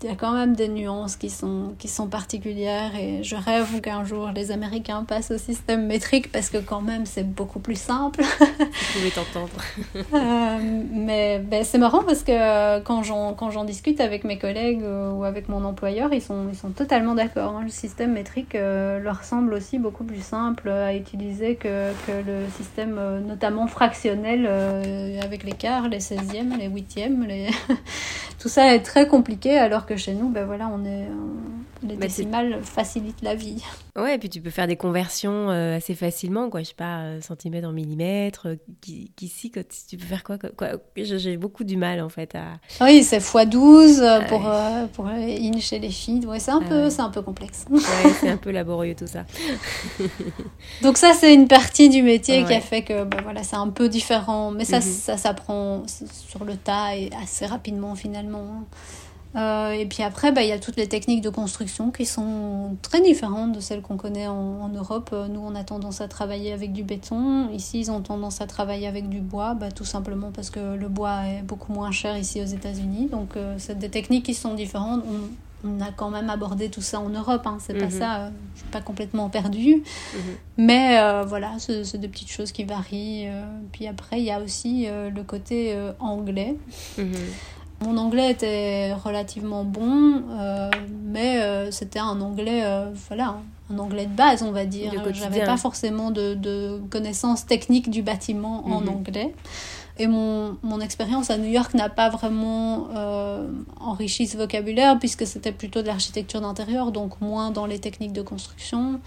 il 0.03 0.11
y 0.11 0.13
a 0.13 0.17
quand 0.17 0.33
même 0.33 0.55
des 0.55 0.69
nuances 0.69 1.17
qui 1.17 1.31
sont, 1.31 1.75
qui 1.79 1.89
sont 1.89 2.09
particulières 2.09 2.95
et 2.97 3.23
je 3.23 3.37
rêve 3.37 3.81
qu'un 3.81 4.05
jour 4.05 4.31
les 4.35 4.51
Américains 4.51 5.05
passent 5.05 5.31
au 5.31 5.39
système 5.39 5.87
métrique 5.87 6.33
parce 6.33 6.51
que 6.51 6.59
quand 6.59 6.81
même 6.81 7.07
c'est 7.07 7.23
beaucoup 7.23 7.61
plus 7.61 7.79
simple. 7.79 8.23
Vous 8.41 8.99
pouvez 8.99 9.11
t'entendre. 9.11 9.51
Euh, 10.15 10.83
mais 10.93 11.39
ben, 11.39 11.65
c'est 11.65 11.79
marrant 11.79 12.03
parce 12.03 12.23
que 12.23 12.81
quand 12.81 13.03
j'en 13.03 13.65
discute 13.65 14.01
avec 14.01 14.25
mes 14.25 14.39
collègues 14.39 14.83
euh, 14.83 15.13
ou 15.13 15.25
avec 15.25 15.49
mon 15.49 15.65
employeur, 15.65 16.13
ils 16.13 16.23
sont, 16.23 16.49
ils 16.51 16.59
sont 16.59 16.71
totalement 16.71 17.15
d'accord. 17.15 17.57
Hein. 17.57 17.63
Le 17.65 17.71
système 17.71 18.13
métrique 18.13 18.55
euh, 18.55 18.99
leur 18.99 19.25
semble 19.25 19.55
aussi 19.55 19.79
beaucoup 19.79 20.05
plus 20.05 20.23
simple 20.23 20.69
à 20.69 20.95
utiliser 20.95 21.55
que, 21.57 21.93
que 22.07 22.13
le 22.13 22.49
système 22.57 23.01
notamment 23.27 23.67
fractionnel 23.67 24.47
avec 25.23 25.45
les 25.45 25.53
quarts, 25.53 25.89
les 25.89 25.99
16e, 25.99 26.59
les 26.59 26.69
8e. 26.69 27.27
Les... 27.27 27.51
Tout 28.39 28.49
ça 28.49 28.75
est 28.75 28.83
très 28.83 29.07
compliqué 29.07 29.57
alors 29.59 29.87
que 29.87 29.92
chez 29.97 30.15
nous, 30.15 30.29
ben 30.29 30.45
voilà, 30.47 30.69
on 30.69 30.85
est, 30.85 31.09
les 31.87 31.97
décimales 31.97 32.61
facilitent 32.63 33.23
la 33.23 33.35
vie. 33.35 33.63
Ouais, 33.97 34.15
et 34.15 34.19
puis 34.19 34.29
tu 34.29 34.41
peux 34.41 34.51
faire 34.51 34.67
des 34.67 34.77
conversions 34.77 35.51
euh, 35.51 35.77
assez 35.77 35.95
facilement, 35.95 36.49
quoi. 36.49 36.61
Je 36.61 36.69
sais 36.69 36.75
pas, 36.75 37.01
euh, 37.01 37.21
centimètres 37.21 37.69
en 37.69 37.73
millimètres. 37.73 38.49
Euh, 38.49 38.57
qu'ici, 39.17 39.51
tu 39.51 39.97
peux 39.97 40.05
faire 40.05 40.23
quoi, 40.23 40.39
quoi 40.39 40.69
J'ai 40.97 41.37
beaucoup 41.37 41.65
du 41.65 41.77
mal, 41.77 42.01
en 42.01 42.09
fait, 42.09 42.35
à... 42.35 42.59
Oui, 42.81 43.03
c'est 43.03 43.19
x12 43.19 44.03
ah 44.03 44.21
pour, 44.29 44.49
pour 44.93 45.07
in 45.09 45.59
chez 45.61 45.79
les 45.79 45.91
filles. 45.91 46.25
Ouais, 46.27 46.39
c'est 46.39 46.53
un, 46.53 46.63
ah 46.65 46.69
peu, 46.69 46.91
c'est 46.91 47.03
un 47.03 47.11
peu 47.11 47.23
complexe. 47.23 47.67
Ouais, 47.71 47.81
c'est 48.21 48.31
un 48.31 48.37
peu 48.37 48.51
laborieux, 48.51 48.95
tout 48.95 49.07
ça. 49.07 49.25
Donc 50.83 50.97
ça, 50.97 51.13
c'est 51.15 51.35
une 51.35 51.49
partie 51.49 51.89
du 51.89 52.03
métier 52.03 52.45
qui 52.45 52.55
a 52.55 52.61
fait 52.61 52.83
que, 52.83 53.05
ben 53.05 53.21
voilà, 53.23 53.43
c'est 53.43 53.57
un 53.57 53.69
peu 53.69 53.89
différent. 53.89 54.53
Mais 54.53 54.65
ça, 54.65 54.77
mhm. 54.77 54.83
ça 54.83 55.17
s'apprend 55.17 55.83
sur 55.87 56.45
le 56.45 56.57
tas 56.57 56.97
et 56.97 57.11
assez 57.23 57.47
rapidement, 57.47 57.95
finalement. 57.95 58.65
Euh, 59.35 59.71
et 59.71 59.87
puis 59.87 60.03
après, 60.03 60.31
bah, 60.33 60.43
il 60.43 60.49
y 60.49 60.53
a 60.53 60.59
toutes 60.59 60.77
les 60.77 60.89
techniques 60.89 61.23
de 61.23 61.31
construction 61.31 61.91
qui 61.91 62.05
sont 62.05 62.77
très 62.83 63.01
différentes 63.01 63.53
de 63.53 63.61
celles 63.61 63.81
qu'on 63.81 63.97
connaît 63.97 64.27
en, 64.27 64.69
Europe. 64.69 65.11
Euh, 65.13 65.29
nous, 65.29 65.41
on 65.41 65.55
a 65.55 65.65
tendance 65.65 66.01
à 66.01 66.09
travailler 66.09 66.53
avec 66.53 66.73
du 66.73 66.83
béton. 66.83 67.49
Ici, 67.51 67.81
ils 67.81 67.91
ont 67.91 68.01
tendance 68.01 68.41
à 68.41 68.47
travailler 68.47 68.87
avec 68.87 69.09
du 69.09 69.21
bois, 69.21 69.55
bah, 69.55 69.71
tout 69.71 69.85
simplement 69.85 70.31
parce 70.33 70.51
que 70.51 70.77
le 70.77 70.89
bois 70.89 71.27
est 71.27 71.43
beaucoup 71.43 71.73
moins 71.73 71.91
cher 71.91 72.17
ici 72.17 72.41
aux 72.41 72.47
États-Unis. 72.47 73.09
Donc, 73.11 73.37
euh, 73.37 73.55
c'est 73.59 73.79
des 73.79 73.89
techniques 73.91 74.25
qui 74.27 74.35
sont 74.35 74.55
différentes. 74.55 75.03
on 75.65 75.81
a 75.81 75.93
quand 75.93 76.11
même 76.11 76.29
abordé 76.29 76.71
tout 76.71 76.83
ça 76.83 76.99
en 76.99 77.09
Europe. 77.09 77.47
Hein, 77.47 77.59
c'est 77.61 77.75
pas 77.75 77.85
Mhm. 77.85 77.91
ça, 77.93 78.17
euh, 78.17 78.31
je 78.55 78.61
suis 78.63 78.69
pas 78.71 78.81
complètement 78.81 79.29
perdue. 79.29 79.85
Mhm. 80.13 80.21
Mais 80.57 81.23
voilà, 81.25 81.53
c'est 81.59 81.99
des 81.99 82.09
petites 82.09 82.33
choses 82.33 82.51
qui 82.51 82.65
varient. 82.65 83.29
Puis 83.71 83.87
après, 83.87 84.19
il 84.19 84.25
y 84.25 84.33
a 84.33 84.41
aussi 84.41 84.87
le 84.89 85.23
côté 85.23 85.77
anglais. 86.01 86.57
Mhm. 86.99 87.15
Mon 87.85 87.97
anglais 87.97 88.31
était 88.31 88.93
relativement 88.95 89.65
bon, 89.65 90.23
euh, 90.31 90.71
mais 91.05 91.41
euh, 91.41 91.71
c'était 91.71 91.99
un 91.99 92.21
anglais, 92.21 92.63
euh, 92.65 92.91
voilà, 93.09 93.37
un 93.73 93.79
anglais 93.79 94.07
de 94.07 94.15
base, 94.15 94.43
on 94.43 94.53
va 94.53 94.65
dire. 94.67 94.93
J'avais 95.13 95.45
pas 95.45 95.57
forcément 95.57 96.11
de, 96.11 96.35
de 96.35 96.81
connaissances 96.91 97.47
techniques 97.47 97.91
du 97.91 98.03
bâtiment 98.03 98.65
en 98.67 98.81
Mhm. 98.83 98.89
anglais. 98.89 99.35
Et 99.99 100.07
mon, 100.07 100.57
mon 100.63 100.81
expérience 100.81 101.31
à 101.31 101.37
New 101.37 101.51
York 101.51 101.75
n'a 101.75 101.89
pas 101.91 102.09
vraiment 102.09 102.89
euh, 102.97 103.47
enrichi 103.79 104.27
ce 104.27 104.37
vocabulaire, 104.39 104.99
puisque 104.99 105.27
c'était 105.27 105.53
plutôt 105.53 105.83
de 105.83 105.87
l'architecture 105.87 106.41
d'intérieur, 106.41 106.93
donc 106.93 107.21
moins 107.21 107.51
dans 107.51 107.67
les 107.67 107.79
techniques 107.79 108.13
de 108.15 108.23
construction. 108.23 109.01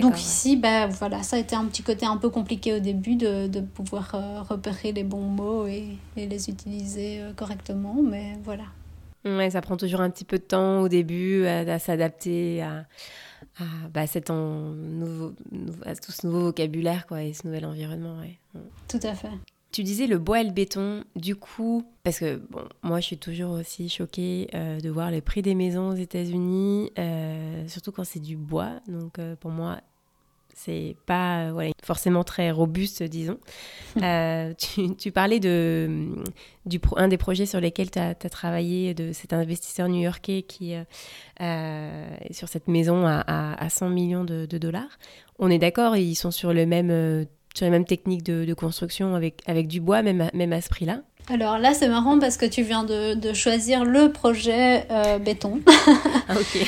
Donc 0.00 0.18
ici, 0.18 0.56
ben, 0.56 0.86
voilà, 0.86 1.22
ça 1.22 1.36
a 1.36 1.38
été 1.38 1.54
un 1.54 1.64
petit 1.66 1.82
côté 1.82 2.06
un 2.06 2.16
peu 2.16 2.30
compliqué 2.30 2.72
au 2.74 2.78
début 2.80 3.16
de, 3.16 3.46
de 3.48 3.60
pouvoir 3.60 4.12
euh, 4.14 4.40
repérer 4.42 4.92
les 4.92 5.04
bons 5.04 5.20
mots 5.28 5.66
et, 5.66 5.98
et 6.16 6.26
les 6.26 6.48
utiliser 6.48 7.20
euh, 7.20 7.32
correctement, 7.34 7.96
mais 8.02 8.38
voilà. 8.42 8.64
ouais. 9.26 9.50
Ça 9.50 9.60
prend 9.60 9.76
toujours 9.76 10.00
un 10.00 10.08
petit 10.10 10.24
peu 10.24 10.38
de 10.38 10.42
temps 10.44 10.80
au 10.80 10.88
début 10.88 11.44
à, 11.46 11.58
à 11.60 11.78
s'adapter 11.78 12.62
à, 12.62 12.86
à, 13.60 13.64
bah, 13.92 14.06
cet 14.06 14.30
en- 14.30 14.70
nouveau, 14.70 15.32
à 15.84 15.94
tout 15.94 16.12
ce 16.12 16.26
nouveau 16.26 16.40
vocabulaire 16.44 17.06
quoi, 17.06 17.22
et 17.22 17.34
ce 17.34 17.46
nouvel 17.46 17.66
environnement. 17.66 18.16
Ouais. 18.20 18.38
Tout 18.88 19.00
à 19.02 19.14
fait. 19.14 19.28
Tu 19.74 19.82
disais 19.82 20.06
le 20.06 20.18
bois 20.18 20.40
et 20.40 20.44
le 20.44 20.52
béton, 20.52 21.02
du 21.16 21.34
coup, 21.34 21.84
parce 22.04 22.20
que 22.20 22.36
bon, 22.36 22.62
moi 22.84 23.00
je 23.00 23.06
suis 23.06 23.18
toujours 23.18 23.50
aussi 23.50 23.88
choquée 23.88 24.48
euh, 24.54 24.78
de 24.78 24.88
voir 24.88 25.10
les 25.10 25.20
prix 25.20 25.42
des 25.42 25.56
maisons 25.56 25.88
aux 25.88 25.96
États-Unis, 25.96 26.92
euh, 26.96 27.66
surtout 27.66 27.90
quand 27.90 28.04
c'est 28.04 28.20
du 28.20 28.36
bois. 28.36 28.70
Donc 28.86 29.18
euh, 29.18 29.34
pour 29.34 29.50
moi, 29.50 29.80
c'est 30.54 30.94
pas 31.06 31.50
voilà, 31.50 31.72
forcément 31.82 32.22
très 32.22 32.52
robuste, 32.52 33.02
disons. 33.02 33.38
Euh, 34.02 34.52
tu, 34.54 34.96
tu 34.96 35.12
parlais 35.12 35.38
de 35.38 36.08
du 36.66 36.80
pro- 36.80 36.98
un 36.98 37.06
des 37.06 37.16
projets 37.16 37.46
sur 37.46 37.60
lesquels 37.60 37.90
tu 37.92 37.98
as, 38.00 38.14
travaillé, 38.14 38.92
de 38.92 39.12
cet 39.12 39.32
investisseur 39.32 39.88
new-yorkais 39.88 40.42
qui 40.42 40.74
euh, 41.40 42.16
est 42.20 42.32
sur 42.32 42.48
cette 42.48 42.66
maison 42.68 43.06
à, 43.06 43.20
à- 43.26 43.54
à 43.64 43.68
100 43.70 43.90
millions 43.90 44.24
de, 44.24 44.46
de 44.46 44.58
dollars. 44.58 44.98
On 45.38 45.48
est 45.50 45.58
d'accord, 45.60 45.96
ils 45.96 46.16
sont 46.16 46.32
sur 46.32 46.52
le 46.52 46.66
même 46.66 46.90
sur 47.54 47.64
les 47.64 47.70
mêmes 47.70 47.84
techniques 47.84 48.24
de, 48.24 48.44
de 48.44 48.54
construction 48.54 49.14
avec, 49.14 49.40
avec 49.46 49.68
du 49.68 49.80
bois, 49.80 50.02
même 50.02 50.20
à, 50.20 50.30
même 50.34 50.52
à 50.52 50.60
ce 50.60 50.68
prix-là. 50.68 51.00
Alors 51.30 51.58
là, 51.58 51.72
c'est 51.72 51.88
marrant 51.88 52.18
parce 52.18 52.36
que 52.36 52.44
tu 52.44 52.62
viens 52.62 52.84
de, 52.84 53.14
de 53.14 53.32
choisir 53.32 53.84
le 53.84 54.12
projet 54.12 54.86
euh, 54.90 55.18
béton. 55.18 55.60
Ah, 56.26 56.36
ok. 56.40 56.66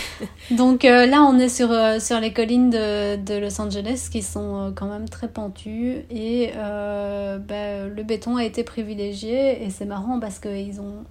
Donc 0.50 0.84
euh, 0.84 1.06
là, 1.06 1.22
on 1.22 1.38
est 1.38 1.48
sur, 1.48 1.72
euh, 1.72 1.98
sur 1.98 2.20
les 2.20 2.34
collines 2.34 2.68
de, 2.68 3.16
de 3.16 3.38
Los 3.38 3.58
Angeles 3.58 4.08
qui 4.12 4.20
sont 4.20 4.74
quand 4.76 4.86
même 4.86 5.08
très 5.08 5.28
pentues 5.28 6.04
et 6.10 6.50
ben, 6.54 7.88
le 7.88 8.02
béton 8.02 8.36
a 8.36 8.44
été 8.44 8.64
privilégié 8.64 9.64
et 9.64 9.70
c'est 9.70 9.86
marrant 9.86 10.20
parce 10.20 10.38
qu'ils 10.38 10.78
ont 10.80 11.04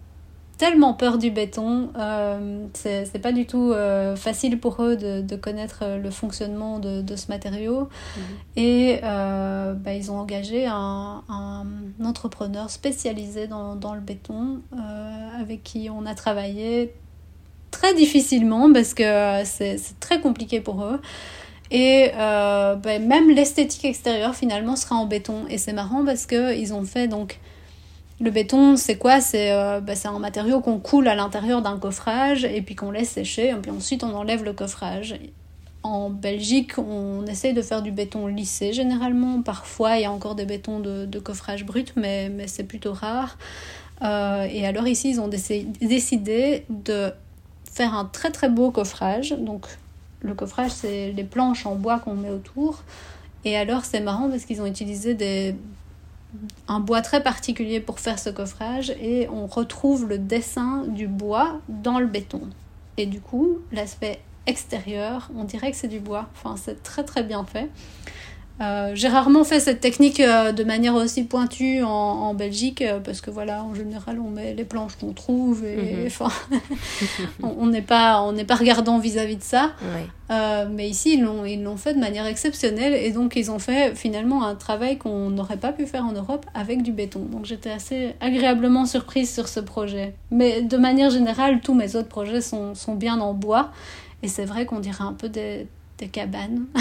tellement 0.57 0.93
peur 0.93 1.17
du 1.17 1.31
béton, 1.31 1.89
euh, 1.97 2.65
c'est 2.73 3.21
pas 3.21 3.31
du 3.31 3.45
tout 3.45 3.71
euh, 3.71 4.15
facile 4.15 4.59
pour 4.59 4.81
eux 4.81 4.95
de, 4.95 5.21
de 5.21 5.35
connaître 5.35 5.79
euh, 5.83 5.97
le 5.97 6.09
fonctionnement 6.11 6.79
de, 6.79 7.01
de 7.01 7.15
ce 7.15 7.27
matériau 7.27 7.89
et 8.55 8.99
euh, 9.03 9.73
ben, 9.73 9.91
ils 9.91 10.11
ont 10.11 10.17
engagé 10.17 10.65
un, 10.67 11.23
un 11.29 11.65
entrepreneur 12.03 12.69
spécialisé 12.69 13.47
dans, 13.47 13.75
dans 13.75 13.93
le 13.93 14.01
béton 14.01 14.61
avec 15.39 15.63
qui 15.63 15.89
on 15.89 16.05
a 16.05 16.15
travaillé 16.15 16.93
très 17.71 17.93
difficilement 17.93 18.71
parce 18.71 18.93
que 18.93 19.41
c'est 19.43 19.77
très 19.99 20.21
compliqué 20.21 20.61
pour 20.61 20.83
eux. 20.83 21.01
Et 21.71 22.11
ben, 22.15 23.05
même 23.05 23.29
l'esthétique 23.29 23.85
extérieure 23.85 24.35
finalement 24.35 24.75
sera 24.75 24.95
en 24.95 25.05
béton. 25.05 25.45
Et 25.49 25.57
c'est 25.57 25.73
marrant 25.73 26.05
parce 26.05 26.25
que 26.25 26.55
ils 26.55 26.73
ont 26.73 26.83
fait 26.83 27.07
donc 27.07 27.39
le 28.19 28.31
béton, 28.31 28.77
c'est 28.77 28.97
quoi? 28.97 29.19
C'est 29.19 29.51
euh, 29.51 29.81
c'est 29.93 30.07
un 30.07 30.19
matériau 30.19 30.61
qu'on 30.61 30.79
coule 30.79 31.07
à 31.07 31.15
l'intérieur 31.15 31.61
d'un 31.61 31.77
coffrage 31.77 32.45
et 32.45 32.61
puis 32.61 32.75
qu'on 32.75 32.91
laisse 32.91 33.09
sécher. 33.09 33.49
Et 33.49 33.55
puis 33.55 33.71
ensuite 33.71 34.03
on 34.03 34.13
enlève 34.13 34.43
le 34.43 34.53
coffrage. 34.53 35.15
En 35.83 36.09
Belgique, 36.09 36.79
on 36.79 37.25
essaye 37.27 37.53
de 37.53 37.61
faire 37.61 37.83
du 37.83 37.91
béton 37.91 38.25
lissé 38.25 38.73
généralement. 38.73 39.43
Parfois, 39.43 39.97
il 39.97 40.01
y 40.01 40.05
a 40.05 40.11
encore 40.11 40.33
des 40.33 40.45
bétons 40.45 40.79
de, 40.79 41.19
coffrage 41.19 41.63
brut, 41.63 41.93
mais, 41.95 42.29
mais 42.29 42.47
c'est 42.47 42.63
plutôt 42.63 42.93
rare. 42.93 43.37
Euh, 44.01 44.47
et 44.49 44.65
alors 44.65 44.87
ici, 44.87 45.11
ils 45.11 45.19
ont 45.19 45.27
déc- 45.27 45.67
décidé 45.85 46.65
de 46.69 47.11
faire 47.71 47.93
un 47.93 48.05
très 48.05 48.31
très 48.31 48.49
beau 48.49 48.71
coffrage. 48.71 49.35
Donc 49.37 49.67
le 50.21 50.33
coffrage, 50.33 50.71
c'est 50.71 51.11
les 51.11 51.23
planches 51.23 51.65
en 51.65 51.75
bois 51.75 51.99
qu'on 51.99 52.15
met 52.15 52.31
autour. 52.31 52.83
Et 53.43 53.55
alors 53.55 53.85
c'est 53.85 53.99
marrant 53.99 54.29
parce 54.29 54.45
qu'ils 54.45 54.61
ont 54.61 54.65
utilisé 54.65 55.13
des... 55.13 55.55
un 56.67 56.79
bois 56.79 57.01
très 57.01 57.21
particulier 57.21 57.79
pour 57.79 57.99
faire 57.99 58.19
ce 58.19 58.29
coffrage 58.29 58.91
et 59.01 59.27
on 59.29 59.47
retrouve 59.47 60.07
le 60.07 60.17
dessin 60.17 60.83
du 60.87 61.07
bois 61.07 61.59
dans 61.69 61.99
le 61.99 62.07
béton. 62.07 62.41
Et 62.97 63.05
du 63.05 63.21
coup, 63.21 63.59
l'aspect 63.71 64.21
extérieur, 64.47 65.29
on 65.35 65.43
dirait 65.43 65.71
que 65.71 65.77
c'est 65.77 65.87
du 65.87 65.99
bois. 65.99 66.29
Enfin, 66.35 66.55
c'est 66.57 66.83
très 66.83 67.03
très 67.03 67.23
bien 67.23 67.43
fait. 67.45 67.69
Euh, 68.61 68.91
j'ai 68.93 69.09
rarement 69.09 69.43
fait 69.43 69.59
cette 69.59 69.81
technique 69.81 70.21
euh, 70.21 70.53
de 70.53 70.63
manière 70.63 70.95
aussi 70.95 71.23
pointue 71.25 71.83
en, 71.83 71.89
en 71.89 72.33
Belgique 72.33 72.81
euh, 72.81 72.99
parce 72.99 73.19
que 73.19 73.29
voilà, 73.29 73.63
en 73.63 73.75
général, 73.75 74.17
on 74.19 74.29
met 74.29 74.53
les 74.53 74.63
planches 74.63 74.95
qu'on 74.95 75.11
trouve 75.11 75.65
et 75.65 75.75
Mhm. 75.75 76.09
on 77.43 77.55
on 77.59 77.67
n'est 77.67 77.81
pas 77.81 78.21
on 78.21 78.31
n'est 78.31 78.45
pas 78.45 78.55
regardant 78.55 78.97
vis-à-vis 78.99 79.35
de 79.35 79.43
ça. 79.43 79.71
Mais 80.71 80.89
ici, 80.89 81.15
ils 81.15 81.23
l'ont 81.23 81.43
ils 81.45 81.61
l'ont 81.61 81.77
fait 81.77 81.93
de 81.93 81.99
manière 81.99 82.25
exceptionnelle 82.25 82.93
et 82.93 83.11
donc 83.11 83.35
ils 83.35 83.51
ont 83.51 83.59
fait 83.59 83.93
finalement 83.95 84.45
un 84.45 84.55
travail 84.55 84.97
qu'on 84.97 85.29
n'aurait 85.29 85.57
pas 85.57 85.73
pu 85.73 85.85
faire 85.85 86.05
en 86.05 86.13
Europe 86.13 86.45
avec 86.53 86.81
du 86.81 86.91
béton. 86.91 87.19
Donc 87.31 87.45
j'étais 87.45 87.71
assez 87.71 88.15
agréablement 88.21 88.85
surprise 88.85 89.33
sur 89.33 89.47
ce 89.47 89.59
projet. 89.59 90.13
Mais 90.31 90.61
de 90.61 90.77
manière 90.77 91.09
générale, 91.09 91.59
tous 91.61 91.73
mes 91.73 91.95
autres 91.95 92.07
projets 92.07 92.41
sont, 92.41 92.73
sont 92.73 92.95
bien 92.95 93.19
en 93.19 93.33
bois 93.33 93.71
et 94.23 94.27
c'est 94.27 94.45
vrai 94.45 94.65
qu'on 94.65 94.79
dirait 94.79 95.03
un 95.03 95.13
peu 95.13 95.29
des, 95.29 95.67
des 95.97 96.07
cabanes. 96.07 96.65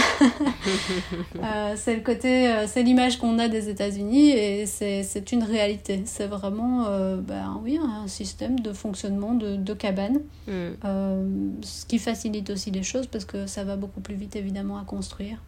Euh, 1.42 1.74
c'est 1.76 1.94
le 1.94 2.00
côté, 2.00 2.48
euh, 2.48 2.66
c'est 2.66 2.82
l'image 2.82 3.18
qu'on 3.18 3.38
a 3.38 3.48
des 3.48 3.68
États-Unis 3.68 4.30
et 4.30 4.66
c'est 4.66 5.02
c'est 5.02 5.32
une 5.32 5.42
réalité. 5.42 6.02
C'est 6.06 6.26
vraiment, 6.26 6.86
euh, 6.86 7.16
ben 7.16 7.60
oui, 7.62 7.78
un 7.82 8.06
système 8.06 8.60
de 8.60 8.72
fonctionnement 8.72 9.34
de, 9.34 9.56
de 9.56 9.74
cabane. 9.74 10.20
Mm. 10.46 10.52
Euh, 10.84 11.28
ce 11.62 11.84
qui 11.84 11.98
facilite 11.98 12.50
aussi 12.50 12.70
les 12.70 12.82
choses 12.82 13.06
parce 13.06 13.24
que 13.24 13.46
ça 13.46 13.64
va 13.64 13.76
beaucoup 13.76 14.00
plus 14.00 14.14
vite 14.14 14.36
évidemment 14.36 14.78
à 14.78 14.84
construire. 14.84 15.42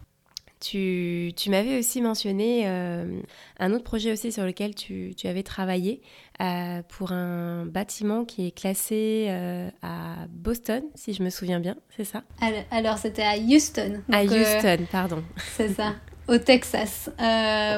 Tu, 0.59 1.33
tu 1.35 1.51
m'avais 1.51 1.77
aussi 1.77 2.01
mentionné 2.01 2.63
euh, 2.65 3.21
un 3.59 3.73
autre 3.73 3.83
projet 3.83 4.11
aussi 4.11 4.31
sur 4.31 4.43
lequel 4.43 4.73
tu, 4.73 5.13
tu 5.15 5.27
avais 5.27 5.43
travaillé 5.43 6.01
euh, 6.41 6.81
pour 6.87 7.11
un 7.11 7.65
bâtiment 7.65 8.25
qui 8.25 8.47
est 8.47 8.51
classé 8.51 9.27
euh, 9.29 9.69
à 9.83 10.25
Boston, 10.29 10.83
si 10.95 11.13
je 11.13 11.21
me 11.21 11.29
souviens 11.29 11.59
bien, 11.59 11.75
c'est 11.95 12.05
ça? 12.05 12.23
Alors, 12.41 12.63
alors, 12.71 12.97
c'était 12.97 13.23
à 13.23 13.37
Houston. 13.37 14.01
À 14.11 14.25
Donc, 14.25 14.35
Houston, 14.35 14.85
pardon. 14.91 15.23
c'est 15.55 15.69
ça. 15.69 15.93
Au 16.27 16.37
Texas. 16.39 17.09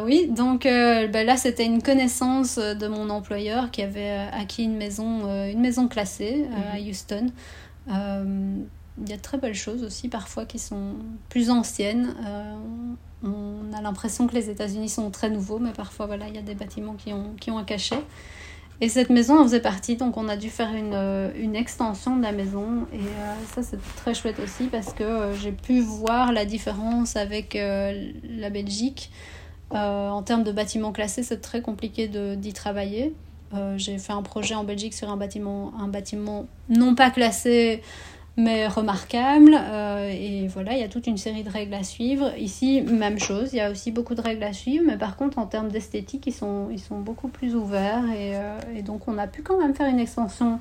Oui, 0.03 0.27
donc 0.27 0.63
ben 0.63 1.23
là 1.23 1.37
c'était 1.37 1.65
une 1.65 1.83
connaissance 1.83 2.57
de 2.57 2.87
mon 2.87 3.11
employeur 3.11 3.69
qui 3.69 3.83
avait 3.83 4.27
acquis 4.33 4.63
une 4.63 4.75
maison, 4.75 5.27
une 5.45 5.59
maison 5.59 5.87
classée 5.87 6.45
à 6.73 6.79
Houston. 6.79 7.27
Il 9.01 9.09
y 9.09 9.13
a 9.13 9.17
de 9.17 9.21
très 9.21 9.37
belles 9.37 9.55
choses 9.55 9.83
aussi 9.83 10.09
parfois 10.09 10.45
qui 10.45 10.59
sont 10.59 10.95
plus 11.29 11.49
anciennes. 11.49 12.15
Euh, 12.25 12.55
on 13.23 13.73
a 13.73 13.81
l'impression 13.81 14.27
que 14.27 14.33
les 14.33 14.49
États-Unis 14.49 14.89
sont 14.89 15.09
très 15.11 15.29
nouveaux, 15.29 15.59
mais 15.59 15.71
parfois 15.71 16.05
voilà, 16.05 16.27
il 16.27 16.35
y 16.35 16.37
a 16.37 16.41
des 16.41 16.55
bâtiments 16.55 16.95
qui 16.95 17.13
ont, 17.13 17.33
qui 17.39 17.51
ont 17.51 17.57
un 17.57 17.63
cachet. 17.63 18.03
Et 18.81 18.87
cette 18.87 19.09
maison 19.09 19.39
en 19.39 19.43
faisait 19.43 19.59
partie, 19.61 19.97
donc 19.97 20.15
on 20.15 20.29
a 20.29 20.37
dû 20.37 20.49
faire 20.49 20.73
une, 20.73 20.93
euh, 20.93 21.31
une 21.37 21.55
extension 21.55 22.15
de 22.15 22.23
la 22.23 22.31
maison. 22.31 22.87
Et 22.93 22.97
euh, 22.97 23.33
ça, 23.53 23.61
c'est 23.61 23.79
très 23.97 24.13
chouette 24.13 24.39
aussi 24.39 24.65
parce 24.65 24.93
que 24.93 25.33
j'ai 25.41 25.51
pu 25.51 25.81
voir 25.81 26.31
la 26.31 26.45
différence 26.45 27.15
avec 27.15 27.55
la 27.55 28.49
Belgique. 28.49 29.11
En 29.71 30.23
termes 30.23 30.43
de 30.43 30.51
bâtiments 30.51 30.91
classés, 30.91 31.23
c'est 31.23 31.41
très 31.41 31.61
compliqué 31.61 32.07
d'y 32.07 32.53
travailler. 32.53 33.13
J'ai 33.75 33.97
fait 33.97 34.13
un 34.13 34.23
projet 34.23 34.55
en 34.55 34.63
Belgique 34.63 34.93
sur 34.93 35.09
un 35.11 35.17
bâtiment, 35.17 35.73
un 35.79 35.87
bâtiment 35.87 36.47
non 36.69 36.95
pas 36.95 37.11
classé, 37.11 37.83
mais 38.39 38.67
remarquable. 38.67 39.55
Euh, 39.59 40.09
et 40.11 40.47
voilà, 40.47 40.73
il 40.73 40.79
y 40.79 40.83
a 40.83 40.87
toute 40.87 41.07
une 41.07 41.17
série 41.17 41.43
de 41.43 41.49
règles 41.49 41.73
à 41.73 41.83
suivre. 41.83 42.31
Ici, 42.37 42.81
même 42.81 43.19
chose, 43.19 43.49
il 43.53 43.57
y 43.57 43.61
a 43.61 43.69
aussi 43.69 43.91
beaucoup 43.91 44.15
de 44.15 44.21
règles 44.21 44.43
à 44.43 44.53
suivre, 44.53 44.83
mais 44.87 44.97
par 44.97 45.15
contre, 45.17 45.37
en 45.37 45.45
termes 45.45 45.69
d'esthétique, 45.69 46.25
ils 46.27 46.33
sont, 46.33 46.69
ils 46.71 46.79
sont 46.79 46.99
beaucoup 46.99 47.27
plus 47.27 47.55
ouverts. 47.55 48.05
Et, 48.11 48.35
euh, 48.35 48.57
et 48.75 48.81
donc, 48.81 49.07
on 49.07 49.17
a 49.17 49.27
pu 49.27 49.41
quand 49.43 49.59
même 49.59 49.75
faire 49.75 49.87
une 49.87 49.99
extension 49.99 50.59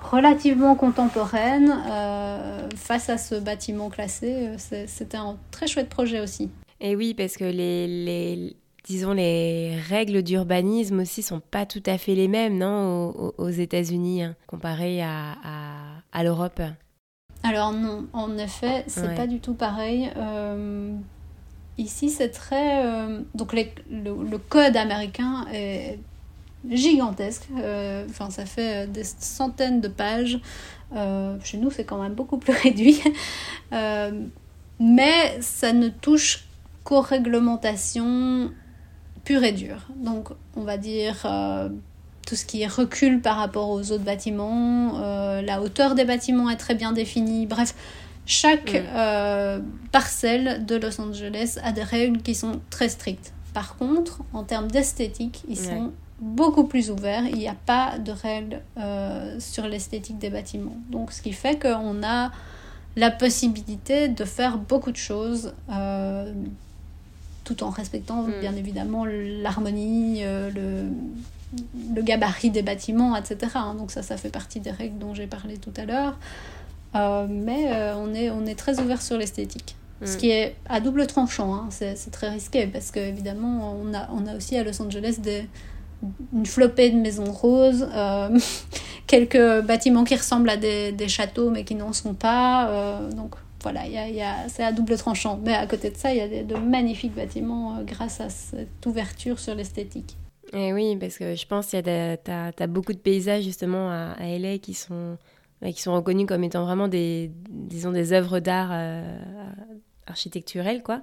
relativement 0.00 0.74
contemporaine 0.76 1.70
euh, 1.90 2.68
face 2.74 3.10
à 3.10 3.18
ce 3.18 3.34
bâtiment 3.34 3.90
classé. 3.90 4.48
C'était 4.86 5.18
un 5.18 5.36
très 5.50 5.66
chouette 5.66 5.88
projet 5.90 6.20
aussi. 6.20 6.48
Et 6.80 6.96
oui, 6.96 7.12
parce 7.12 7.36
que 7.36 7.44
les, 7.44 7.86
les- 7.86 8.56
disons, 8.84 9.12
les 9.12 9.76
règles 9.90 10.22
d'urbanisme 10.22 11.00
aussi 11.00 11.22
sont 11.22 11.40
pas 11.40 11.66
tout 11.66 11.82
à 11.84 11.98
fait 11.98 12.14
les 12.14 12.28
mêmes, 12.28 12.56
non, 12.56 13.32
aux, 13.36 13.50
États-Unis, 13.50 14.22
hein, 14.22 14.34
comparé 14.46 15.02
à, 15.02 15.32
à- 15.44 16.18
à 16.18 16.24
l'Europe 16.24 16.62
Alors 17.42 17.72
non, 17.72 18.06
en 18.12 18.36
effet, 18.36 18.84
c'est 18.86 19.14
pas 19.14 19.26
du 19.26 19.40
tout 19.40 19.54
pareil. 19.54 20.10
ici, 21.78 22.10
c'est 22.10 22.28
très... 22.28 22.84
donc 23.34 23.54
le, 23.54 23.64
le, 23.90 24.38
code 24.38 24.76
américain 24.76 25.46
est 25.52 25.98
gigantesque. 26.68 27.48
Enfin, 28.10 28.28
ça 28.30 28.44
fait 28.44 28.86
des 28.88 29.04
centaines 29.04 29.80
de 29.80 29.88
pages. 29.88 30.38
chez 31.42 31.56
nous, 31.56 31.70
c'est 31.70 31.84
quand 31.84 32.02
même 32.02 32.14
beaucoup 32.14 32.36
plus 32.36 32.52
réduit. 32.62 33.02
mais 34.78 35.40
ça 35.40 35.72
ne 35.72 35.88
touche 35.88 36.44
qu'aux 36.84 37.00
réglementations 37.00 38.50
pure 39.24 39.44
et 39.44 39.52
dure. 39.52 39.86
Donc, 39.96 40.30
on 40.56 40.62
va 40.62 40.76
dire 40.76 41.22
euh, 41.24 41.68
tout 42.30 42.36
ce 42.36 42.44
qui 42.44 42.62
est 42.62 42.68
recul 42.68 43.20
par 43.20 43.38
rapport 43.38 43.70
aux 43.70 43.90
autres 43.90 44.04
bâtiments, 44.04 45.00
euh, 45.00 45.42
la 45.42 45.60
hauteur 45.60 45.96
des 45.96 46.04
bâtiments 46.04 46.48
est 46.48 46.56
très 46.56 46.76
bien 46.76 46.92
définie. 46.92 47.44
Bref, 47.44 47.74
chaque 48.24 48.76
euh, 48.76 49.58
parcelle 49.90 50.64
de 50.64 50.76
Los 50.76 51.00
Angeles 51.00 51.58
a 51.64 51.72
des 51.72 51.82
règles 51.82 52.22
qui 52.22 52.36
sont 52.36 52.60
très 52.70 52.88
strictes. 52.88 53.32
Par 53.52 53.76
contre, 53.76 54.20
en 54.32 54.44
termes 54.44 54.70
d'esthétique, 54.70 55.42
ils 55.48 55.58
sont 55.58 55.90
beaucoup 56.20 56.68
plus 56.68 56.92
ouverts. 56.92 57.24
Il 57.26 57.38
n'y 57.38 57.48
a 57.48 57.56
pas 57.66 57.98
de 57.98 58.12
règles 58.12 58.60
sur 59.40 59.66
l'esthétique 59.66 60.18
des 60.18 60.30
bâtiments. 60.30 60.76
Donc, 60.88 61.10
ce 61.10 61.22
qui 61.22 61.32
fait 61.32 61.60
qu'on 61.60 62.04
a 62.04 62.30
la 62.94 63.10
possibilité 63.10 64.06
de 64.06 64.24
faire 64.24 64.56
beaucoup 64.56 64.92
de 64.92 64.96
choses 64.96 65.52
tout 67.50 67.64
en 67.64 67.70
respectant 67.70 68.22
mm. 68.22 68.40
bien 68.40 68.54
évidemment 68.54 69.04
l'harmonie, 69.04 70.20
euh, 70.22 70.50
le, 70.50 70.84
le, 71.94 72.02
gabarit 72.02 72.50
des 72.50 72.62
bâtiments, 72.62 73.16
etc. 73.16 73.52
Hein. 73.54 73.74
Donc 73.74 73.90
ça, 73.90 74.02
ça 74.02 74.16
fait 74.16 74.30
partie 74.30 74.60
des 74.60 74.70
règles 74.70 74.98
dont 74.98 75.14
j'ai 75.14 75.26
parlé 75.26 75.58
tout 75.58 75.72
à 75.76 75.84
l'heure. 75.84 76.18
Euh, 76.94 77.26
mais 77.28 77.72
euh, 77.72 77.94
on, 77.96 78.14
est, 78.14 78.30
on 78.30 78.46
est 78.46 78.54
très 78.54 78.80
ouvert 78.80 79.00
sur 79.02 79.16
l'esthétique. 79.16 79.76
Ce 80.04 80.14
mm. 80.14 80.18
qui 80.18 80.30
est 80.30 80.56
à 80.68 80.80
double 80.80 81.06
tranchant, 81.06 81.54
hein. 81.54 81.68
c'est 81.70 82.10
très 82.10 82.30
risqué 82.30 82.66
parce 82.66 82.90
qu'évidemment, 82.90 83.76
on 83.80 83.92
a, 83.94 84.08
on 84.12 84.26
a 84.26 84.36
aussi 84.36 84.56
à 84.56 84.64
Los 84.64 84.80
Angeles 84.80 85.18
des, 85.18 85.46
une 86.32 86.46
flopée 86.46 86.90
de 86.90 86.96
maisons 86.96 87.30
roses, 87.30 87.86
quelques 89.06 89.60
bâtiments 89.60 90.04
qui 90.04 90.16
ressemblent 90.16 90.48
à 90.48 90.56
des, 90.56 90.92
des 90.92 91.08
châteaux 91.08 91.50
mais 91.50 91.64
qui 91.64 91.74
n'en 91.74 91.92
sont 91.92 92.14
pas. 92.14 93.00
donc 93.14 93.34
voilà, 93.62 93.86
y 93.86 94.14
y 94.14 94.22
a, 94.22 94.48
c'est 94.48 94.64
à 94.64 94.72
double 94.72 94.96
tranchant. 94.96 95.38
Mais 95.44 95.54
à 95.54 95.66
côté 95.66 95.90
de 95.90 95.96
ça, 95.96 96.12
il 96.12 96.18
y 96.18 96.20
a 96.20 96.42
de, 96.42 96.56
magnifiques 96.56 97.14
bâtiments 97.14 97.76
euh, 97.76 97.84
grâce 97.84 98.20
à 98.20 98.30
cette 98.30 98.86
ouverture 98.86 99.38
sur 99.38 99.54
l'esthétique. 99.54 100.16
Et 100.52 100.72
oui, 100.72 100.96
parce 100.96 101.16
que 101.18 101.34
je 101.34 101.46
pense 101.46 101.68
qu'il 101.68 101.86
y 101.86 101.90
a 101.90 102.16
tu 102.16 102.30
as, 102.30 102.66
beaucoup 102.66 102.92
de 102.92 102.98
paysages 102.98 103.44
justement 103.44 103.90
à, 103.90 104.14
à 104.18 104.38
LA 104.38 104.58
qui 104.58 104.74
sont, 104.74 105.16
qui 105.62 105.80
sont 105.80 105.94
reconnus 105.94 106.26
comme 106.26 106.44
étant 106.44 106.64
vraiment 106.64 106.88
des, 106.88 107.30
disons, 107.50 107.92
des 107.92 108.12
œuvres 108.12 108.40
d'art 108.40 108.70
euh, 108.72 109.18
architecturelles, 110.10 110.82
quoi. 110.82 111.02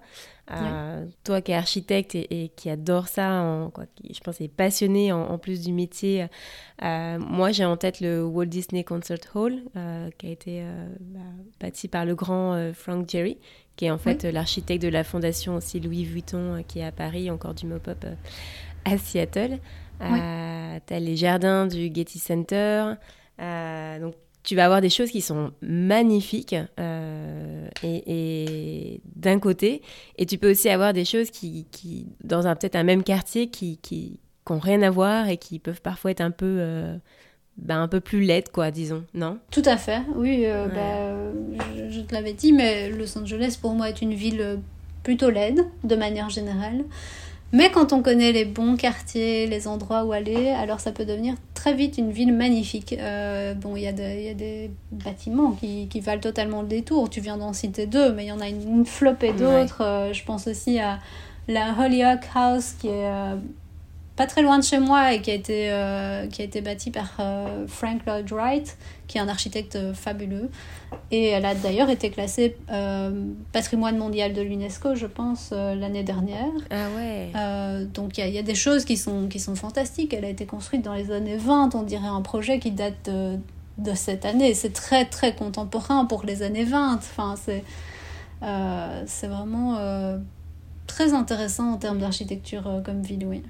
Euh, 0.50 1.06
toi 1.26 1.42
qui 1.42 1.52
es 1.52 1.56
architecte 1.56 2.16
et, 2.16 2.52
qui 2.56 2.70
adore 2.70 3.08
ça, 3.10 3.42
en, 3.42 3.70
quoi, 3.70 3.86
qui, 3.96 4.14
je 4.14 4.20
pense 4.22 4.40
est 4.40 4.48
passionné 4.48 5.12
en, 5.12 5.38
plus 5.38 5.62
du 5.62 5.74
métier, 5.74 6.28
euh, 6.84 7.20
moi 7.20 7.52
j'ai 7.52 7.66
en 7.66 7.76
tête 7.76 8.00
le 8.00 8.24
Walt 8.24 8.46
Disney 8.46 8.86
Concert 8.86 9.20
Hall 9.36 9.56
euh, 9.76 10.10
qui 10.18 10.28
a 10.28 10.30
été 10.30 10.64
bah, 11.02 11.20
bâti 11.60 11.90
par 11.90 12.06
le 12.06 12.16
grand 12.16 12.72
Frank 12.74 13.10
Jerry, 13.10 13.38
qui 13.76 13.86
est 13.86 13.92
en 13.92 13.98
fait 13.98 14.24
l'architecte 14.24 14.82
de 14.82 14.90
la 14.90 15.04
fondation 15.04 15.56
aussi 15.56 15.82
Louis 15.82 16.06
Vuitton 16.06 16.64
qui 16.66 16.80
est 16.80 16.86
à 16.86 16.94
Paris, 16.94 17.30
encore 17.30 17.54
du 17.54 17.66
mop-up 17.66 18.06
à 18.94 18.98
Seattle. 18.98 19.60
tu 20.00 20.06
as 20.94 21.00
les 21.00 21.16
jardins 21.16 21.68
du 21.68 21.92
Getty 21.94 22.20
Center. 22.20 22.94
donc 23.40 24.14
tu 24.48 24.56
vas 24.56 24.64
avoir 24.64 24.80
des 24.80 24.90
choses 24.90 25.12
qui 25.12 25.20
sont 25.20 25.52
magnifiques 25.62 26.56
euh, 26.80 27.68
et, 27.84 29.02
d'un 29.14 29.40
côté, 29.40 29.82
et 30.18 30.26
tu 30.26 30.38
peux 30.38 30.52
aussi 30.52 30.70
avoir 30.70 30.94
des 30.94 31.04
choses 31.04 31.32
qui, 31.32 31.66
qui 31.70 32.08
dans 32.24 32.48
un 32.48 32.56
peut-être 32.56 32.78
un 32.78 32.84
même 32.84 33.04
quartier, 33.04 33.50
qui, 33.50 33.78
qui, 33.82 34.22
n'ont 34.50 34.60
rien 34.60 34.82
à 34.84 34.90
voir 34.90 35.28
et 35.28 35.36
qui 35.36 35.60
peuvent 35.60 35.82
parfois 35.82 36.12
être 36.12 36.22
un 36.22 36.32
peu, 36.32 36.60
euh, 36.60 36.96
ben, 37.58 37.82
un 37.82 37.90
peu 37.90 38.00
plus 38.00 38.22
laides, 38.22 38.48
quoi, 38.50 38.72
disons, 38.72 39.04
non? 39.14 39.38
Tout 39.52 39.64
à 39.66 39.76
fait, 39.76 40.00
oui. 40.16 40.44
Euh, 40.46 40.70
bah, 40.70 41.66
je, 41.76 41.90
je, 41.90 42.00
te 42.00 42.16
l'avais 42.16 42.32
dit, 42.32 42.54
mais 42.54 42.90
Los 42.90 43.18
Angeles 43.18 43.58
pour 43.62 43.74
moi 43.74 43.90
est 43.90 44.02
une 44.02 44.14
ville 44.14 44.62
plutôt 45.04 45.30
laide 45.30 45.66
de 45.84 45.96
manière 45.98 46.30
générale. 46.30 46.86
Mais 47.54 47.72
quand 47.72 47.94
on 47.94 48.02
connaît 48.02 48.34
les 48.34 48.44
bons 48.44 48.76
quartiers, 48.76 49.48
les 49.48 49.68
endroits 49.68 50.04
où 50.04 50.12
aller, 50.12 50.50
alors 50.50 50.82
ça 50.82 50.92
peut 50.92 51.06
devenir 51.06 51.36
très 51.54 51.74
vite 51.74 51.98
une 51.98 52.12
ville 52.12 52.34
magnifique. 52.34 52.94
Euh, 53.00 53.54
bon, 53.54 53.78
il 53.78 53.82
y, 53.82 53.86
y, 53.86 53.88
a 53.88 54.34
des 54.34 54.70
bâtiments 54.92 55.52
qui, 55.52 55.88
qui, 55.88 56.02
valent 56.02 56.20
totalement 56.20 56.62
le 56.62 56.68
détour. 56.68 57.10
Tu 57.10 57.22
viens 57.22 57.38
d'en 57.38 57.54
citer 57.54 57.86
deux, 57.86 58.12
mais 58.12 58.26
il 58.26 58.28
y 58.28 58.32
en 58.34 58.42
a 58.42 58.50
une, 58.50 58.86
flopée 58.86 59.32
d'autres. 59.32 59.82
Euh, 59.82 60.14
je 60.14 60.26
pense 60.26 60.48
aussi 60.48 60.80
à 60.80 61.00
la 61.48 61.74
Holyoke 61.80 62.28
House 62.36 62.74
qui 62.80 62.88
est 62.88 63.06
euh, 63.06 63.38
pas 64.18 64.26
très 64.26 64.42
loin 64.42 64.58
de 64.58 64.64
chez 64.64 64.80
moi 64.80 65.14
et 65.14 65.22
qui 65.22 65.30
a 65.30 65.36
été, 65.36 65.72
euh, 65.72 66.26
qui 66.28 66.42
a 66.42 66.46
été 66.46 66.62
bâtie 66.62 66.90
par 66.90 67.14
euh, 67.20 67.68
Frank 67.68 68.04
Lloyd 68.06 68.30
Wright, 68.32 68.76
qui 69.06 69.20
est 69.20 69.22
un 69.22 69.28
architecte 69.28 69.76
euh, 69.76 69.94
fabuleux. 69.94 70.50
Et 71.12 71.28
elle 71.28 71.46
a 71.46 71.54
d'ailleurs 71.54 71.90
été 71.90 72.10
classée 72.10 72.58
patrimoine 73.52 73.98
mondial 73.98 74.34
de 74.34 74.42
l'UNESCO, 74.42 74.96
je 74.96 75.06
pense, 75.06 75.52
l'année 75.52 76.04
dernière. 76.04 76.52
Ah 76.72 76.88
ouais. 76.96 77.86
donc 77.94 78.18
il 78.18 78.26
y, 78.26 78.32
y, 78.32 78.38
a 78.40 78.44
des 78.44 78.56
choses 78.56 78.86
qui 78.86 78.98
sont, 78.98 79.28
qui 79.28 79.40
sont 79.40 79.56
fantastiques. 79.56 80.14
Elle 80.14 80.26
a 80.26 80.30
été 80.30 80.46
construite 80.46 80.82
dans 80.82 80.94
les 80.94 81.12
années 81.12 81.38
20, 81.38 81.76
on 81.76 81.84
dirait 81.84 82.08
un 82.08 82.22
projet 82.22 82.60
qui 82.60 82.72
date 82.72 82.96
de, 83.06 83.38
de 83.78 83.94
cette 83.94 84.26
année. 84.26 84.54
C'est 84.54 84.74
très 84.74 85.06
très 85.06 85.36
contemporain 85.36 86.06
pour 86.06 86.24
les 86.24 86.42
années 86.42 86.64
20. 86.64 86.96
Enfin, 86.96 87.36
c'est 87.38 87.64
c'est 89.06 89.28
vraiment 89.28 89.78
très 90.88 91.14
intéressant 91.14 91.74
en 91.74 91.78
termes 91.78 92.00
d'architecture 92.00 92.82
comme 92.86 93.02
ville, 93.02 93.26
oui. 93.28 93.44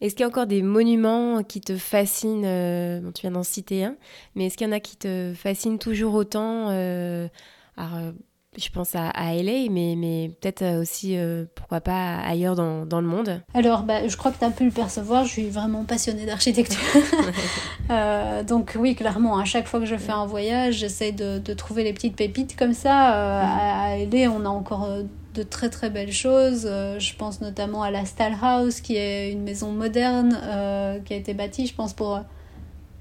Est-ce 0.00 0.14
qu'il 0.14 0.22
y 0.22 0.24
a 0.24 0.28
encore 0.28 0.46
des 0.46 0.62
monuments 0.62 1.42
qui 1.42 1.60
te 1.60 1.76
fascinent 1.76 2.44
euh, 2.44 3.00
Tu 3.14 3.22
viens 3.22 3.32
d'en 3.32 3.42
citer 3.42 3.84
un, 3.84 3.96
mais 4.34 4.46
est-ce 4.46 4.56
qu'il 4.56 4.66
y 4.66 4.70
en 4.70 4.72
a 4.72 4.80
qui 4.80 4.96
te 4.96 5.32
fascinent 5.34 5.78
toujours 5.78 6.14
autant 6.14 6.70
euh, 6.70 7.28
euh, 7.78 8.12
je 8.58 8.70
pense 8.70 8.94
à, 8.94 9.08
à 9.10 9.34
LA, 9.34 9.68
mais, 9.70 9.96
mais 9.98 10.30
peut-être 10.40 10.80
aussi, 10.80 11.18
pourquoi 11.56 11.82
pas, 11.82 12.16
ailleurs 12.20 12.54
dans, 12.54 12.86
dans 12.86 13.02
le 13.02 13.06
monde? 13.06 13.42
Alors, 13.52 13.82
bah, 13.82 14.08
je 14.08 14.16
crois 14.16 14.30
que 14.30 14.38
tu 14.38 14.46
as 14.46 14.50
pu 14.50 14.64
le 14.64 14.70
percevoir, 14.70 15.26
je 15.26 15.32
suis 15.32 15.50
vraiment 15.50 15.84
passionnée 15.84 16.24
d'architecture. 16.24 16.80
donc 18.48 18.74
oui, 18.78 18.94
clairement, 18.94 19.36
à 19.36 19.44
chaque 19.44 19.66
fois 19.66 19.78
que 19.78 19.84
je 19.84 19.98
fais 19.98 20.12
un 20.12 20.24
voyage, 20.24 20.76
j'essaie 20.76 21.12
de, 21.12 21.38
de, 21.38 21.52
trouver 21.52 21.84
les 21.84 21.92
petites 21.92 22.16
pépites 22.16 22.56
comme 22.56 22.72
ça. 22.72 22.94
À, 22.94 23.88
à 23.90 23.96
LA, 23.98 24.30
on 24.30 24.46
a 24.46 24.48
encore 24.48 24.88
de 25.36 25.42
très 25.42 25.68
très 25.68 25.90
belles 25.90 26.12
choses. 26.12 26.66
Euh, 26.66 26.98
je 26.98 27.14
pense 27.14 27.40
notamment 27.40 27.82
à 27.82 27.90
la 27.90 28.02
House 28.42 28.80
qui 28.80 28.96
est 28.96 29.30
une 29.30 29.42
maison 29.42 29.70
moderne 29.70 30.38
euh, 30.42 30.98
qui 31.00 31.12
a 31.12 31.16
été 31.16 31.34
bâtie, 31.34 31.66
je 31.66 31.74
pense, 31.74 31.92
pour 31.92 32.20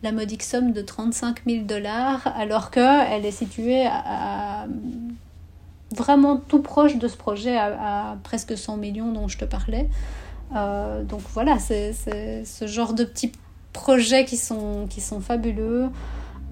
la 0.03 0.11
modique 0.11 0.43
somme 0.43 0.71
de 0.71 0.81
35 0.81 1.45
000 1.47 1.63
dollars, 1.63 2.27
alors 2.37 2.69
qu'elle 2.69 3.25
est 3.25 3.31
située 3.31 3.87
vraiment 5.95 6.37
tout 6.37 6.61
proche 6.61 6.97
de 6.97 7.07
ce 7.07 7.17
projet, 7.17 7.57
à, 7.57 8.17
presque 8.23 8.57
100 8.57 8.77
millions 8.77 9.11
dont 9.11 9.27
je 9.27 9.37
te 9.37 9.45
parlais. 9.45 9.89
Euh, 10.55 11.03
donc 11.03 11.21
voilà, 11.33 11.57
c'est 11.59 11.93
ce 11.93 12.67
genre 12.67 12.93
de 12.93 13.03
petits 13.03 13.31
projets 13.73 14.25
qui 14.25 14.37
sont, 14.37 14.87
qui 14.89 15.01
sont 15.01 15.21
fabuleux. 15.21 15.89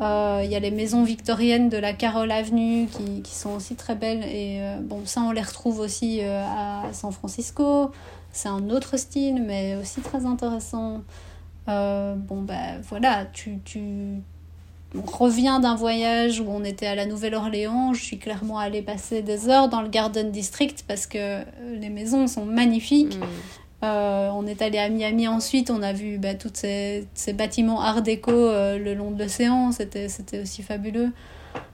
Euh, 0.02 0.42
il 0.44 0.52
y 0.52 0.56
a 0.56 0.60
les 0.60 0.72
maisons 0.72 1.04
victoriennes 1.04 1.70
de 1.70 1.78
la 1.78 1.94
Carole 1.94 2.32
Avenue 2.32 2.88
qui, 2.88 3.22
qui 3.22 3.36
sont 3.36 3.52
aussi 3.52 3.76
très 3.76 3.96
belles. 3.96 4.24
Et 4.24 4.60
euh, 4.62 4.78
bon, 4.82 5.02
ça, 5.06 5.22
on 5.22 5.32
les 5.32 5.42
retrouve 5.42 5.80
aussi 5.80 6.20
euh, 6.22 6.44
à 6.46 6.94
San 6.94 7.12
Francisco. 7.12 7.92
C'est 8.32 8.50
un 8.50 8.70
autre 8.70 8.98
style, 8.98 9.44
mais 9.46 9.76
aussi 9.76 10.02
très 10.02 10.26
intéressant. 10.26 11.04
bon, 11.68 12.42
ben 12.42 12.82
voilà, 12.90 13.26
tu, 13.32 13.60
tu... 13.64 13.82
On 14.96 15.02
revient 15.02 15.60
d'un 15.62 15.76
voyage 15.76 16.40
où 16.40 16.46
on 16.48 16.64
était 16.64 16.86
à 16.86 16.96
la 16.96 17.06
Nouvelle-Orléans. 17.06 17.94
Je 17.94 18.04
suis 18.04 18.20
clairement 18.20 18.60
allée 18.60 18.84
passer 18.84 19.24
des 19.24 19.50
heures 19.50 19.68
dans 19.68 19.82
le 19.82 19.90
Garden 19.90 20.32
District 20.32 20.84
parce 20.88 21.08
que 21.08 21.44
les 21.80 21.90
maisons 21.90 22.28
sont 22.28 22.46
magnifiques. 22.46 23.18
Mm. 23.18 23.24
Euh, 23.84 24.30
on 24.34 24.48
est 24.48 24.62
allé 24.62 24.78
à 24.78 24.88
Miami 24.88 25.28
ensuite, 25.28 25.70
on 25.70 25.82
a 25.82 25.92
vu 25.92 26.18
bah, 26.18 26.36
tous 26.36 26.52
ces, 26.54 27.06
bâtiments 27.34 27.82
art 27.82 28.02
déco 28.02 28.32
euh, 28.32 28.78
le 28.78 28.94
long 28.94 29.12
de 29.12 29.22
l'océan, 29.22 29.72
c'était, 29.74 30.08
aussi 30.42 30.64
fabuleux. 30.64 31.10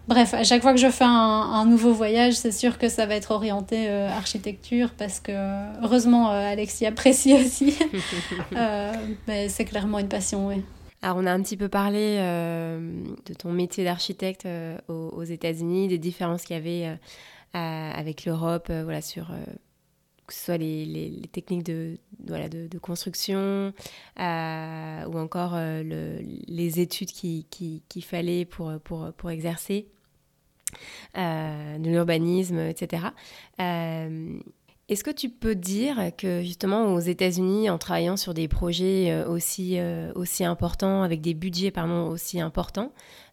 Bref, 0.08 0.34
à 0.34 0.44
chaque 0.44 0.64
fois 0.64 0.74
que 0.74 0.80
je 0.80 0.90
fais 0.90 1.06
un, 1.06 1.66
nouveau 1.66 1.94
voyage, 1.94 2.34
c'est 2.34 2.52
sûr 2.52 2.80
que 2.80 2.90
ça 2.90 3.06
va 3.06 3.14
être 3.14 3.30
orienté 3.30 3.88
euh, 3.90 4.10
architecture 4.10 4.90
parce 4.98 5.20
que 5.20 5.32
heureusement 5.84 6.30
Alexis 6.30 6.88
apprécie 6.88 7.34
aussi. 7.40 7.78
mais 9.28 9.48
c'est 9.50 9.66
clairement 9.66 10.00
une 10.00 10.10
passion, 10.10 10.48
oui. 10.48 10.64
Alors 11.02 11.18
on 11.18 11.26
a 11.28 11.32
un 11.32 11.42
petit 11.42 11.58
peu 11.58 11.70
parlé 11.70 12.18
de 12.18 13.34
ton 13.36 13.52
métier 13.52 13.86
d'architecte 13.86 14.48
aux, 14.90 14.94
aux, 14.94 15.24
États-Unis, 15.24 15.88
des 15.88 16.00
différences 16.00 16.42
qu'il 16.42 16.56
y 16.56 16.60
avait 16.60 16.98
avec 17.54 18.26
l'Europe, 18.26 18.70
voilà 18.70 19.02
sur 19.02 19.32
que 20.30 20.36
ce 20.36 20.46
soit 20.46 20.58
les, 20.58 20.86
les, 20.86 21.28
techniques 21.28 21.64
de, 21.64 21.98
voilà, 22.28 22.48
de, 22.50 22.78
construction 22.78 23.74
euh, 24.20 25.06
ou 25.06 25.18
encore 25.18 25.58
les 25.58 26.80
études 26.80 27.12
qu'il 27.12 27.46
qui, 27.50 28.02
fallait 28.02 28.46
pour, 28.46 28.80
pour, 28.84 29.12
pour 29.14 29.32
exercer, 29.32 29.88
de 31.16 31.90
l'urbanisme, 31.90 32.60
etc. 32.60 33.08
Est-ce 33.58 35.04
que 35.04 35.12
tu 35.12 35.30
peux 35.30 35.56
dire 35.56 36.12
que 36.18 36.42
justement 36.44 36.94
aux 36.94 37.00
États-Unis, 37.00 37.70
en 37.70 37.78
travaillant 37.78 38.18
sur 38.18 38.34
des 38.34 38.48
projets 38.48 39.24
aussi, 39.26 39.80
aussi 40.16 40.46
importants, 40.46 41.02
avec 41.02 41.22
des 41.22 41.34
budgets 41.34 41.72
pardon, 41.72 42.08
aussi 42.08 42.40
importants, 42.40 42.92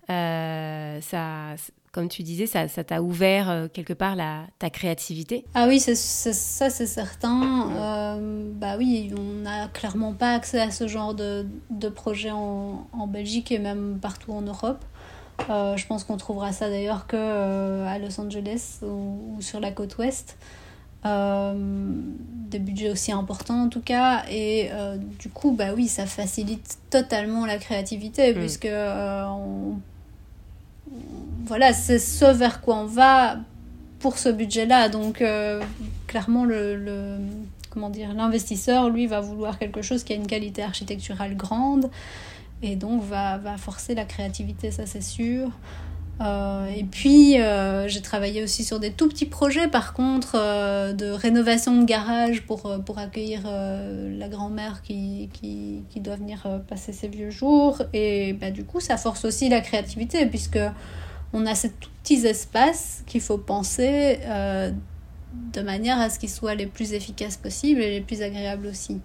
ça, 0.09 1.57
comme 1.97 2.11
tu 2.11 2.23
disais, 2.23 2.45
ça, 2.45 2.69
t'a 2.69 3.01
ouvert 3.01 3.49
euh, 3.49 3.69
quelque 3.73 3.95
part 3.95 4.17
la, 4.17 4.43
ta 4.59 4.69
créativité 4.69 5.47
Ah 5.55 5.65
oui, 5.67 5.81
ça 5.81 5.95
c'est 5.95 6.87
certain. 6.87 7.71
Euh, 7.75 8.51
bah 8.53 8.75
oui, 8.77 9.15
on 9.19 9.41
n'a 9.41 9.69
clairement 9.69 10.13
pas 10.13 10.35
accès 10.35 10.61
à 10.61 10.71
ce 10.71 10.89
genre 10.89 11.15
de, 11.15 11.47
de 11.71 11.89
projet 11.89 12.31
en, 12.31 12.87
en, 12.93 13.07
Belgique 13.07 13.51
et 13.51 13.59
même 13.59 13.99
partout 13.99 14.33
en 14.33 14.43
Europe. 14.43 14.85
Euh, 15.49 15.79
je 15.79 15.87
pense 15.87 16.05
qu'on 16.05 16.19
trouvera 16.19 16.53
ça 16.53 16.69
d'ailleurs 16.69 17.07
que 17.07 17.87
à 17.87 17.99
Los 17.99 18.21
Angeles 18.21 18.81
ou, 18.83 19.39
sur 19.41 19.59
la 19.59 19.71
côte 19.71 19.97
ouest. 19.97 20.37
des 21.03 22.59
budgets 22.59 22.91
aussi 22.91 23.11
importants 23.11 23.63
en 23.63 23.69
tout 23.71 23.81
cas 23.81 24.25
et 24.31 24.71
du 25.19 25.31
coup 25.31 25.53
bah 25.53 25.73
oui 25.75 25.87
ça 25.87 26.05
facilite 26.05 26.79
totalement 26.91 27.47
la 27.47 27.59
créativité 27.59 28.33
mm. 28.33 28.39
puisque 28.39 28.69
on 28.69 29.77
voilà, 31.47 31.73
c'est 31.73 31.99
ce 31.99 32.25
vers 32.25 32.61
quoi 32.61 32.77
on 32.77 32.87
va 32.87 33.39
pour 34.01 34.19
ce 34.19 34.29
budget-là. 34.29 34.89
Donc, 34.89 35.23
euh, 35.23 35.63
clairement, 36.07 36.47
comment 37.71 37.91
dire, 37.91 38.13
l'investisseur, 38.15 38.91
lui, 38.91 39.07
va 39.07 39.21
vouloir 39.21 39.59
quelque 39.59 39.83
chose 39.83 40.05
qui 40.05 40.13
a 40.13 40.17
une 40.17 40.27
qualité 40.27 40.63
architecturale 40.63 41.37
grande 41.37 41.91
et 42.63 42.77
donc 42.77 43.03
va, 43.03 43.39
va 43.39 43.57
forcer 43.59 43.95
la 43.95 44.05
créativité, 44.05 44.71
ça 44.71 44.87
c'est 44.87 45.03
sûr. 45.03 45.51
Euh, 46.21 46.67
et 46.75 46.85
puis, 46.85 47.41
euh, 47.41 47.89
j'ai 47.89 48.01
travaillé 48.01 48.43
aussi 48.43 48.65
sur 48.65 48.81
des 48.81 48.91
tout 48.91 49.09
petits 49.09 49.27
projets, 49.27 49.69
par 49.69 49.93
contre, 49.93 50.37
euh, 50.37 50.93
de 50.95 51.11
rénovation 51.11 51.79
de 51.79 51.85
garage 51.85 52.43
pour, 52.43 52.73
pour 52.85 52.99
accueillir 52.99 53.43
la 53.45 54.29
grand-mère 54.29 54.83
qui, 54.83 55.29
qui, 55.33 55.83
qui, 55.91 56.01
doit 56.01 56.17
venir 56.17 56.47
passer 56.69 56.93
ses 56.93 57.09
vieux 57.09 57.31
jours. 57.31 57.83
Et 57.93 58.33
bah, 58.33 58.51
du 58.51 58.65
coup, 58.65 58.81
ça 58.81 58.97
force 58.97 59.25
aussi 59.25 59.49
la 59.49 59.61
créativité, 59.61 60.27
puisque 60.27 60.59
on 61.33 61.45
a 61.45 61.55
ces 61.55 61.71
tout 61.71 61.91
petits 62.03 62.27
espaces 62.27 63.03
qu'il 63.07 63.21
faut 63.21 63.39
penser 63.39 64.21
de 65.53 65.61
manière 65.61 66.01
à 66.01 66.09
ce 66.09 66.19
qu'ils 66.19 66.31
soient 66.31 66.55
les 66.55 66.67
plus 66.67 66.95
efficaces 66.95 67.37
possibles 67.37 67.83
et 67.83 67.91
les 67.91 68.01
plus 68.01 68.23
agréables 68.23 68.69
aussi. 68.69 69.01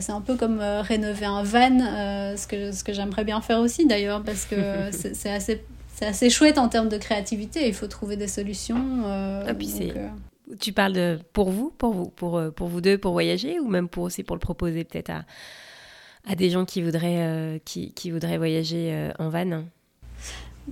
c'est 0.00 0.12
un 0.12 0.20
peu 0.20 0.36
comme 0.36 0.60
rénover 0.60 1.24
un 1.24 1.42
van, 1.42 1.78
ce 2.36 2.46
que, 2.46 2.72
ce 2.72 2.84
que 2.84 2.92
j'aimerais 2.92 3.24
bien 3.24 3.40
faire 3.40 3.60
aussi 3.60 3.86
d'ailleurs, 3.86 4.22
parce 4.22 4.44
que 4.44 4.56
c'est 4.90 5.30
assez 5.30 5.62
c'est 5.98 6.06
assez 6.06 6.30
chouette 6.30 6.58
en 6.58 6.68
termes 6.68 6.88
de 6.88 6.96
créativité. 6.96 7.66
Il 7.66 7.74
faut 7.74 7.88
trouver 7.88 8.16
des 8.16 8.28
solutions. 8.28 9.02
Euh, 9.04 9.42
ah, 9.48 9.50
euh, 9.50 10.08
Tu 10.60 10.72
parles 10.72 10.92
de 10.92 11.18
pour 11.32 11.50
vous, 11.50 11.72
pour 11.76 11.92
vous, 11.92 12.08
pour, 12.08 12.38
euh, 12.38 12.52
pour 12.52 12.68
vous 12.68 12.80
deux, 12.80 12.98
pour 12.98 13.10
voyager, 13.10 13.58
ou 13.58 13.66
même 13.66 13.88
pour 13.88 14.04
aussi 14.04 14.22
pour 14.22 14.36
le 14.36 14.40
proposer 14.40 14.84
peut-être 14.84 15.10
à, 15.10 15.24
à 16.28 16.36
des 16.36 16.50
gens 16.50 16.64
qui 16.64 16.82
voudraient, 16.82 17.60
qui, 17.64 17.92
qui, 17.94 18.12
voudraient 18.12 18.38
voyager 18.38 19.10
en 19.18 19.28
van? 19.28 19.64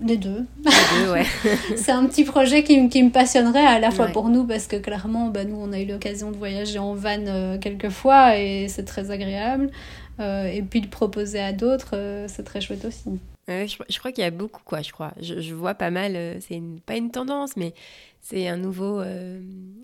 Les 0.00 0.16
deux. 0.16 0.46
Les 0.64 1.04
deux 1.04 1.10
ouais. 1.10 1.26
c'est 1.76 1.90
un 1.90 2.06
petit 2.06 2.22
projet 2.22 2.62
qui, 2.62 2.88
qui, 2.88 3.02
me 3.02 3.10
passionnerait 3.10 3.66
à 3.66 3.80
la 3.80 3.90
fois 3.90 4.06
pour 4.06 4.28
nous 4.28 4.46
parce 4.46 4.68
que 4.68 4.76
clairement, 4.76 5.30
bah, 5.30 5.44
nous, 5.44 5.56
on 5.56 5.72
a 5.72 5.80
eu 5.80 5.86
l'occasion 5.86 6.30
de 6.30 6.36
voyager 6.36 6.78
en 6.78 6.94
van 6.94 7.58
quelques 7.60 7.90
fois 7.90 8.38
et 8.38 8.68
c'est 8.68 8.84
très 8.84 9.10
agréable. 9.10 9.72
et 10.20 10.62
puis 10.70 10.82
de 10.82 10.86
proposer 10.86 11.40
à 11.40 11.52
d'autres, 11.52 12.26
c'est 12.28 12.44
très 12.44 12.60
chouette 12.60 12.84
aussi 12.84 13.18
je, 13.48 13.98
crois 13.98 14.12
qu'il 14.12 14.24
y 14.24 14.26
a 14.26 14.30
beaucoup, 14.30 14.62
quoi, 14.64 14.82
je 14.82 14.92
crois. 14.92 15.12
Je, 15.20 15.54
vois 15.54 15.74
pas 15.74 15.90
mal, 15.90 16.16
euh, 16.16 16.36
c'est 16.40 16.60
pas 16.84 16.96
une 16.96 17.10
tendance, 17.10 17.56
mais 17.56 17.74
c'est 18.20 18.48
un 18.48 18.56
nouveau 18.56 19.00
euh, 19.00 19.40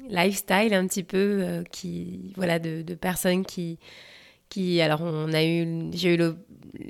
lifestyle 0.08 0.74
un 0.74 0.86
petit 0.86 1.04
peu 1.04 1.40
euh, 1.42 1.62
qui, 1.70 2.32
voilà, 2.36 2.58
de, 2.58 2.82
personnes 2.94 3.44
qui, 3.44 3.78
qui, 4.48 4.80
alors 4.80 5.02
on 5.02 5.32
a 5.32 5.44
eu, 5.44 5.90
j'ai 5.92 6.14
eu 6.14 6.34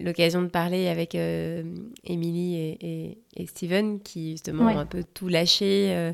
l'occasion 0.02 0.42
de 0.42 0.48
parler 0.48 0.88
avec 0.88 1.14
Émilie 2.04 2.56
et, 2.56 3.18
et, 3.36 3.46
Steven 3.46 4.00
qui 4.00 4.32
justement 4.32 4.64
ont 4.64 4.78
un 4.78 4.86
peu 4.86 5.04
tout 5.04 5.28
lâché. 5.28 6.12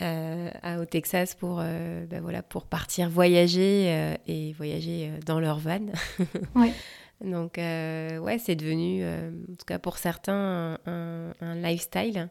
au 0.00 0.84
Texas 0.84 1.34
pour, 1.34 1.58
ben 1.58 2.20
voilà, 2.20 2.42
pour 2.42 2.66
partir 2.66 3.08
voyager 3.08 4.16
et 4.26 4.52
voyager 4.52 5.12
dans 5.24 5.38
leur 5.38 5.58
van. 5.58 5.86
ouais. 6.56 6.72
Donc, 7.24 7.58
euh, 7.58 8.18
ouais, 8.18 8.38
c'est 8.38 8.56
devenu, 8.56 9.00
euh, 9.02 9.30
en 9.30 9.54
tout 9.54 9.64
cas 9.66 9.78
pour 9.78 9.98
certains, 9.98 10.78
un, 10.86 11.54
lifestyle. 11.54 12.28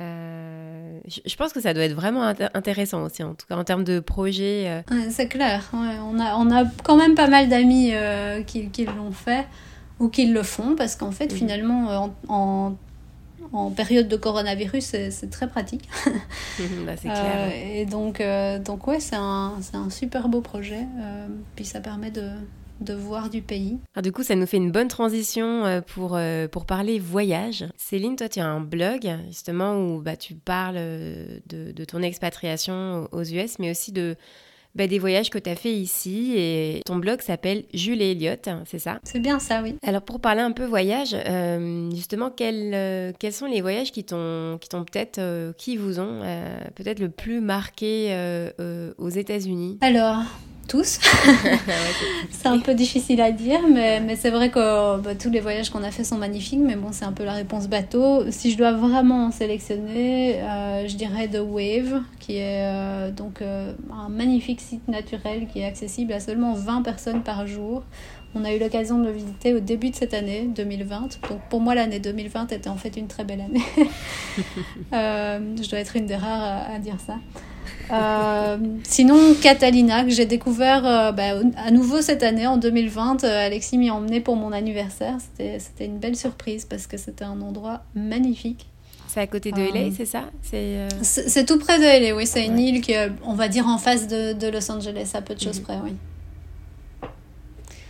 Euh, 0.00 0.98
je, 1.06 1.36
pense 1.36 1.52
que 1.52 1.60
ça 1.60 1.72
doit 1.72 1.84
être 1.84 1.94
vraiment 1.94 2.24
intéressant 2.54 3.04
aussi, 3.04 3.22
en 3.22 3.34
tout 3.34 3.46
cas 3.46 3.56
en 3.56 3.62
termes 3.62 3.84
de 3.84 4.00
projet. 4.00 4.82
c'est 5.10 5.28
clair, 5.28 5.70
on, 5.72 6.18
a, 6.18 6.34
on 6.36 6.50
a 6.50 6.64
quand 6.82 6.96
même 6.96 7.14
pas 7.14 7.28
mal 7.28 7.48
d'amis 7.48 7.92
qui, 8.46 8.70
qui 8.70 8.86
l'ont 8.86 9.12
fait 9.12 9.46
ou 10.00 10.08
qui 10.08 10.26
le 10.26 10.42
font 10.42 10.74
parce 10.74 10.96
qu'en 10.96 11.12
fait, 11.12 11.32
finalement, 11.32 12.12
en, 12.26 12.76
en, 13.52 13.70
période 13.70 14.08
de 14.08 14.16
coronavirus, 14.16 14.84
c'est 15.10 15.30
très 15.30 15.46
pratique. 15.46 15.88
bah, 16.84 16.96
c'est 16.96 17.08
clair. 17.08 17.52
et 17.54 17.86
donc, 17.86 18.20
donc 18.64 18.88
ouais, 18.88 18.98
c'est 18.98 19.14
un, 19.14 19.52
un, 19.74 19.90
super 19.90 20.28
beau 20.28 20.40
projet. 20.40 20.88
puis 21.54 21.64
ça 21.64 21.78
permet 21.78 22.10
de 22.10 22.30
de 22.80 22.94
voir 22.94 23.30
du 23.30 23.42
pays. 23.42 23.78
Alors 23.94 24.02
du 24.02 24.12
coup, 24.12 24.22
ça 24.22 24.34
nous 24.34 24.46
fait 24.46 24.56
une 24.56 24.72
bonne 24.72 24.88
transition 24.88 25.64
euh, 25.64 25.80
pour, 25.80 26.16
euh, 26.16 26.48
pour 26.48 26.66
parler 26.66 26.98
voyage. 26.98 27.64
Céline, 27.76 28.16
toi, 28.16 28.28
tu 28.28 28.40
as 28.40 28.46
un 28.46 28.60
blog 28.60 29.08
justement 29.28 29.76
où 29.76 30.00
bah, 30.00 30.16
tu 30.16 30.34
parles 30.34 30.76
euh, 30.78 31.38
de, 31.46 31.84
ton 31.84 32.02
expatriation 32.02 33.08
aux 33.12 33.22
US, 33.22 33.58
mais 33.58 33.70
aussi 33.70 33.92
de, 33.92 34.16
bah, 34.74 34.86
des 34.86 34.98
voyages 34.98 35.30
que 35.30 35.38
tu 35.38 35.50
as 35.50 35.54
fait 35.54 35.72
ici. 35.72 36.32
Et 36.36 36.80
ton 36.84 36.96
blog 36.96 37.20
s'appelle 37.20 37.64
Jules 37.72 38.02
et 38.02 38.12
Elliott, 38.12 38.48
c'est 38.66 38.78
ça? 38.78 38.98
C'est 39.04 39.20
bien 39.20 39.38
ça, 39.38 39.62
oui. 39.62 39.76
Alors 39.82 40.02
pour 40.02 40.20
parler 40.20 40.40
un 40.40 40.52
peu 40.52 40.64
voyage, 40.64 41.14
justement, 41.92 42.30
quels, 42.30 43.14
quels 43.18 43.32
sont 43.32 43.46
les 43.46 43.60
voyages 43.60 43.92
qui 43.92 44.04
t'ont 44.04 44.58
peut-être, 44.70 45.52
qui 45.58 45.76
vous 45.76 46.00
ont 46.00 46.22
peut-être 46.74 46.98
le 46.98 47.10
plus 47.10 47.40
marqué 47.40 48.16
aux 48.98 49.10
États-Unis? 49.10 49.78
Alors, 49.82 50.22
tous. 50.66 50.98
c'est 52.30 52.48
un 52.48 52.58
peu 52.58 52.74
difficile 52.74 53.20
à 53.20 53.30
dire, 53.30 53.60
mais, 53.72 54.00
mais 54.00 54.16
c'est 54.16 54.30
vrai 54.30 54.50
que 54.50 54.98
bah, 54.98 55.14
tous 55.14 55.30
les 55.30 55.40
voyages 55.40 55.70
qu'on 55.70 55.82
a 55.82 55.90
fait 55.90 56.04
sont 56.04 56.18
magnifiques, 56.18 56.60
mais 56.62 56.76
bon, 56.76 56.88
c'est 56.92 57.04
un 57.04 57.12
peu 57.12 57.24
la 57.24 57.32
réponse 57.32 57.68
bateau. 57.68 58.30
Si 58.30 58.50
je 58.50 58.58
dois 58.58 58.72
vraiment 58.72 59.26
en 59.26 59.30
sélectionner, 59.30 60.40
euh, 60.42 60.88
je 60.88 60.96
dirais 60.96 61.28
The 61.28 61.40
Wave, 61.40 62.02
qui 62.18 62.36
est 62.36 62.66
euh, 62.66 63.10
donc 63.10 63.42
euh, 63.42 63.72
un 63.92 64.08
magnifique 64.08 64.60
site 64.60 64.86
naturel 64.88 65.46
qui 65.52 65.60
est 65.60 65.66
accessible 65.66 66.12
à 66.12 66.20
seulement 66.20 66.54
20 66.54 66.82
personnes 66.82 67.22
par 67.22 67.46
jour. 67.46 67.82
On 68.34 68.44
a 68.44 68.52
eu 68.52 68.58
l'occasion 68.58 68.98
de 68.98 69.04
le 69.06 69.12
visiter 69.12 69.54
au 69.54 69.60
début 69.60 69.90
de 69.90 69.96
cette 69.96 70.14
année, 70.14 70.48
2020. 70.54 71.20
Donc 71.30 71.40
pour 71.48 71.60
moi, 71.60 71.74
l'année 71.74 72.00
2020 72.00 72.52
était 72.52 72.68
en 72.68 72.76
fait 72.76 72.96
une 72.96 73.06
très 73.06 73.24
belle 73.24 73.40
année. 73.40 73.62
je 74.92 75.70
dois 75.70 75.78
être 75.78 75.96
une 75.96 76.06
des 76.06 76.16
rares 76.16 76.70
à 76.70 76.78
dire 76.78 76.96
ça. 77.06 77.16
Euh, 77.92 78.56
sinon, 78.84 79.34
Catalina, 79.40 80.04
que 80.04 80.10
j'ai 80.10 80.26
découvert 80.26 80.86
euh, 80.86 81.12
bah, 81.12 81.40
à 81.56 81.70
nouveau 81.70 82.00
cette 82.00 82.22
année, 82.22 82.46
en 82.46 82.56
2020. 82.56 83.24
Euh, 83.24 83.46
Alexis 83.46 83.78
m'y 83.78 83.90
a 83.90 83.94
emmené 83.94 84.20
pour 84.20 84.36
mon 84.36 84.52
anniversaire. 84.52 85.16
C'était 85.36 85.84
une 85.84 85.98
belle 85.98 86.16
surprise 86.16 86.64
parce 86.64 86.86
que 86.86 86.96
c'était 86.96 87.24
un 87.24 87.40
endroit 87.40 87.82
magnifique. 87.94 88.66
C'est 89.08 89.20
à 89.20 89.26
côté 89.28 89.52
de 89.52 89.58
LA, 89.58 89.94
c'est 89.96 90.06
ça? 90.06 90.24
C'est 91.02 91.46
tout 91.46 91.58
près 91.58 91.78
de 91.78 91.84
LA, 91.84 92.16
oui. 92.16 92.26
C'est 92.26 92.44
une 92.44 92.58
île 92.58 92.80
qui 92.80 92.92
est, 92.92 93.12
on 93.24 93.34
va 93.34 93.48
dire, 93.48 93.68
en 93.68 93.78
face 93.78 94.08
de, 94.08 94.32
de 94.32 94.48
Los 94.48 94.70
Angeles, 94.72 95.12
à 95.14 95.22
peu 95.22 95.34
de 95.34 95.40
choses 95.40 95.58
mhm. 95.58 95.64
près, 95.64 95.78
oui. 95.84 95.92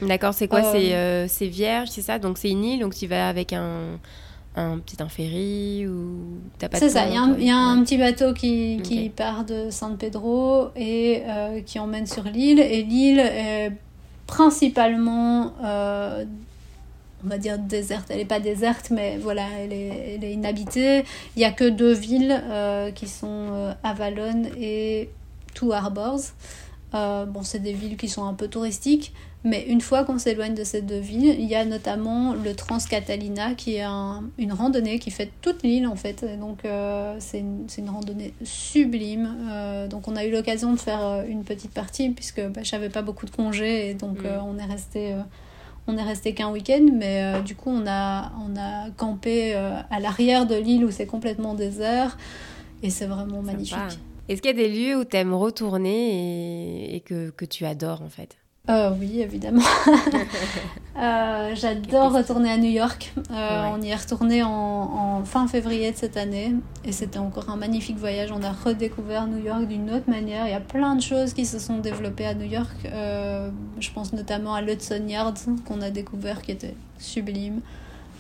D'accord, 0.03 0.35
c'est 0.35 0.49
quoi? 0.49 0.63
C'est 0.63 1.49
vierge, 1.49 1.89
c'est 1.91 2.03
ça? 2.03 2.19
Donc 2.19 2.39
c'est 2.39 2.51
une 2.51 2.65
île, 2.65 2.81
donc 2.81 2.95
tu 2.95 3.07
vas 3.07 3.29
avec 3.29 3.53
un 3.53 3.99
un 4.57 4.79
petit 4.79 5.03
un 5.03 5.09
ferry 5.09 5.87
ou 5.87 6.39
C'est 6.75 6.89
ça, 6.89 7.07
il 7.07 7.45
y 7.45 7.51
a, 7.51 7.57
un, 7.57 7.83
petit 7.83 7.99
bateau 7.99 8.33
qui, 8.33 8.81
qui 8.83 9.09
part 9.09 9.45
de 9.45 9.71
San 9.71 9.97
Pedro 9.97 10.69
et 10.77 11.23
euh, 11.27 11.61
qui 11.63 11.79
emmène 11.79 12.07
sur 12.07 12.25
l'île. 12.25 12.61
Et 12.61 12.83
l'île 12.83 13.19
est 13.19 13.73
principalement, 14.27 15.55
euh, 15.65 16.25
on 17.25 17.29
va 17.29 17.39
dire, 17.39 17.59
déserte. 17.59 18.07
Elle 18.11 18.19
n'est 18.19 18.25
pas 18.25 18.39
déserte, 18.39 18.91
mais 18.91 19.19
voilà, 19.19 19.47
elle 19.59 19.73
est, 19.73 20.15
elle 20.15 20.25
est 20.25 20.33
inhabitée. 20.33 21.05
Il 21.35 21.41
n'y 21.41 21.45
a 21.45 21.53
que 21.53 21.69
deux 21.69 21.93
villes 21.93 22.41
euh, 22.45 22.93
qui 22.93 23.09
sont 23.09 23.75
Avalon 23.83 24.45
et 24.57 25.11
Two 25.55 25.73
Harbors. 25.73 26.21
bon, 26.93 27.43
c'est 27.43 27.59
des 27.59 27.73
villes 27.73 27.97
qui 27.97 28.09
sont 28.09 28.25
un 28.25 28.35
peu 28.35 28.47
touristiques, 28.47 29.13
mais 29.45 29.63
une 29.69 29.83
fois 29.83 30.05
qu'on 30.05 30.19
s'éloigne 30.19 30.55
de 30.55 30.65
ces 30.65 30.81
deux 30.81 30.99
villes, 30.99 31.37
il 31.39 31.45
y 31.45 31.55
a 31.55 31.67
notamment 31.67 32.33
le 32.33 32.55
Transcatalina 32.55 33.55
qui 33.55 33.77
est 33.77 33.85
une 33.85 34.53
randonnée 34.55 34.99
qui 34.99 35.11
fait 35.11 35.31
toute 35.43 35.63
l'île 35.63 35.87
en 35.87 35.97
fait. 35.97 36.25
donc 36.41 36.65
euh, 36.65 37.15
c'est 37.19 37.41
une, 37.41 37.91
randonnée 37.91 38.33
sublime. 38.43 39.37
Euh, 39.51 39.87
donc 39.87 40.09
on 40.09 40.17
a 40.17 40.25
eu 40.25 40.33
l'occasion 40.33 40.73
de 40.73 40.79
faire 40.79 41.05
euh, 41.05 41.25
une 41.29 41.45
petite 41.45 41.73
partie 41.73 42.09
puisque 42.09 42.41
bah, 42.41 42.63
j'avais 42.63 42.89
pas 42.89 43.03
beaucoup 43.03 43.27
de 43.27 43.31
congés 43.31 43.91
et 43.91 43.95
donc 43.95 44.23
mm. 44.23 44.29
on 44.47 44.57
est 44.57 44.65
resté 44.65 45.15
On 45.87 45.99
est 45.99 46.03
resté 46.03 46.33
qu'un 46.33 46.51
week-end, 46.51 46.87
mais 46.95 47.43
du 47.43 47.55
coup, 47.55 47.69
on 47.69 47.87
a, 47.87 48.33
on 48.41 48.57
a 48.57 48.89
campé 48.97 49.53
à 49.53 50.01
l'arrière 50.01 50.47
de 50.47 50.55
l'île 50.55 50.87
où 50.87 50.91
c'est 50.91 51.05
complètement 51.05 51.53
désert. 51.53 52.17
Et 52.83 52.89
c'est 52.89 53.05
vraiment 53.05 53.43
magnifique. 53.43 54.01
Est-ce 54.31 54.41
qu'il 54.41 54.51
y 54.51 54.55
a 54.55 54.57
des 54.57 54.71
lieux 54.71 54.97
où 54.97 55.05
tu 55.05 55.19
aimes 55.19 55.35
retourner 55.35 56.95
et, 56.95 57.01
que, 57.01 57.29
que, 57.29 57.45
tu 57.45 57.67
adores 57.67 58.01
en 58.01 58.09
fait? 58.09 58.39
Euh, 58.71 58.91
Oui, 58.99 59.21
évidemment. 59.21 59.63
euh, 60.99 61.55
J'adore 61.55 62.13
retourner 62.13 62.51
à 62.51 62.57
New 62.57 62.71
York. 62.71 63.13
Euh, 63.31 63.71
On 63.73 63.81
y 63.83 63.91
est 63.91 63.95
retourné 63.95 64.43
en, 64.43 64.51
en, 64.51 65.25
fin 65.25 65.47
février 65.49 65.93
de 65.93 65.97
cette 65.97 66.17
année 66.17 66.55
et 66.85 66.93
c'était 66.93 67.19
encore 67.19 67.51
un 67.51 67.57
magnifique 67.57 67.99
voyage. 67.99 68.33
On 68.33 68.43
a 68.43 68.53
redécouvert 68.53 69.27
New 69.27 69.45
York 69.45 69.67
d'une 69.67 69.91
autre 69.91 70.09
manière. 70.09 70.47
Il 70.47 70.51
y 70.51 70.55
a 70.55 70.61
plein 70.61 70.95
de 70.97 71.03
choses 71.03 71.35
qui 71.35 71.47
se 71.47 71.59
sont 71.59 71.79
développées 71.79 72.27
à 72.27 72.35
New 72.35 72.47
York. 72.47 72.77
Je 72.85 73.91
pense 73.93 74.13
notamment 74.13 74.55
à 74.55 74.63
l'Hudson 74.63 75.05
Yards 75.07 75.35
qu'on 75.67 75.83
a 75.83 75.91
découvert 75.91 76.43
qui 76.43 76.53
était 76.53 76.75
sublime. 76.99 77.61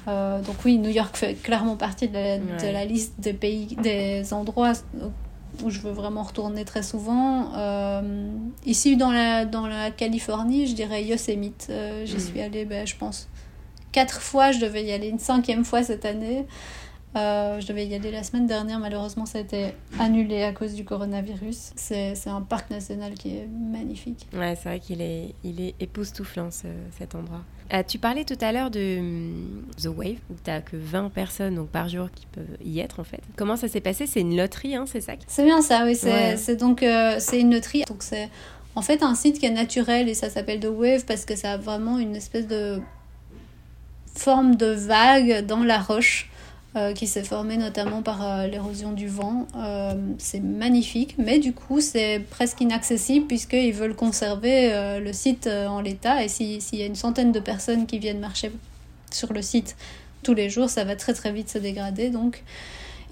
Donc 0.06 0.56
oui, 0.64 0.78
New 0.78 0.90
York 0.90 1.16
fait 1.16 1.34
clairement 1.34 1.76
partie 1.76 2.08
de 2.08 2.14
la, 2.14 2.38
de 2.38 2.72
la, 2.72 2.84
liste 2.84 3.14
des 3.18 3.32
pays, 3.32 3.76
des 3.82 4.34
endroits 4.34 4.72
où 5.62 5.70
je 5.70 5.80
veux 5.80 5.92
vraiment 5.92 6.22
retourner 6.22 6.64
très 6.64 6.82
souvent. 6.82 7.52
Euh, 7.54 8.28
ici, 8.64 8.96
dans 8.96 9.12
la, 9.12 9.44
dans 9.44 9.66
la 9.66 9.90
Californie, 9.90 10.66
je 10.66 10.74
dirais 10.74 11.04
Yosemite. 11.04 11.68
Euh, 11.70 12.04
J'y 12.06 12.16
mm. 12.16 12.20
suis 12.20 12.40
allée, 12.40 12.64
ben, 12.64 12.86
je 12.86 12.96
pense, 12.96 13.28
quatre 13.92 14.20
fois. 14.20 14.52
Je 14.52 14.60
devais 14.60 14.84
y 14.84 14.92
aller 14.92 15.08
une 15.08 15.18
cinquième 15.18 15.64
fois 15.64 15.82
cette 15.82 16.04
année. 16.04 16.46
Euh, 17.16 17.60
je 17.60 17.66
devais 17.68 17.86
y 17.86 17.94
aller 17.94 18.10
la 18.10 18.24
semaine 18.24 18.48
dernière, 18.48 18.80
malheureusement 18.80 19.24
ça 19.24 19.38
a 19.38 19.40
été 19.42 19.68
annulé 20.00 20.42
à 20.42 20.52
cause 20.52 20.74
du 20.74 20.84
coronavirus. 20.84 21.72
C'est 21.76 22.26
un 22.26 22.40
parc 22.40 22.70
national 22.70 23.14
qui 23.14 23.36
est 23.36 23.46
magnifique. 23.46 24.26
Ouais, 24.32 24.56
c'est 24.56 24.68
vrai 24.68 24.80
qu'il 24.80 25.00
est, 25.00 25.32
il 25.44 25.60
est 25.60 25.76
époustouflant 25.78 26.48
cet 26.50 27.14
endroit. 27.14 27.42
Euh, 27.72 27.82
tu 27.86 27.98
parlais 27.98 28.24
tout 28.24 28.36
à 28.40 28.52
l'heure 28.52 28.70
de 28.70 28.98
hum, 28.98 29.64
The 29.82 29.86
Wave, 29.86 30.18
où 30.30 30.34
tu 30.44 30.50
n'as 30.50 30.60
que 30.60 30.76
20 30.76 31.10
personnes 31.10 31.54
donc, 31.54 31.68
par 31.68 31.88
jour 31.88 32.08
qui 32.14 32.26
peuvent 32.26 32.58
y 32.64 32.80
être 32.80 33.00
en 33.00 33.04
fait. 33.04 33.20
Comment 33.36 33.56
ça 33.56 33.68
s'est 33.68 33.80
passé? 33.80 34.06
C'est 34.06 34.20
une 34.20 34.36
loterie, 34.36 34.76
hein, 34.76 34.84
c'est 34.86 35.00
ça 35.00 35.14
C'est 35.26 35.44
bien 35.44 35.62
ça, 35.62 35.84
oui. 35.84 35.96
C'est 35.96 36.56
donc 36.56 36.82
euh, 36.82 37.16
c'est 37.18 37.40
une 37.40 37.52
loterie. 37.52 37.84
Donc 37.88 38.02
c'est 38.02 38.28
en 38.74 38.82
fait 38.82 39.02
un 39.02 39.14
site 39.14 39.38
qui 39.38 39.46
est 39.46 39.50
naturel 39.50 40.08
et 40.08 40.14
ça 40.14 40.28
s'appelle 40.28 40.60
The 40.60 40.68
Wave 40.70 41.04
parce 41.06 41.24
que 41.24 41.36
ça 41.36 41.52
a 41.52 41.56
vraiment 41.56 41.98
une 41.98 42.16
espèce 42.16 42.46
de 42.46 42.80
forme 44.14 44.56
de 44.56 44.66
vague 44.66 45.46
dans 45.46 45.64
la 45.64 45.78
roche. 45.78 46.30
Euh, 46.76 46.92
qui 46.92 47.06
s'est 47.06 47.22
formé 47.22 47.56
notamment 47.56 48.02
par 48.02 48.20
euh, 48.20 48.48
l'érosion 48.48 48.90
du 48.90 49.06
vent. 49.06 49.46
Euh, 49.56 49.94
c'est 50.18 50.40
magnifique, 50.40 51.14
mais 51.18 51.38
du 51.38 51.52
coup 51.52 51.80
c'est 51.80 52.18
presque 52.30 52.60
inaccessible 52.60 53.28
puisqu'ils 53.28 53.72
veulent 53.72 53.94
conserver 53.94 54.98
le 54.98 55.12
site 55.12 55.46
en 55.46 55.80
l'état 55.80 56.24
et 56.24 56.28
s'il 56.28 56.58
y 56.72 56.82
a 56.82 56.86
une 56.86 56.96
centaine 56.96 57.30
de 57.30 57.38
personnes 57.38 57.86
qui 57.86 58.00
viennent 58.00 58.18
marcher 58.18 58.50
sur 59.12 59.32
le 59.32 59.40
site 59.40 59.76
tous 60.24 60.34
les 60.34 60.50
jours, 60.50 60.68
ça 60.68 60.82
va 60.82 60.96
très 60.96 61.14
très 61.14 61.30
vite 61.30 61.48
se 61.48 61.58
dégrader. 61.58 62.10
Donc 62.10 62.42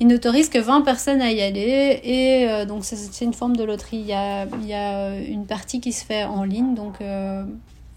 ils 0.00 0.08
n'autorisent 0.08 0.48
que 0.48 0.58
20 0.58 0.80
personnes 0.80 1.22
à 1.22 1.30
y 1.30 1.40
aller 1.40 2.00
et 2.02 2.66
donc 2.66 2.84
c'est 2.84 3.24
une 3.24 3.32
forme 3.32 3.56
de 3.56 3.62
loterie. 3.62 3.98
Il 3.98 4.06
y, 4.06 4.12
a, 4.12 4.44
il 4.60 4.66
y 4.66 4.74
a, 4.74 5.16
une 5.20 5.46
partie 5.46 5.80
qui 5.80 5.92
se 5.92 6.04
fait 6.04 6.24
en 6.24 6.42
ligne, 6.42 6.74
donc 6.74 6.98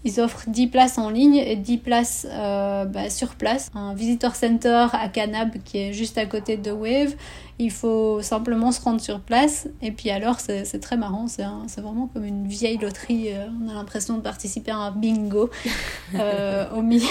ils 0.06 0.20
offrent 0.20 0.44
10 0.46 0.68
places 0.68 0.98
en 0.98 1.10
ligne 1.10 1.36
et 1.36 1.56
10 1.56 1.78
places 1.78 2.26
euh, 2.30 2.84
bah, 2.84 3.10
sur 3.10 3.34
place. 3.34 3.70
Un 3.74 3.92
visitor 3.92 4.36
center 4.36 4.86
à 4.92 5.08
Canab 5.08 5.50
qui 5.64 5.78
est 5.78 5.92
juste 5.92 6.16
à 6.16 6.26
côté 6.26 6.56
de 6.56 6.70
Wave. 6.70 7.14
Il 7.58 7.70
faut 7.70 8.20
simplement 8.20 8.70
se 8.70 8.82
rendre 8.82 9.00
sur 9.00 9.20
place. 9.20 9.66
Et 9.80 9.90
puis 9.90 10.10
alors, 10.10 10.40
c'est 10.40 10.80
très 10.80 10.98
marrant. 10.98 11.26
C'est 11.26 11.80
vraiment 11.80 12.06
comme 12.12 12.24
une 12.24 12.46
vieille 12.46 12.76
loterie. 12.76 13.32
Euh, 13.32 13.46
on 13.64 13.70
a 13.70 13.74
l'impression 13.74 14.16
de 14.16 14.20
participer 14.20 14.72
à 14.72 14.76
un 14.76 14.90
bingo 14.90 15.48
euh, 16.14 16.66
au, 16.76 16.82
milieu, 16.82 17.06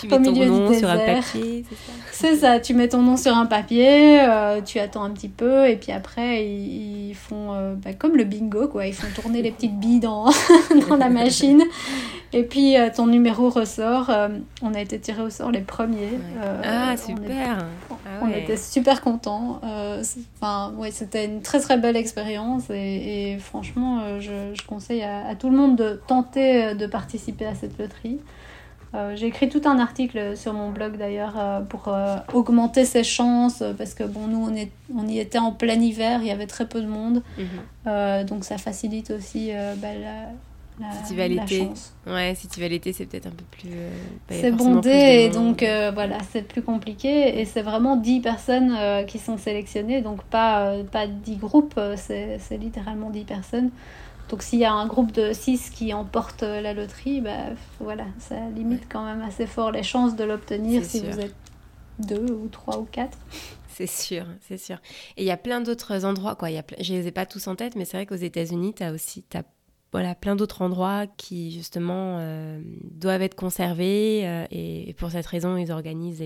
tu 0.00 0.08
mets 0.08 0.22
ton 0.22 0.32
nom 0.32 0.72
sur 0.72 0.88
un 0.88 0.96
papier, 0.96 1.64
c'est 2.12 2.36
ça? 2.36 2.60
Tu 2.60 2.72
mets 2.72 2.88
ton 2.88 3.02
nom 3.02 3.16
sur 3.16 3.36
un 3.36 3.46
papier, 3.46 4.20
euh, 4.20 4.62
tu 4.62 4.78
attends 4.78 5.04
un 5.04 5.10
petit 5.10 5.28
peu. 5.28 5.68
Et 5.68 5.76
puis 5.76 5.92
après, 5.92 6.46
ils, 6.46 7.14
font 7.14 7.76
bah, 7.84 7.92
comme 7.92 8.16
le 8.16 8.24
bingo. 8.24 8.68
quoi. 8.68 8.86
Ils 8.86 8.94
font 8.94 9.08
tourner 9.20 9.42
les 9.42 9.50
petites 9.50 9.78
billes 9.78 10.00
dans, 10.00 10.30
dans 10.88 10.96
la 10.96 11.10
machine. 11.10 11.62
Et 12.32 12.42
puis 12.42 12.74
ton 12.96 13.06
numéro 13.06 13.50
ressort. 13.50 14.10
on 14.62 14.74
a 14.74 14.80
été 14.80 14.98
tirés 14.98 15.22
au 15.22 15.30
sort 15.30 15.50
les 15.50 15.60
premiers. 15.60 16.18
ah, 16.64 16.96
super! 16.96 17.66
On, 18.22 18.26
ah 18.26 18.36
était 18.36 18.56
super 18.56 19.00
contents. 19.00 19.60
Euh, 19.74 20.02
enfin, 20.36 20.72
ouais, 20.76 20.90
c'était 20.90 21.24
une 21.24 21.42
très 21.42 21.60
très 21.60 21.76
belle 21.78 21.96
expérience 21.96 22.70
et, 22.70 23.36
franchement, 23.40 24.00
euh, 24.00 24.20
je, 24.20 24.54
je, 24.54 24.66
conseille 24.66 25.02
à, 25.02 25.34
tout 25.34 25.50
le 25.50 25.56
monde 25.56 25.76
de 25.76 26.00
tenter 26.06 26.64
euh, 26.64 26.74
de 26.74 26.86
participer 26.86 27.46
à 27.46 27.54
cette 27.54 27.78
loterie. 27.78 28.18
J'ai 29.16 29.26
écrit 29.26 29.48
tout 29.48 29.62
un 29.64 29.80
article 29.80 30.36
sur 30.36 30.52
mon 30.52 30.70
blog 30.70 30.96
d'ailleurs 30.96 31.64
pour 31.68 31.92
augmenter 32.32 32.84
ses 32.84 33.02
chances 33.02 33.60
parce 33.76 33.92
que 33.92 34.04
bon, 34.04 34.28
nous 34.28 34.46
on, 34.48 34.54
est, 34.54 34.70
on 34.96 35.08
y 35.08 35.18
était 35.18 35.38
en 35.38 35.50
plein 35.50 35.80
hiver, 35.80 36.20
il 36.22 36.28
y 36.28 36.30
avait 36.30 36.46
très 36.46 36.64
peu 36.64 36.80
de 36.80 36.86
monde, 36.86 37.24
mhm. 37.36 38.24
donc 38.24 38.44
ça 38.44 38.56
facilite 38.56 39.10
aussi 39.10 39.50
bah, 39.78 39.88
la, 40.00 40.28
si 40.78 41.12
tu 41.12 41.16
vas 41.16 41.28
l'été, 41.28 41.68
ouais, 42.06 42.34
si 42.34 42.48
tu 42.48 42.60
vas 42.60 42.68
l'été, 42.68 42.92
c'est 42.92 43.06
peut-être 43.06 43.26
un 43.26 43.30
peu 43.30 43.44
plus. 43.50 43.70
Euh, 43.72 43.90
c'est 44.28 44.50
bondé 44.50 44.90
et 44.90 45.28
donc 45.30 45.62
euh, 45.62 45.92
voilà, 45.94 46.18
c'est 46.30 46.42
plus 46.42 46.62
compliqué 46.62 47.40
et 47.40 47.44
c'est 47.44 47.62
vraiment 47.62 47.96
10 47.96 48.20
personnes 48.20 48.74
euh, 48.76 49.04
qui 49.04 49.18
sont 49.18 49.38
sélectionnées, 49.38 50.02
donc 50.02 50.24
pas, 50.24 50.74
pas 50.90 51.06
10 51.06 51.36
groupes, 51.36 51.78
c'est 51.96 52.40
littéralement 52.58 53.10
10 53.10 53.24
personnes. 53.24 53.70
Donc 54.30 54.42
s'il 54.42 54.58
y 54.58 54.64
a 54.64 54.72
un 54.72 54.86
groupe 54.86 55.12
de 55.12 55.32
6 55.32 55.70
qui 55.70 55.92
emporte 55.94 56.42
la 56.42 56.72
loterie, 56.72 57.20
bah, 57.20 57.50
voilà, 57.78 58.06
ça 58.18 58.36
limite 58.54 58.84
quand 58.88 59.04
même 59.04 59.22
assez 59.22 59.46
fort 59.46 59.70
les 59.70 59.82
chances 59.82 60.16
de 60.16 60.24
l'obtenir 60.24 60.84
si 60.84 61.00
vous 61.00 61.20
êtes 61.20 61.36
2 62.00 62.32
ou 62.32 62.48
3 62.48 62.78
ou 62.78 62.88
4. 62.90 63.16
C'est 63.68 63.88
sûr, 63.88 64.24
c'est 64.40 64.56
sûr. 64.56 64.76
Et 65.16 65.22
il 65.22 65.26
y 65.26 65.32
a 65.32 65.36
plein 65.36 65.60
d'autres 65.60 66.04
endroits, 66.04 66.36
quoi. 66.36 66.48
Y 66.48 66.58
a 66.58 66.64
Je 66.80 66.94
les 66.94 67.08
ai 67.08 67.10
pas 67.10 67.26
tous 67.26 67.48
en 67.48 67.56
tête, 67.56 67.74
mais 67.74 67.84
c'est 67.84 67.96
vrai 67.96 68.06
qu'aux 68.06 68.14
États-Unis, 68.14 68.72
tu 68.74 68.84
as 68.84 68.92
aussi 68.92 69.24
as 69.34 69.42
voilà, 69.94 70.16
plein 70.16 70.34
d'autres 70.34 70.60
endroits 70.62 71.06
qui 71.06 71.52
justement 71.52 72.16
euh, 72.18 72.60
doivent 72.90 73.22
être 73.22 73.36
conservés 73.36 74.22
euh, 74.24 74.44
et, 74.50 74.92
pour 74.98 75.12
cette 75.12 75.24
raison 75.24 75.56
ils 75.56 75.70
organisent 75.70 76.20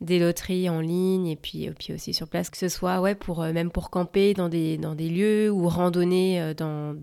des, 0.00 0.18
loteries 0.18 0.70
en 0.70 0.80
ligne 0.80 1.26
et 1.26 1.36
puis, 1.36 1.68
puis 1.78 1.92
aussi 1.92 2.14
sur 2.14 2.26
place 2.26 2.48
que 2.48 2.56
ce 2.56 2.70
soit 2.70 3.02
ouais 3.02 3.14
pour 3.14 3.42
euh, 3.42 3.52
même 3.52 3.70
pour 3.70 3.90
camper 3.90 4.32
dans 4.32 4.48
des, 4.48 4.78
dans 4.78 4.94
des 4.94 5.10
lieux 5.10 5.50
ou 5.50 5.68
randonner 5.68 6.54
dans 6.56 6.94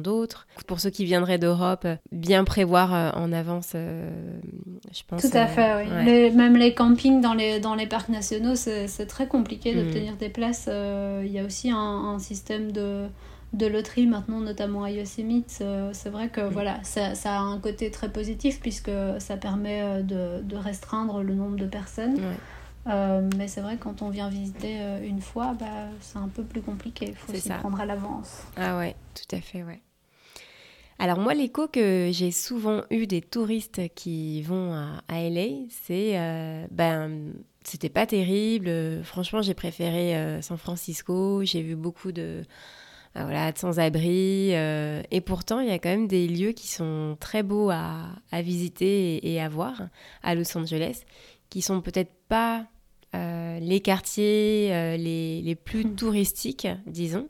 d'autres 0.00 0.46
dans, 0.54 0.62
pour 0.68 0.78
ceux 0.78 0.90
qui 0.90 1.04
viendraient 1.04 1.38
d'Europe 1.38 1.88
bien 2.12 2.44
prévoir 2.44 3.16
en 3.16 3.32
avance 3.32 3.72
je 3.72 5.02
pense 5.08 5.22
tout 5.22 5.36
à 5.36 5.48
fait 5.48 5.88
oui. 5.88 6.36
même 6.36 6.56
les 6.56 6.72
campings 6.72 7.20
dans 7.20 7.34
les 7.34 7.58
dans 7.58 7.74
les 7.74 7.88
parcs 7.88 8.10
nationaux 8.10 8.54
c'est 8.54 9.06
très 9.08 9.26
compliqué 9.26 9.74
mmh. 9.74 9.82
d'obtenir 9.82 10.16
des 10.18 10.28
places 10.28 10.70
il 10.70 11.32
y 11.32 11.40
a 11.40 11.44
aussi 11.44 11.72
un 11.72 12.16
système 12.20 12.70
de 12.70 13.08
de 13.52 13.66
loterie 13.66 14.06
maintenant, 14.06 14.40
notamment 14.40 14.84
à 14.84 14.90
Yosemite, 14.90 15.58
euh, 15.62 15.90
c'est 15.94 16.10
vrai 16.10 16.28
que 16.28 16.40
mm. 16.40 16.48
voilà, 16.48 16.80
ça, 16.82 17.12
a 17.24 17.38
un 17.38 17.58
côté 17.58 17.90
très 17.90 18.10
positif 18.10 18.60
puisque 18.60 18.90
ça 19.18 19.36
permet 19.36 19.80
euh, 19.82 20.02
de, 20.02 20.56
restreindre 20.56 21.22
le 21.22 21.34
nombre 21.34 21.56
de 21.56 21.66
personnes. 21.66 22.20
Euh, 22.86 23.28
mais 23.36 23.48
c'est 23.48 23.60
vrai 23.60 23.76
quand 23.78 24.02
on 24.02 24.08
vient 24.08 24.28
visiter 24.28 24.78
une 25.02 25.20
fois, 25.20 25.54
bah, 25.58 25.88
c'est 26.00 26.18
un 26.18 26.28
peu 26.28 26.42
plus 26.42 26.62
compliqué. 26.62 27.06
Il 27.08 27.16
faut 27.16 27.34
s'y 27.34 27.50
prendre 27.50 27.80
à 27.80 27.86
l'avance. 27.86 28.42
Ah 28.56 28.78
ouais, 28.78 28.96
tout 29.14 29.36
à 29.36 29.40
fait, 29.40 29.62
ouais. 29.62 29.80
Alors 30.98 31.18
moi, 31.18 31.32
l'écho 31.32 31.68
que 31.68 32.10
j'ai 32.12 32.32
souvent 32.32 32.82
eu 32.90 33.06
des 33.06 33.20
touristes 33.20 33.82
qui 33.94 34.42
vont 34.42 34.72
à, 34.72 35.02
à 35.08 35.20
LA, 35.22 35.66
c'est 35.68 36.18
ben 36.70 37.32
c'était 37.62 37.90
pas 37.90 38.06
terrible. 38.06 38.70
Franchement, 39.04 39.42
j'ai 39.42 39.54
préféré 39.54 40.40
San 40.42 40.56
Francisco. 40.56 41.44
J'ai 41.44 41.62
vu 41.62 41.76
beaucoup 41.76 42.10
de 42.10 42.42
euh, 42.42 42.42
voilà, 43.14 43.52
de 43.52 43.58
sans-abri. 43.58 44.50
Euh, 44.52 45.02
et 45.10 45.20
pourtant, 45.20 45.60
il 45.60 45.68
y 45.68 45.72
a 45.72 45.78
quand 45.78 45.88
même 45.88 46.08
des 46.08 46.28
lieux 46.28 46.52
qui 46.52 46.68
sont 46.68 47.16
très 47.20 47.42
beaux 47.42 47.70
à, 47.70 48.08
visiter 48.32 49.32
et, 49.32 49.40
à 49.40 49.48
voir 49.48 49.88
à 50.22 50.34
Los 50.34 50.56
Angeles, 50.56 51.02
qui 51.50 51.62
sont 51.62 51.80
peut-être 51.80 52.12
pas 52.28 52.66
euh, 53.14 53.58
les 53.60 53.80
quartiers 53.80 54.96
les, 54.98 55.56
plus 55.56 55.84
hmm. 55.84 55.94
touristiques, 55.94 56.68
disons. 56.86 57.28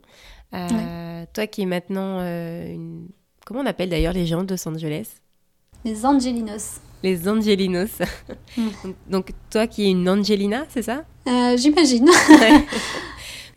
Toi 0.51 1.47
qui 1.47 1.61
es 1.61 1.65
maintenant 1.65 2.19
une... 2.21 3.07
Comment 3.45 3.61
on 3.61 3.65
appelle 3.65 3.89
d'ailleurs 3.89 4.13
les 4.13 4.27
gens 4.27 4.43
de 4.43 4.53
Los 4.53 4.67
Angeles? 4.67 5.21
Les 5.85 6.05
Angelinos. 6.05 6.81
Les 7.01 7.27
Angelinos. 7.27 7.99
Hmm. 8.57 8.69
donc, 9.09 9.31
toi 9.49 9.65
qui 9.65 9.85
es 9.85 9.91
une 9.91 10.07
Angelina, 10.07 10.65
c'est 10.69 10.83
ça? 10.83 11.05
J'imagine. 11.55 12.09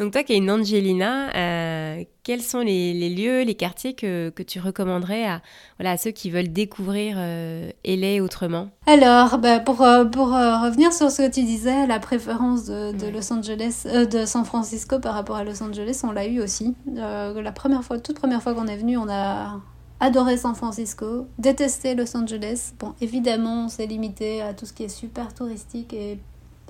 Donc 0.02 0.14
toi 0.14 0.24
qui 0.24 0.32
es 0.32 0.38
une 0.38 0.50
Angelina, 0.50 1.32
euh, 1.36 2.02
quels 2.24 2.42
sont 2.42 2.58
les, 2.58 3.08
lieux, 3.08 3.42
les 3.42 3.54
quartiers 3.54 3.94
que, 3.94 4.30
que, 4.30 4.42
tu 4.42 4.58
recommanderais 4.58 5.24
à, 5.24 5.42
voilà, 5.78 5.92
à 5.92 5.96
ceux 5.96 6.10
qui 6.10 6.28
veulent 6.28 6.52
découvrir 6.52 7.14
euh, 7.18 7.70
LA 7.84 8.20
autrement? 8.20 8.70
Alors, 8.86 9.38
bah, 9.38 9.60
pour, 9.60 9.80
euh, 9.82 10.04
pour 10.04 10.30
revenir 10.30 10.92
sur 10.92 11.08
ce 11.08 11.22
que 11.22 11.30
tu 11.30 11.44
disais, 11.44 11.86
la 11.86 12.00
préférence 12.00 12.64
de, 12.64 12.90
de 12.90 13.06
Los 13.12 13.32
Angeles, 13.32 13.86
de 14.10 14.26
San 14.26 14.44
Francisco 14.44 14.98
par 14.98 15.14
rapport 15.14 15.36
à 15.36 15.44
Los 15.44 15.62
Angeles, 15.62 16.00
on 16.02 16.10
l'a 16.10 16.26
eu 16.26 16.40
aussi. 16.40 16.74
la 16.96 17.52
première 17.52 17.84
fois, 17.84 18.00
toute 18.00 18.18
première 18.18 18.42
fois 18.42 18.54
qu'on 18.54 18.66
est 18.66 18.78
venu, 18.78 18.96
on 18.96 19.08
a 19.08 19.60
adoré 20.00 20.36
San 20.36 20.56
Francisco, 20.56 21.28
détesté 21.38 21.94
Los 21.94 22.16
Angeles. 22.16 22.72
Bon, 22.80 22.94
évidemment, 23.00 23.68
c'est 23.68 23.86
limité 23.86 24.42
à 24.42 24.52
tout 24.52 24.66
ce 24.66 24.72
qui 24.72 24.82
est 24.82 24.88
super 24.88 25.32
touristique 25.32 25.92
et 25.92 26.18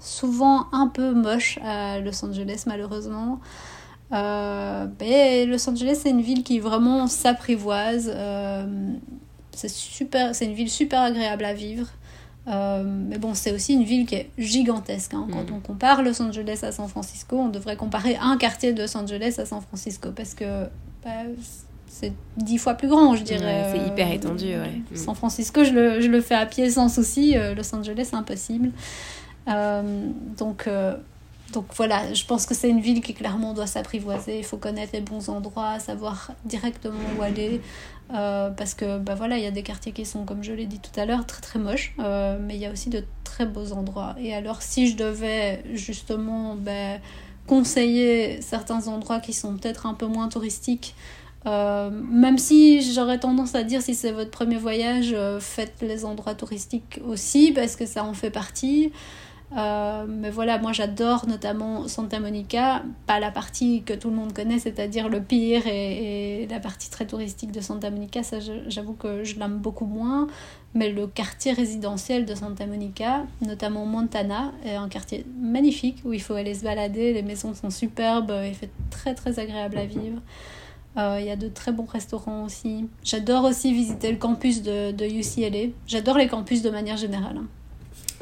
souvent 0.02 0.66
un 0.72 0.88
peu 0.88 1.14
moche 1.14 1.58
à 1.64 2.00
Los 2.00 2.24
Angeles, 2.24 2.64
malheureusement. 2.66 3.40
Euh, 4.12 4.86
mais 5.00 5.46
Los 5.46 5.68
Angeles, 5.68 6.00
c'est 6.02 6.10
une 6.10 6.20
ville 6.20 6.42
qui 6.42 6.58
vraiment 6.58 7.06
s'apprivoise. 7.06 8.12
Euh, 8.14 8.66
c'est 9.52 9.70
super, 9.70 10.34
c'est 10.34 10.44
une 10.44 10.54
ville 10.54 10.70
super 10.70 11.00
agréable 11.00 11.44
à 11.44 11.54
vivre. 11.54 11.86
Euh, 12.48 12.82
mais 12.84 13.18
bon, 13.18 13.34
c'est 13.34 13.52
aussi 13.52 13.74
une 13.74 13.84
ville 13.84 14.04
qui 14.04 14.16
est 14.16 14.30
gigantesque. 14.36 15.14
Hein. 15.14 15.28
Quand 15.30 15.50
mm. 15.50 15.54
on 15.54 15.60
compare 15.60 16.02
Los 16.02 16.20
Angeles 16.20 16.60
à 16.62 16.72
San 16.72 16.88
Francisco, 16.88 17.36
on 17.36 17.48
devrait 17.48 17.76
comparer 17.76 18.16
un 18.16 18.36
quartier 18.36 18.72
de 18.72 18.82
Los 18.82 18.96
Angeles 18.96 19.36
à 19.38 19.46
San 19.46 19.60
Francisco 19.60 20.10
parce 20.14 20.34
que 20.34 20.64
bah, 21.04 21.10
c'est 21.86 22.12
dix 22.36 22.58
fois 22.58 22.74
plus 22.74 22.88
grand, 22.88 23.14
je 23.14 23.22
dirais. 23.22 23.70
c'est 23.72 23.86
hyper 23.86 24.10
étendu, 24.10 24.46
ouais. 24.46 24.82
Mm. 24.90 24.96
San 24.96 25.14
Francisco, 25.14 25.62
je 25.62 25.72
le, 25.72 26.00
je 26.00 26.08
le, 26.08 26.20
fais 26.20 26.34
à 26.34 26.44
pied 26.44 26.68
sans 26.68 26.88
souci. 26.88 27.34
Los 27.56 27.74
Angeles, 27.74 28.08
c'est 28.10 28.16
impossible. 28.16 28.72
Donc, 29.46 30.68
donc 31.52 31.66
voilà, 31.74 32.12
je 32.14 32.24
pense 32.24 32.46
que 32.46 32.54
c'est 32.54 32.68
une 32.68 32.80
ville 32.80 33.02
qui 33.02 33.14
clairement 33.14 33.52
doit 33.52 33.66
s'apprivoiser. 33.66 34.38
Il 34.38 34.44
faut 34.44 34.56
connaître 34.56 34.92
les 34.94 35.00
bons 35.00 35.28
endroits, 35.28 35.78
savoir 35.78 36.32
directement 36.44 36.98
où 37.18 37.22
aller. 37.22 37.60
Euh, 38.14 38.50
parce 38.50 38.74
que 38.74 38.98
bah 38.98 39.14
voilà, 39.14 39.38
il 39.38 39.44
y 39.44 39.46
a 39.46 39.50
des 39.50 39.62
quartiers 39.62 39.92
qui 39.92 40.04
sont, 40.04 40.24
comme 40.24 40.42
je 40.42 40.52
l'ai 40.52 40.66
dit 40.66 40.78
tout 40.78 40.98
à 40.98 41.06
l'heure, 41.06 41.26
très 41.26 41.40
très 41.40 41.58
moches. 41.58 41.94
Euh, 41.98 42.38
mais 42.40 42.56
il 42.56 42.60
y 42.60 42.66
a 42.66 42.72
aussi 42.72 42.90
de 42.90 43.04
très 43.24 43.46
beaux 43.46 43.72
endroits. 43.72 44.14
Et 44.18 44.34
alors, 44.34 44.62
si 44.62 44.88
je 44.88 44.96
devais 44.96 45.62
justement 45.72 46.56
bah, 46.56 46.98
conseiller 47.46 48.40
certains 48.40 48.88
endroits 48.88 49.20
qui 49.20 49.32
sont 49.32 49.56
peut-être 49.56 49.86
un 49.86 49.94
peu 49.94 50.06
moins 50.06 50.28
touristiques, 50.28 50.94
euh, 51.44 51.90
même 51.90 52.38
si 52.38 52.94
j'aurais 52.94 53.18
tendance 53.18 53.54
à 53.54 53.64
dire 53.64 53.82
si 53.82 53.94
c'est 53.94 54.12
votre 54.12 54.30
premier 54.30 54.56
voyage, 54.56 55.14
faites 55.40 55.82
les 55.82 56.04
endroits 56.04 56.34
touristiques 56.34 57.00
aussi 57.04 57.52
parce 57.52 57.76
que 57.76 57.84
ça 57.84 58.04
en 58.04 58.14
fait 58.14 58.30
partie. 58.30 58.92
Euh, 59.56 60.06
mais 60.08 60.30
voilà, 60.30 60.58
moi 60.58 60.72
j'adore 60.72 61.26
notamment 61.26 61.86
Santa 61.86 62.20
Monica, 62.20 62.82
pas 63.06 63.20
la 63.20 63.30
partie 63.30 63.82
que 63.82 63.92
tout 63.92 64.08
le 64.08 64.16
monde 64.16 64.32
connaît, 64.32 64.58
c'est-à-dire 64.58 65.08
le 65.08 65.20
pire 65.20 65.66
et, 65.66 66.46
la 66.50 66.58
partie 66.58 66.90
très 66.90 67.06
touristique 67.06 67.52
de 67.52 67.60
Santa 67.60 67.90
Monica, 67.90 68.22
ça 68.22 68.38
j'avoue 68.68 68.94
que 68.94 69.24
je 69.24 69.38
l'aime 69.38 69.58
beaucoup 69.58 69.86
moins. 69.86 70.26
Mais 70.74 70.90
le 70.90 71.06
quartier 71.06 71.52
résidentiel 71.52 72.24
de 72.24 72.34
Santa 72.34 72.64
Monica, 72.66 73.26
notamment 73.42 73.84
Montana, 73.84 74.52
est 74.64 74.74
un 74.74 74.88
quartier 74.88 75.26
magnifique 75.38 75.98
où 76.06 76.14
il 76.14 76.22
faut 76.22 76.32
aller 76.32 76.54
se 76.54 76.64
balader, 76.64 77.12
les 77.12 77.22
maisons 77.22 77.52
sont 77.52 77.68
superbes, 77.68 78.32
il 78.46 78.54
fait 78.54 78.70
très 78.88 79.14
très 79.14 79.38
agréable 79.38 79.76
à 79.76 79.84
vivre. 79.84 80.22
Euh, 80.96 81.18
il 81.20 81.26
y 81.26 81.30
a 81.30 81.36
de 81.36 81.48
très 81.48 81.72
bons 81.72 81.84
restaurants 81.84 82.44
aussi. 82.44 82.88
J'adore 83.02 83.44
aussi 83.44 83.72
visiter 83.72 84.10
le 84.10 84.18
campus 84.18 84.62
de, 84.62 84.92
de 84.92 85.04
UCLA. 85.04 85.72
J'adore 85.86 86.16
les 86.16 86.28
campus 86.28 86.62
de 86.62 86.70
manière 86.70 86.96
générale. 86.96 87.40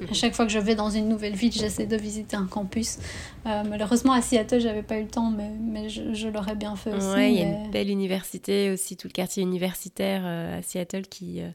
À 0.09 0.15
chaque 0.15 0.35
fois 0.35 0.47
que 0.47 0.53
je 0.53 0.59
vais 0.59 0.75
dans 0.75 0.91
une 0.91 1.09
nouvelle 1.09 1.35
ville, 1.35 1.53
j'essaie 1.53 1.87
de 1.87 1.97
visiter 1.97 2.37
un 2.37 2.47
campus. 2.47 2.99
Euh, 3.47 3.63
malheureusement, 3.69 4.13
à 4.13 4.23
Seattle, 4.23 4.61
j'avais 4.61 4.83
pas 4.83 4.99
eu 4.99 5.03
le 5.03 5.09
temps, 5.09 5.31
mais, 5.31 5.51
mais 5.61 5.89
je, 5.89 6.15
je 6.15 6.29
l'aurais 6.29 6.55
bien 6.55 6.77
fait 6.77 6.95
aussi. 6.95 7.07
Ouais, 7.09 7.33
il 7.33 7.39
y 7.39 7.43
a 7.43 7.47
une 7.47 7.71
belle 7.71 7.91
université 7.91 8.71
aussi, 8.71 8.97
tout 8.97 9.09
le 9.09 9.13
quartier 9.13 9.43
universitaire 9.43 10.23
euh, 10.25 10.59
à 10.59 10.63
Seattle 10.63 11.03
qui, 11.03 11.43
euh, 11.43 11.51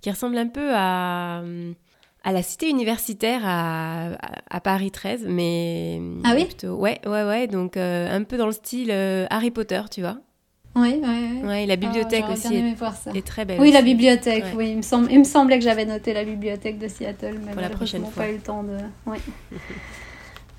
qui 0.00 0.10
ressemble 0.10 0.38
un 0.38 0.48
peu 0.48 0.70
à, 0.74 1.42
à 2.24 2.32
la 2.32 2.42
cité 2.42 2.68
universitaire 2.68 3.42
à, 3.44 4.12
à, 4.50 4.60
Paris 4.60 4.90
13, 4.90 5.26
mais. 5.28 6.00
Ah 6.24 6.34
oui? 6.34 6.46
plutôt, 6.46 6.76
Ouais, 6.76 7.00
ouais, 7.06 7.24
ouais. 7.24 7.46
Donc, 7.46 7.76
un 7.76 8.22
peu 8.24 8.36
dans 8.36 8.46
le 8.46 8.52
style 8.52 8.90
Harry 9.30 9.50
Potter, 9.50 9.82
tu 9.90 10.00
vois. 10.00 10.18
Oui, 10.74 11.00
oui, 11.02 11.40
oui. 11.44 11.66
la 11.66 11.76
bibliothèque 11.76 12.24
oh, 12.28 12.32
aussi 12.32 12.54
est, 12.54 13.26
très 13.26 13.44
belle. 13.44 13.60
Oui, 13.60 13.70
la 13.72 13.82
bibliothèque, 13.82 14.44
oui. 14.56 14.70
Il 14.70 14.76
me, 14.78 14.82
semble, 14.82 15.12
il 15.12 15.18
me 15.18 15.24
semblait 15.24 15.58
que 15.58 15.64
j'avais 15.64 15.84
noté 15.84 16.14
la 16.14 16.24
bibliothèque 16.24 16.78
de 16.78 16.88
Seattle, 16.88 17.36
mais 17.44 17.52
Pour 17.52 17.60
la 17.60 17.68
prochaine 17.68 18.04
fois. 18.06 18.24
pas 18.24 18.30
eu 18.30 18.34
le 18.36 18.40
temps 18.40 18.62
de... 18.62 18.78
Oui. 19.06 19.18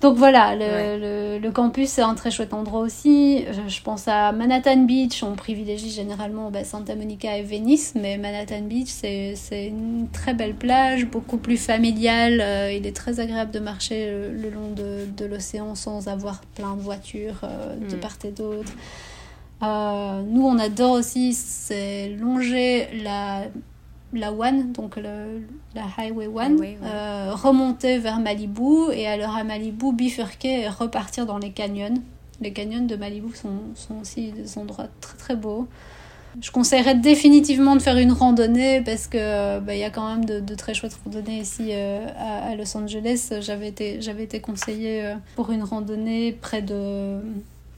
Donc 0.02 0.18
voilà, 0.18 0.54
le, 0.54 1.40
le, 1.40 1.52
campus 1.52 1.88
c'est 1.92 2.02
un 2.02 2.14
très 2.14 2.30
chouette 2.30 2.54
endroit 2.54 2.82
aussi. 2.82 3.46
Je, 3.70 3.82
pense 3.82 4.10
à 4.10 4.34
Manhattan 4.34 4.84
Beach, 4.84 5.24
on 5.24 5.34
privilégie 5.34 5.92
généralement 5.92 6.52
bah, 6.52 6.66
Santa 6.66 6.94
Monica 6.94 7.38
et 7.38 7.42
Venice, 7.42 7.94
mais 7.96 8.18
Manhattan 8.18 8.64
Beach 8.64 8.90
c'est 8.90 9.38
une 9.68 10.10
très 10.12 10.34
belle 10.34 10.56
plage, 10.56 11.06
beaucoup 11.06 11.38
plus 11.38 11.56
familiale. 11.56 12.42
Euh, 12.42 12.74
il 12.74 12.86
est 12.86 12.94
très 12.94 13.22
agréable 13.22 13.52
de 13.52 13.60
marcher 13.60 14.12
le, 14.12 14.50
long 14.50 14.72
de, 14.76 15.06
de 15.16 15.26
l'océan 15.26 15.74
sans 15.74 16.10
avoir 16.10 16.42
plein 16.54 16.76
de 16.76 16.82
voitures 16.82 17.40
euh, 17.46 17.74
de 17.78 17.96
mm. 17.96 18.00
part 18.02 18.18
et 18.26 18.32
d'autre. 18.32 18.74
Euh, 19.64 20.22
nous, 20.24 20.46
on 20.46 20.60
adore 20.60 20.92
aussi, 20.92 21.34
c'est 21.34 22.10
longer 22.10 22.88
la, 23.02 23.44
la 24.14 24.34
One, 24.34 24.74
donc 24.74 24.98
le, 24.98 25.42
la 25.74 25.84
Highway 25.98 26.28
One, 26.28 26.60
euh, 26.84 27.32
remonter 27.34 27.98
vers 27.98 28.20
Malibu 28.20 28.92
et 28.92 29.08
alors 29.08 29.36
à 29.36 29.44
Malibu 29.44 29.94
bifurquer 29.94 30.62
et 30.62 30.70
repartir 30.70 31.26
dans 31.26 31.38
les 31.38 31.52
canyons. 31.52 32.02
Les 32.42 32.52
canyons 32.52 32.86
de 32.86 32.96
Malibu 32.96 33.34
sont, 33.36 33.60
sont 33.76 34.02
aussi 34.02 34.32
des 34.32 34.58
endroits 34.58 34.88
très 35.00 35.18
très 35.18 35.36
beaux. 35.36 35.68
Je 36.42 36.50
conseillerais 36.50 36.96
définitivement 36.96 37.76
de 37.76 37.82
faire 37.82 37.98
une 37.98 38.12
randonnée 38.12 38.82
parce 38.82 39.06
que 39.06 39.60
bah, 39.60 39.76
y 39.76 39.84
a 39.84 39.92
quand 39.92 40.10
même 40.10 40.26
de, 40.26 40.40
de, 40.40 40.56
très 40.56 40.74
chouettes 40.74 40.98
randonnées 41.06 41.38
ici 41.38 41.68
euh, 41.70 42.08
à, 42.18 42.50
à, 42.50 42.56
Los 42.56 42.76
Angeles. 42.76 43.32
J'avais 43.40 43.68
été, 43.68 44.02
j'avais 44.02 44.24
été 44.24 44.42
conseillée 44.42 45.14
pour 45.36 45.52
une 45.52 45.62
randonnée 45.62 46.32
près 46.34 46.64
de 46.64 47.20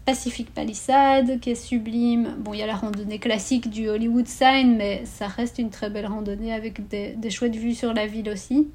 Pacific 0.05 0.53
Palisade 0.53 1.39
qui 1.39 1.49
est 1.51 1.55
sublime. 1.55 2.35
Bon, 2.39 2.53
il 2.53 2.59
y 2.59 2.63
a 2.63 2.67
la 2.67 2.75
randonnée 2.75 3.19
classique 3.19 3.69
du 3.69 3.89
Hollywood 3.89 4.27
Sign, 4.27 4.77
mais 4.77 5.03
ça 5.05 5.27
reste 5.27 5.57
une 5.57 5.71
très 5.71 5.89
belle 5.89 6.05
randonnée 6.05 6.53
avec 6.53 6.87
des, 6.87 7.15
des 7.15 7.29
chouettes 7.29 7.55
vues 7.55 7.73
sur 7.73 7.93
la 7.93 8.05
ville 8.05 8.29
aussi. 8.29 8.67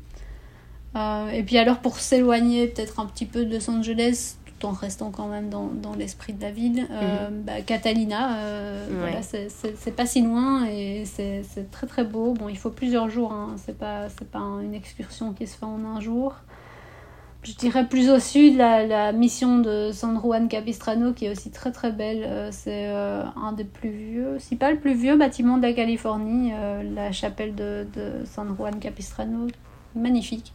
Euh, 0.96 1.30
et 1.30 1.44
puis 1.44 1.56
alors 1.56 1.78
pour 1.78 1.98
s'éloigner 1.98 2.66
peut-être 2.66 2.98
un 2.98 3.06
petit 3.06 3.26
peu 3.26 3.44
de 3.44 3.54
Los 3.54 3.70
Angeles, 3.70 4.38
tout 4.44 4.66
en 4.66 4.72
restant 4.72 5.12
quand 5.12 5.28
même 5.28 5.48
dans, 5.48 5.68
dans 5.68 5.94
l'esprit 5.94 6.32
de 6.32 6.42
la 6.42 6.50
ville, 6.50 6.88
euh, 6.90 7.30
mhm. 7.30 7.42
bah, 7.42 7.60
Catalina, 7.64 8.38
euh, 8.38 8.88
voilà, 8.98 9.22
c'est 9.22 9.94
pas 9.94 10.06
si 10.06 10.22
loin 10.22 10.66
et 10.66 11.04
c'est 11.04 11.70
très 11.70 11.86
très 11.86 12.02
beau. 12.02 12.34
Bon, 12.34 12.48
il 12.48 12.58
faut 12.58 12.70
plusieurs 12.70 13.08
jours, 13.08 13.32
hein. 13.32 13.54
c'est 13.64 13.78
pas, 13.78 14.08
pas 14.32 14.40
une 14.40 14.74
excursion 14.74 15.32
qui 15.32 15.46
se 15.46 15.56
fait 15.56 15.66
en 15.66 15.84
un 15.84 16.00
jour 16.00 16.34
je 17.42 17.54
dirais 17.54 17.86
plus 17.86 18.10
au 18.10 18.18
sud, 18.18 18.56
la, 18.56 18.86
la, 18.86 19.12
mission 19.12 19.58
de 19.58 19.90
San 19.92 20.20
Juan 20.20 20.48
Capistrano, 20.48 21.12
qui 21.12 21.24
est 21.24 21.30
aussi 21.30 21.50
très 21.50 21.72
très 21.72 21.90
belle. 21.90 22.22
Euh, 22.24 22.50
c'est 22.52 22.88
euh, 22.88 23.22
un 23.42 23.52
des 23.52 23.64
plus 23.64 23.90
vieux, 23.90 24.36
si 24.38 24.56
pas 24.56 24.70
le 24.70 24.78
plus 24.78 24.94
vieux 24.94 25.16
bâtiment 25.16 25.56
de 25.56 25.62
la 25.62 25.72
Californie, 25.72 26.52
euh, 26.52 26.82
la 26.82 27.12
chapelle 27.12 27.54
de, 27.54 27.86
de, 27.94 28.24
San 28.26 28.54
Juan 28.54 28.78
Capistrano. 28.78 29.46
Magnifique. 29.94 30.52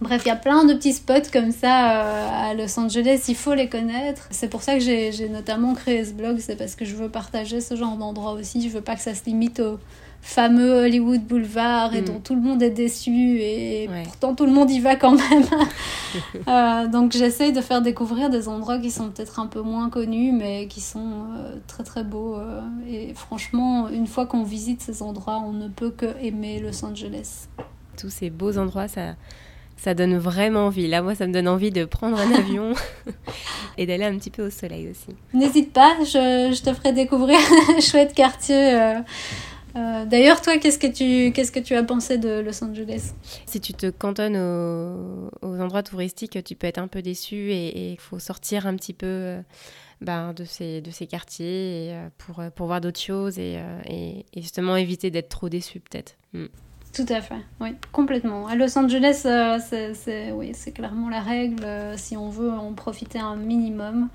Bref, 0.00 0.22
il 0.26 0.28
y 0.28 0.30
a 0.30 0.36
plein 0.36 0.64
de 0.64 0.74
petits 0.74 0.92
spots 0.92 1.30
comme 1.32 1.50
ça 1.50 1.72
à 1.72 2.54
Los 2.54 2.78
Angeles, 2.78 3.24
il 3.26 3.34
faut 3.34 3.54
les 3.54 3.68
connaître. 3.68 4.28
C'est 4.30 4.48
pour 4.48 4.62
ça 4.62 4.74
que 4.74 4.80
j'ai 4.80 5.28
notamment 5.28 5.74
créé 5.74 6.04
ce 6.04 6.12
blog, 6.12 6.38
c'est 6.38 6.54
parce 6.54 6.76
que 6.76 6.84
je 6.84 6.94
veux 6.94 7.08
partager 7.08 7.60
ce 7.60 7.74
genre 7.74 7.96
d'endroit 7.96 8.34
aussi. 8.34 8.62
Je 8.62 8.68
veux 8.68 8.80
pas 8.80 8.94
que 8.94 9.00
ça 9.00 9.16
se 9.16 9.24
limite 9.24 9.58
au 9.58 9.80
fameux 10.20 10.84
Hollywood 10.84 11.22
Boulevard 11.22 11.94
et 11.94 12.02
mm. 12.02 12.04
dont 12.04 12.20
tout 12.20 12.34
le 12.34 12.40
monde 12.40 12.62
est 12.62 12.70
déçu 12.70 13.40
et 13.40 13.88
pourtant 14.04 14.34
tout 14.34 14.44
le 14.44 14.52
monde 14.52 14.70
y 14.70 14.80
va 14.80 14.96
quand 14.96 15.12
même. 15.12 15.44
euh, 16.48 16.86
donc 16.86 17.12
j'essaie 17.12 17.52
de 17.52 17.60
faire 17.60 17.82
découvrir 17.82 18.28
des 18.28 18.48
endroits 18.48 18.78
qui 18.78 18.90
sont 18.90 19.08
peut-être 19.10 19.40
un 19.40 19.46
peu 19.46 19.62
moins 19.62 19.88
connus 19.90 20.32
mais 20.32 20.66
qui 20.66 20.80
sont 20.80 21.24
euh, 21.36 21.56
très 21.66 21.82
très 21.82 22.04
beaux. 22.04 22.36
Euh, 22.36 22.60
et 22.86 23.14
franchement, 23.14 23.88
une 23.88 24.06
fois 24.06 24.26
qu'on 24.26 24.42
visite 24.42 24.82
ces 24.82 25.02
endroits, 25.02 25.42
on 25.44 25.52
ne 25.52 25.68
peut 25.68 25.90
que 25.90 26.06
aimer 26.22 26.60
Los 26.60 26.84
Angeles. 26.84 27.46
Tous 27.96 28.10
ces 28.10 28.30
beaux 28.30 28.58
endroits, 28.58 28.86
ça, 28.86 29.14
ça 29.76 29.94
donne 29.94 30.18
vraiment 30.18 30.66
envie. 30.66 30.88
Là, 30.88 31.02
moi, 31.02 31.14
ça 31.14 31.26
me 31.26 31.32
donne 31.32 31.48
envie 31.48 31.70
de 31.70 31.84
prendre 31.84 32.18
un 32.18 32.32
avion 32.34 32.74
et 33.78 33.86
d'aller 33.86 34.04
un 34.04 34.16
petit 34.18 34.30
peu 34.30 34.46
au 34.46 34.50
soleil 34.50 34.88
aussi. 34.90 35.16
N'hésite 35.32 35.72
pas, 35.72 35.96
je, 36.00 36.54
je, 36.54 36.62
te 36.62 36.72
ferai 36.74 36.92
découvrir 36.92 37.38
un 37.76 37.80
chouette 37.80 38.14
quartier. 38.14 38.94
Euh, 39.76 40.04
d'ailleurs, 40.04 40.40
toi, 40.40 40.58
qu'est-ce 40.58 40.78
que 40.78 40.86
tu 40.86 41.32
qu'est-ce 41.32 41.52
que 41.52 41.60
tu 41.60 41.74
as 41.74 41.82
pensé 41.82 42.18
de 42.18 42.40
Los 42.40 42.62
Angeles? 42.64 43.12
Si 43.46 43.60
tu 43.60 43.74
te 43.74 43.90
cantonnes 43.90 44.36
aux, 44.36 45.60
endroits 45.60 45.82
touristiques, 45.82 46.42
tu 46.44 46.54
peux 46.54 46.66
être 46.66 46.78
un 46.78 46.88
peu 46.88 47.02
déçu 47.02 47.52
et 47.52 47.92
il 47.92 48.00
faut 48.00 48.18
sortir 48.18 48.66
un 48.66 48.74
petit 48.76 48.94
peu 48.94 49.06
euh, 49.06 49.40
ben, 50.00 50.32
de 50.32 50.44
ces 50.44 50.80
de 50.80 50.90
ces 50.90 51.06
quartiers 51.06 51.90
euh, 51.92 52.08
pour 52.18 52.42
pour 52.54 52.66
voir 52.66 52.80
d'autres 52.80 53.00
choses 53.00 53.38
et, 53.38 53.58
et, 53.86 54.24
justement 54.36 54.76
éviter 54.76 55.10
d'être 55.10 55.28
trop 55.28 55.48
déçu 55.48 55.80
peut-être. 55.80 56.16
Hmm. 56.32 56.46
Tout 56.94 57.06
à 57.10 57.20
fait, 57.20 57.36
oui, 57.60 57.74
complètement. 57.92 58.46
À 58.46 58.54
Los 58.54 58.76
Angeles, 58.78 59.26
c'est 59.60 60.32
oui, 60.32 60.52
clairement 60.74 61.10
la 61.10 61.20
règle. 61.20 61.66
si 61.96 62.16
on 62.16 62.30
veut 62.30 62.50
en 62.50 62.72
profiter 62.72 63.18
un 63.18 63.36
minimum, 63.36 64.08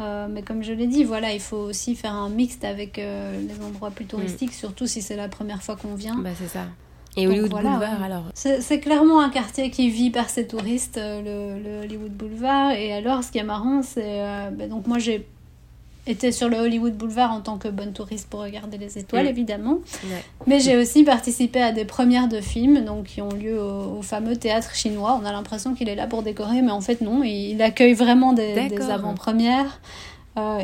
euh, 0.00 0.28
mais 0.30 0.42
comme 0.42 0.62
je 0.62 0.72
l'ai 0.72 0.86
dit, 0.86 1.04
voilà, 1.04 1.32
il 1.32 1.40
faut 1.40 1.56
aussi 1.56 1.96
faire 1.96 2.14
un 2.14 2.28
mixte 2.28 2.64
avec 2.64 2.98
euh, 2.98 3.40
les 3.40 3.64
endroits 3.64 3.90
plus 3.90 4.04
touristiques, 4.04 4.50
mm. 4.50 4.54
surtout 4.54 4.86
si 4.86 5.02
c'est 5.02 5.16
la 5.16 5.28
première 5.28 5.62
fois 5.62 5.76
qu'on 5.76 5.94
vient. 5.94 6.16
Bah, 6.16 6.30
c'est 6.38 6.48
ça. 6.48 6.66
Et 7.16 7.26
Hollywood 7.26 7.50
Boulevard 7.50 8.02
alors 8.02 8.24
C'est 8.34 8.80
clairement 8.80 9.20
un 9.20 9.30
quartier 9.30 9.70
qui 9.70 9.90
vit 9.90 10.10
par 10.10 10.30
ses 10.30 10.46
touristes, 10.46 10.98
euh, 10.98 11.56
le, 11.58 11.62
le, 11.62 11.84
Hollywood 11.84 12.12
Boulevard. 12.12 12.72
Et 12.72 12.92
alors, 12.92 13.24
ce 13.24 13.32
qui 13.32 13.38
est 13.38 13.44
marrant, 13.44 13.82
c'est. 13.82 14.22
Bah, 14.52 14.68
donc, 14.68 14.86
moi, 14.86 14.98
j'ai 14.98 15.26
été 16.08 16.32
sur 16.32 16.48
le 16.48 16.56
Hollywood 16.56 16.94
Boulevard 16.94 17.32
en 17.32 17.40
tant 17.40 17.58
que 17.58 17.68
bonne 17.68 17.92
touriste 17.92 18.28
pour 18.28 18.40
regarder 18.40 18.78
les 18.78 18.98
étoiles, 18.98 19.26
évidemment. 19.26 19.78
Mais 20.46 20.60
j'ai 20.60 20.76
aussi 20.76 21.04
participé 21.04 21.60
à 21.62 21.72
des 21.72 21.84
premières 21.84 22.28
de 22.28 22.40
films, 22.40 22.84
donc 22.84 23.04
qui 23.04 23.22
ont 23.22 23.30
lieu 23.30 23.60
au, 23.60 24.02
fameux 24.02 24.36
théâtre 24.36 24.74
chinois. 24.74 25.18
On 25.22 25.26
a 25.26 25.32
l'impression 25.32 25.74
qu'il 25.74 25.88
est 25.88 25.94
là 25.94 26.06
pour 26.06 26.22
décorer, 26.22 26.62
mais 26.62 26.72
en 26.72 26.80
fait 26.80 27.00
non, 27.00 27.22
il, 27.22 27.60
accueille 27.62 27.94
vraiment 27.94 28.32
des, 28.32 28.68
des 28.68 28.90
avant-premières. 28.90 29.80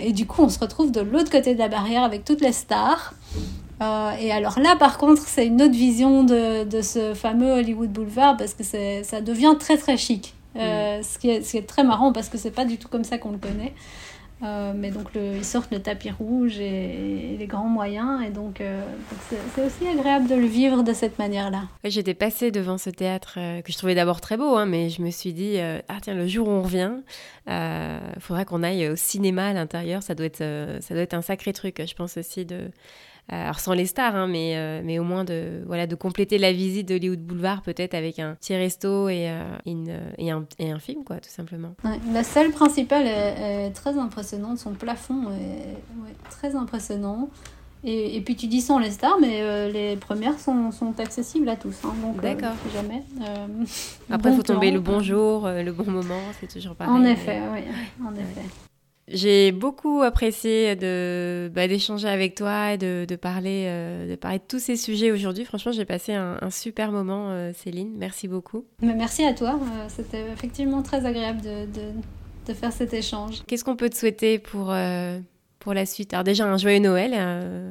et 0.03 0.13
du 0.13 0.27
coup, 0.27 0.43
on 0.43 0.49
se 0.49 0.59
retrouve 0.59 0.93
de 0.93 1.01
l'autre 1.01 1.31
côté 1.31 1.55
de 1.55 1.59
la 1.59 1.69
barrière 1.69 2.03
avec 2.03 2.25
toutes 2.25 2.41
les 2.41 2.53
stars. 2.53 3.15
Euh, 3.83 4.13
et 4.21 4.31
alors 4.31 4.59
là, 4.59 4.77
par 4.77 4.99
contre, 4.99 5.23
c'est 5.27 5.47
une 5.47 5.61
autre 5.63 5.75
vision 5.75 6.25
de, 6.25 6.65
de, 6.65 6.81
ce 6.81 7.15
fameux 7.15 7.53
Hollywood 7.53 7.91
Boulevard 7.91 8.37
parce 8.37 8.55
que 8.55 8.63
ça 8.63 9.21
devient 9.21 9.57
très 9.59 9.77
très 9.77 9.97
chic. 9.97 10.35
Euh, 10.57 11.01
mm. 11.01 11.03
ce, 11.03 11.19
qui 11.19 11.31
est, 11.31 11.43
ce, 11.43 11.51
qui 11.53 11.57
est, 11.57 11.67
très 11.67 11.83
marrant 11.83 12.13
parce 12.13 12.29
que 12.29 12.39
c'est 12.39 12.53
pas 12.53 12.65
du 12.65 12.79
tout 12.79 12.89
comme 12.89 13.05
ça 13.05 13.19
qu'on 13.19 13.33
le 13.33 13.39
connaît. 13.39 13.75
Euh, 14.45 14.73
mais 14.75 14.91
donc 14.91 15.09
ils 15.15 15.45
sortent 15.45 15.73
le 15.73 15.81
tapis 15.81 16.11
rouge 16.11 16.59
et, 16.59 17.37
les 17.39 17.47
grands 17.47 17.69
moyens 17.69 18.23
et 18.25 18.31
donc 18.31 18.63
c'est 19.29 19.65
aussi 19.65 19.87
agréable 19.87 20.29
de 20.29 20.35
le 20.35 20.47
vivre 20.47 20.83
de 20.83 20.93
cette 20.93 21.19
manière-là. 21.19 21.63
J'étais 21.85 22.15
passée 22.15 22.51
devant 22.51 22.79
ce 22.79 22.91
théâtre 22.91 23.35
que 23.35 23.73
je 23.73 23.77
trouvais 23.77 23.95
d'abord 23.95 24.21
très 24.21 24.37
beau, 24.37 24.57
hein, 24.57 24.67
mais 24.67 24.91
je 24.91 25.03
me 25.03 25.11
suis 25.11 25.33
dit 25.33 25.59
ah 25.61 25.97
tiens 26.01 26.15
le 26.15 26.27
jour 26.27 26.49
où 26.49 26.51
on 26.51 26.63
revient, 26.63 26.93
il 27.49 28.21
faudra 28.21 28.45
qu'on 28.45 28.63
aille 28.63 28.89
au 28.89 28.97
cinéma 28.97 29.49
à 29.49 29.53
l'intérieur, 29.53 30.03
ça 30.03 30.15
doit 30.15 30.27
être 30.27 30.45
ça 30.81 30.95
doit 30.95 31.03
être 31.03 31.15
un 31.15 31.23
sacré 31.23 31.53
truc. 31.53 31.83
Je 31.85 31.95
pense 31.95 32.17
aussi 32.17 32.45
de 32.45 32.55
euh, 32.55 32.69
alors 33.29 33.59
sans 33.59 33.73
les 33.73 33.87
stars, 33.87 34.15
hein, 34.15 34.27
mais, 34.27 34.57
euh, 34.57 34.83
mais 34.85 34.99
au 34.99 35.05
moins 35.05 35.25
de, 35.25 35.63
voilà, 35.67 35.87
de 35.87 35.95
compléter 35.95 36.37
la 36.37 36.53
visite 36.53 36.89
de 36.89 36.97
Hollywood 36.97 37.21
Boulevard 37.21 37.63
peut-être 37.63 37.95
avec 37.95 38.19
un 38.19 38.35
petit 38.35 38.55
resto 38.55 39.09
et, 39.09 39.31
euh, 39.31 39.57
une, 39.65 39.99
et, 40.19 40.31
un, 40.31 40.45
et, 40.59 40.71
un, 40.71 40.79
film, 40.79 41.05
quoi, 41.05 41.17
tout 41.17 41.31
simplement. 41.31 41.75
la 42.13 42.23
salle 42.23 42.51
principale 42.51 43.07
est, 43.07 43.71
très 43.71 43.99
impressionnante, 43.99 44.59
son 44.59 44.73
plafond 44.73 45.31
est 45.33 46.29
très 46.31 46.55
impressionnant. 46.55 47.31
Et, 47.87 48.17
et, 48.17 48.21
puis 48.23 48.35
tu 48.35 48.47
dis 48.47 48.63
sans 48.63 48.79
les 48.79 48.91
stars, 48.91 49.19
mais 49.21 49.71
les 49.71 49.97
premières 49.97 50.39
sont, 50.39 50.71
sont, 50.71 50.99
accessibles 50.99 51.49
à 51.51 51.57
tous. 51.57 51.77
Hein, 51.85 51.95
donc, 52.03 52.21
D'accord. 52.23 52.55
jamais. 52.73 53.03
Après, 54.11 54.31
il 54.31 54.37
faut 54.37 54.43
tomber 54.43 54.71
le 54.71 54.81
bon 54.81 55.01
jour, 55.01 55.49
le 55.49 55.71
bon 55.71 55.91
moment, 55.91 56.21
c'est 56.41 56.47
toujours 56.47 56.75
pareil. 56.75 56.95
En 56.95 57.05
effet, 57.05 57.41
oui. 57.53 57.61
En 58.07 58.13
effet. 58.15 58.49
J'ai 59.09 59.53
beaucoup 59.53 60.01
apprécié 60.03 60.77
de 60.77 61.51
bah, 61.55 61.69
d'échanger 61.69 62.09
avec 62.09 62.35
toi 62.35 62.73
et 62.73 62.79
de, 62.79 63.05
de 63.07 63.17
parler 63.17 63.65
euh, 63.67 64.11
de 64.11 64.17
parler 64.17 64.39
de 64.39 64.45
tous 64.49 64.59
ces 64.59 64.77
sujets 64.77 65.13
aujourd'hui. 65.13 65.45
Franchement, 65.45 65.73
j'ai 65.73 65.85
passé 65.85 66.15
un, 66.15 66.51
super 66.51 66.91
moment, 66.91 67.29
euh, 67.29 67.53
Céline. 67.53 67.93
Merci 67.97 68.29
beaucoup. 68.29 68.65
merci 68.81 69.25
à 69.25 69.35
toi. 69.35 69.61
Euh, 69.61 69.87
c'était 69.89 70.25
effectivement 70.33 70.83
très 70.83 71.05
agréable 71.05 71.43
de, 71.43 71.67
de, 71.67 71.93
de 72.47 72.55
faire 72.55 72.73
cet 72.73 72.95
échange. 72.95 73.43
Qu'est-ce 73.47 73.65
qu'on 73.65 73.77
peut 73.77 73.91
te 73.91 73.97
souhaiter 73.97 74.39
pour 74.39 74.75
pour 75.59 75.75
la 75.75 75.87
suite? 75.87 76.15
Alors 76.15 76.25
déjà 76.25 76.47
un 76.47 76.57
joyeux 76.57 76.79
Noël, 76.79 77.13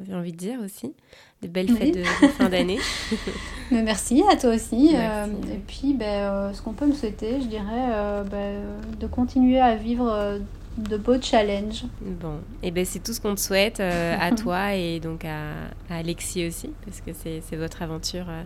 j'ai 0.06 0.14
envie 0.14 0.32
de 0.32 0.36
dire 0.36 0.60
aussi. 0.64 0.94
De 1.42 1.48
belles 1.48 1.68
fêtes 1.68 1.96
de, 1.96 2.04
fin 2.38 2.48
d'année. 2.48 2.78
Merci 3.70 4.22
à 4.30 4.36
toi 4.36 4.54
aussi. 4.54 4.94
et 4.94 5.58
puis, 5.66 5.94
ben, 5.94 6.52
ce 6.54 6.62
qu'on 6.62 6.72
peut 6.72 6.86
me 6.86 6.94
souhaiter, 6.94 7.40
je 7.40 7.46
dirais, 7.46 8.22
ben, 8.30 8.62
de 8.98 9.06
continuer 9.08 9.58
à 9.58 9.74
vivre 9.74 10.38
de 10.76 10.96
beaux 10.96 11.20
challenges. 11.20 11.84
Bon, 12.00 12.36
et 12.62 12.68
eh 12.68 12.70
ben 12.70 12.84
c'est 12.84 13.02
tout 13.02 13.12
ce 13.12 13.20
qu'on 13.20 13.34
te 13.34 13.40
souhaite 13.40 13.80
euh, 13.80 14.16
à 14.18 14.32
toi 14.36 14.74
et 14.74 15.00
donc 15.00 15.24
à, 15.24 15.94
Alexis 15.94 16.46
aussi, 16.46 16.70
parce 16.84 17.00
que 17.00 17.10
c'est 17.14 17.56
votre 17.56 17.82
aventure 17.82 18.26
euh, 18.28 18.42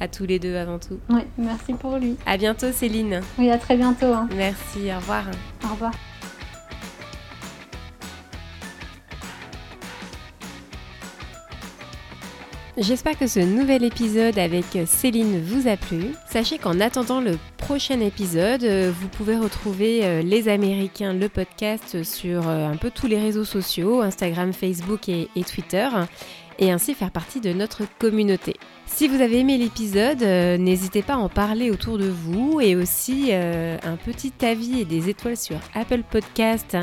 à 0.00 0.08
tous 0.08 0.24
les 0.24 0.38
deux 0.38 0.56
avant 0.56 0.78
tout. 0.78 0.98
Oui, 1.08 1.22
merci 1.38 1.74
pour 1.74 1.96
lui. 1.96 2.16
À 2.26 2.36
bientôt 2.36 2.72
Céline. 2.72 3.20
Oui, 3.38 3.50
à 3.50 3.58
très 3.58 3.76
bientôt. 3.76 4.12
Hein. 4.12 4.28
Merci, 4.36 4.92
au 4.92 4.96
revoir. 4.96 5.24
Au 5.64 5.68
revoir. 5.68 5.92
J'espère 12.78 13.18
que 13.18 13.26
ce 13.26 13.38
nouvel 13.38 13.84
épisode 13.84 14.38
avec 14.38 14.64
Céline 14.86 15.42
vous 15.42 15.68
a 15.68 15.76
plu. 15.76 16.12
Sachez 16.26 16.56
qu'en 16.56 16.80
attendant 16.80 17.20
le 17.20 17.36
prochain 17.58 18.00
épisode, 18.00 18.64
vous 18.64 19.08
pouvez 19.08 19.36
retrouver 19.36 20.06
euh, 20.06 20.22
Les 20.22 20.48
Américains, 20.48 21.12
le 21.12 21.28
podcast 21.28 22.02
sur 22.02 22.48
euh, 22.48 22.66
un 22.66 22.76
peu 22.76 22.90
tous 22.90 23.06
les 23.06 23.20
réseaux 23.20 23.44
sociaux, 23.44 24.00
Instagram, 24.00 24.54
Facebook 24.54 25.10
et, 25.10 25.28
Twitter, 25.44 25.86
et 26.58 26.72
ainsi 26.72 26.94
faire 26.94 27.10
partie 27.10 27.42
de 27.42 27.52
notre 27.52 27.82
communauté. 27.98 28.54
Si 28.94 29.08
vous 29.08 29.20
avez 29.20 29.38
aimé 29.38 29.58
l'épisode, 29.58 30.22
euh, 30.22 30.58
n'hésitez 30.58 31.02
pas 31.02 31.14
à 31.14 31.18
en 31.18 31.28
parler 31.28 31.70
autour 31.70 31.98
de 31.98 32.08
vous 32.08 32.60
et 32.60 32.76
aussi 32.76 33.32
un 33.32 33.96
petit 33.96 34.32
avis 34.42 34.80
et 34.80 34.84
des 34.84 35.08
étoiles 35.08 35.36
sur 35.36 35.56
Apple 35.74 36.02
Podcast 36.08 36.76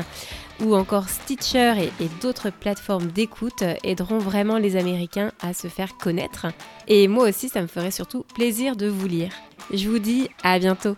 ou 0.60 0.74
encore 0.74 1.08
Stitcher 1.08 1.74
et, 2.00 2.08
d'autres 2.20 2.50
plateformes 2.50 3.06
d'écoute 3.06 3.64
aideront 3.84 4.18
vraiment 4.18 4.58
les 4.58 4.76
Américains 4.76 5.32
à 5.40 5.54
se 5.54 5.68
faire 5.68 5.96
connaître. 5.96 6.46
Et 6.88 7.08
moi 7.08 7.28
aussi, 7.28 7.48
ça 7.48 7.62
me 7.62 7.66
ferait 7.66 7.90
surtout 7.90 8.24
plaisir 8.34 8.76
de 8.76 8.86
vous 8.86 9.08
lire. 9.08 9.32
Je 9.72 9.88
vous 9.88 9.98
dis 9.98 10.28
à 10.42 10.58
bientôt. 10.58 10.96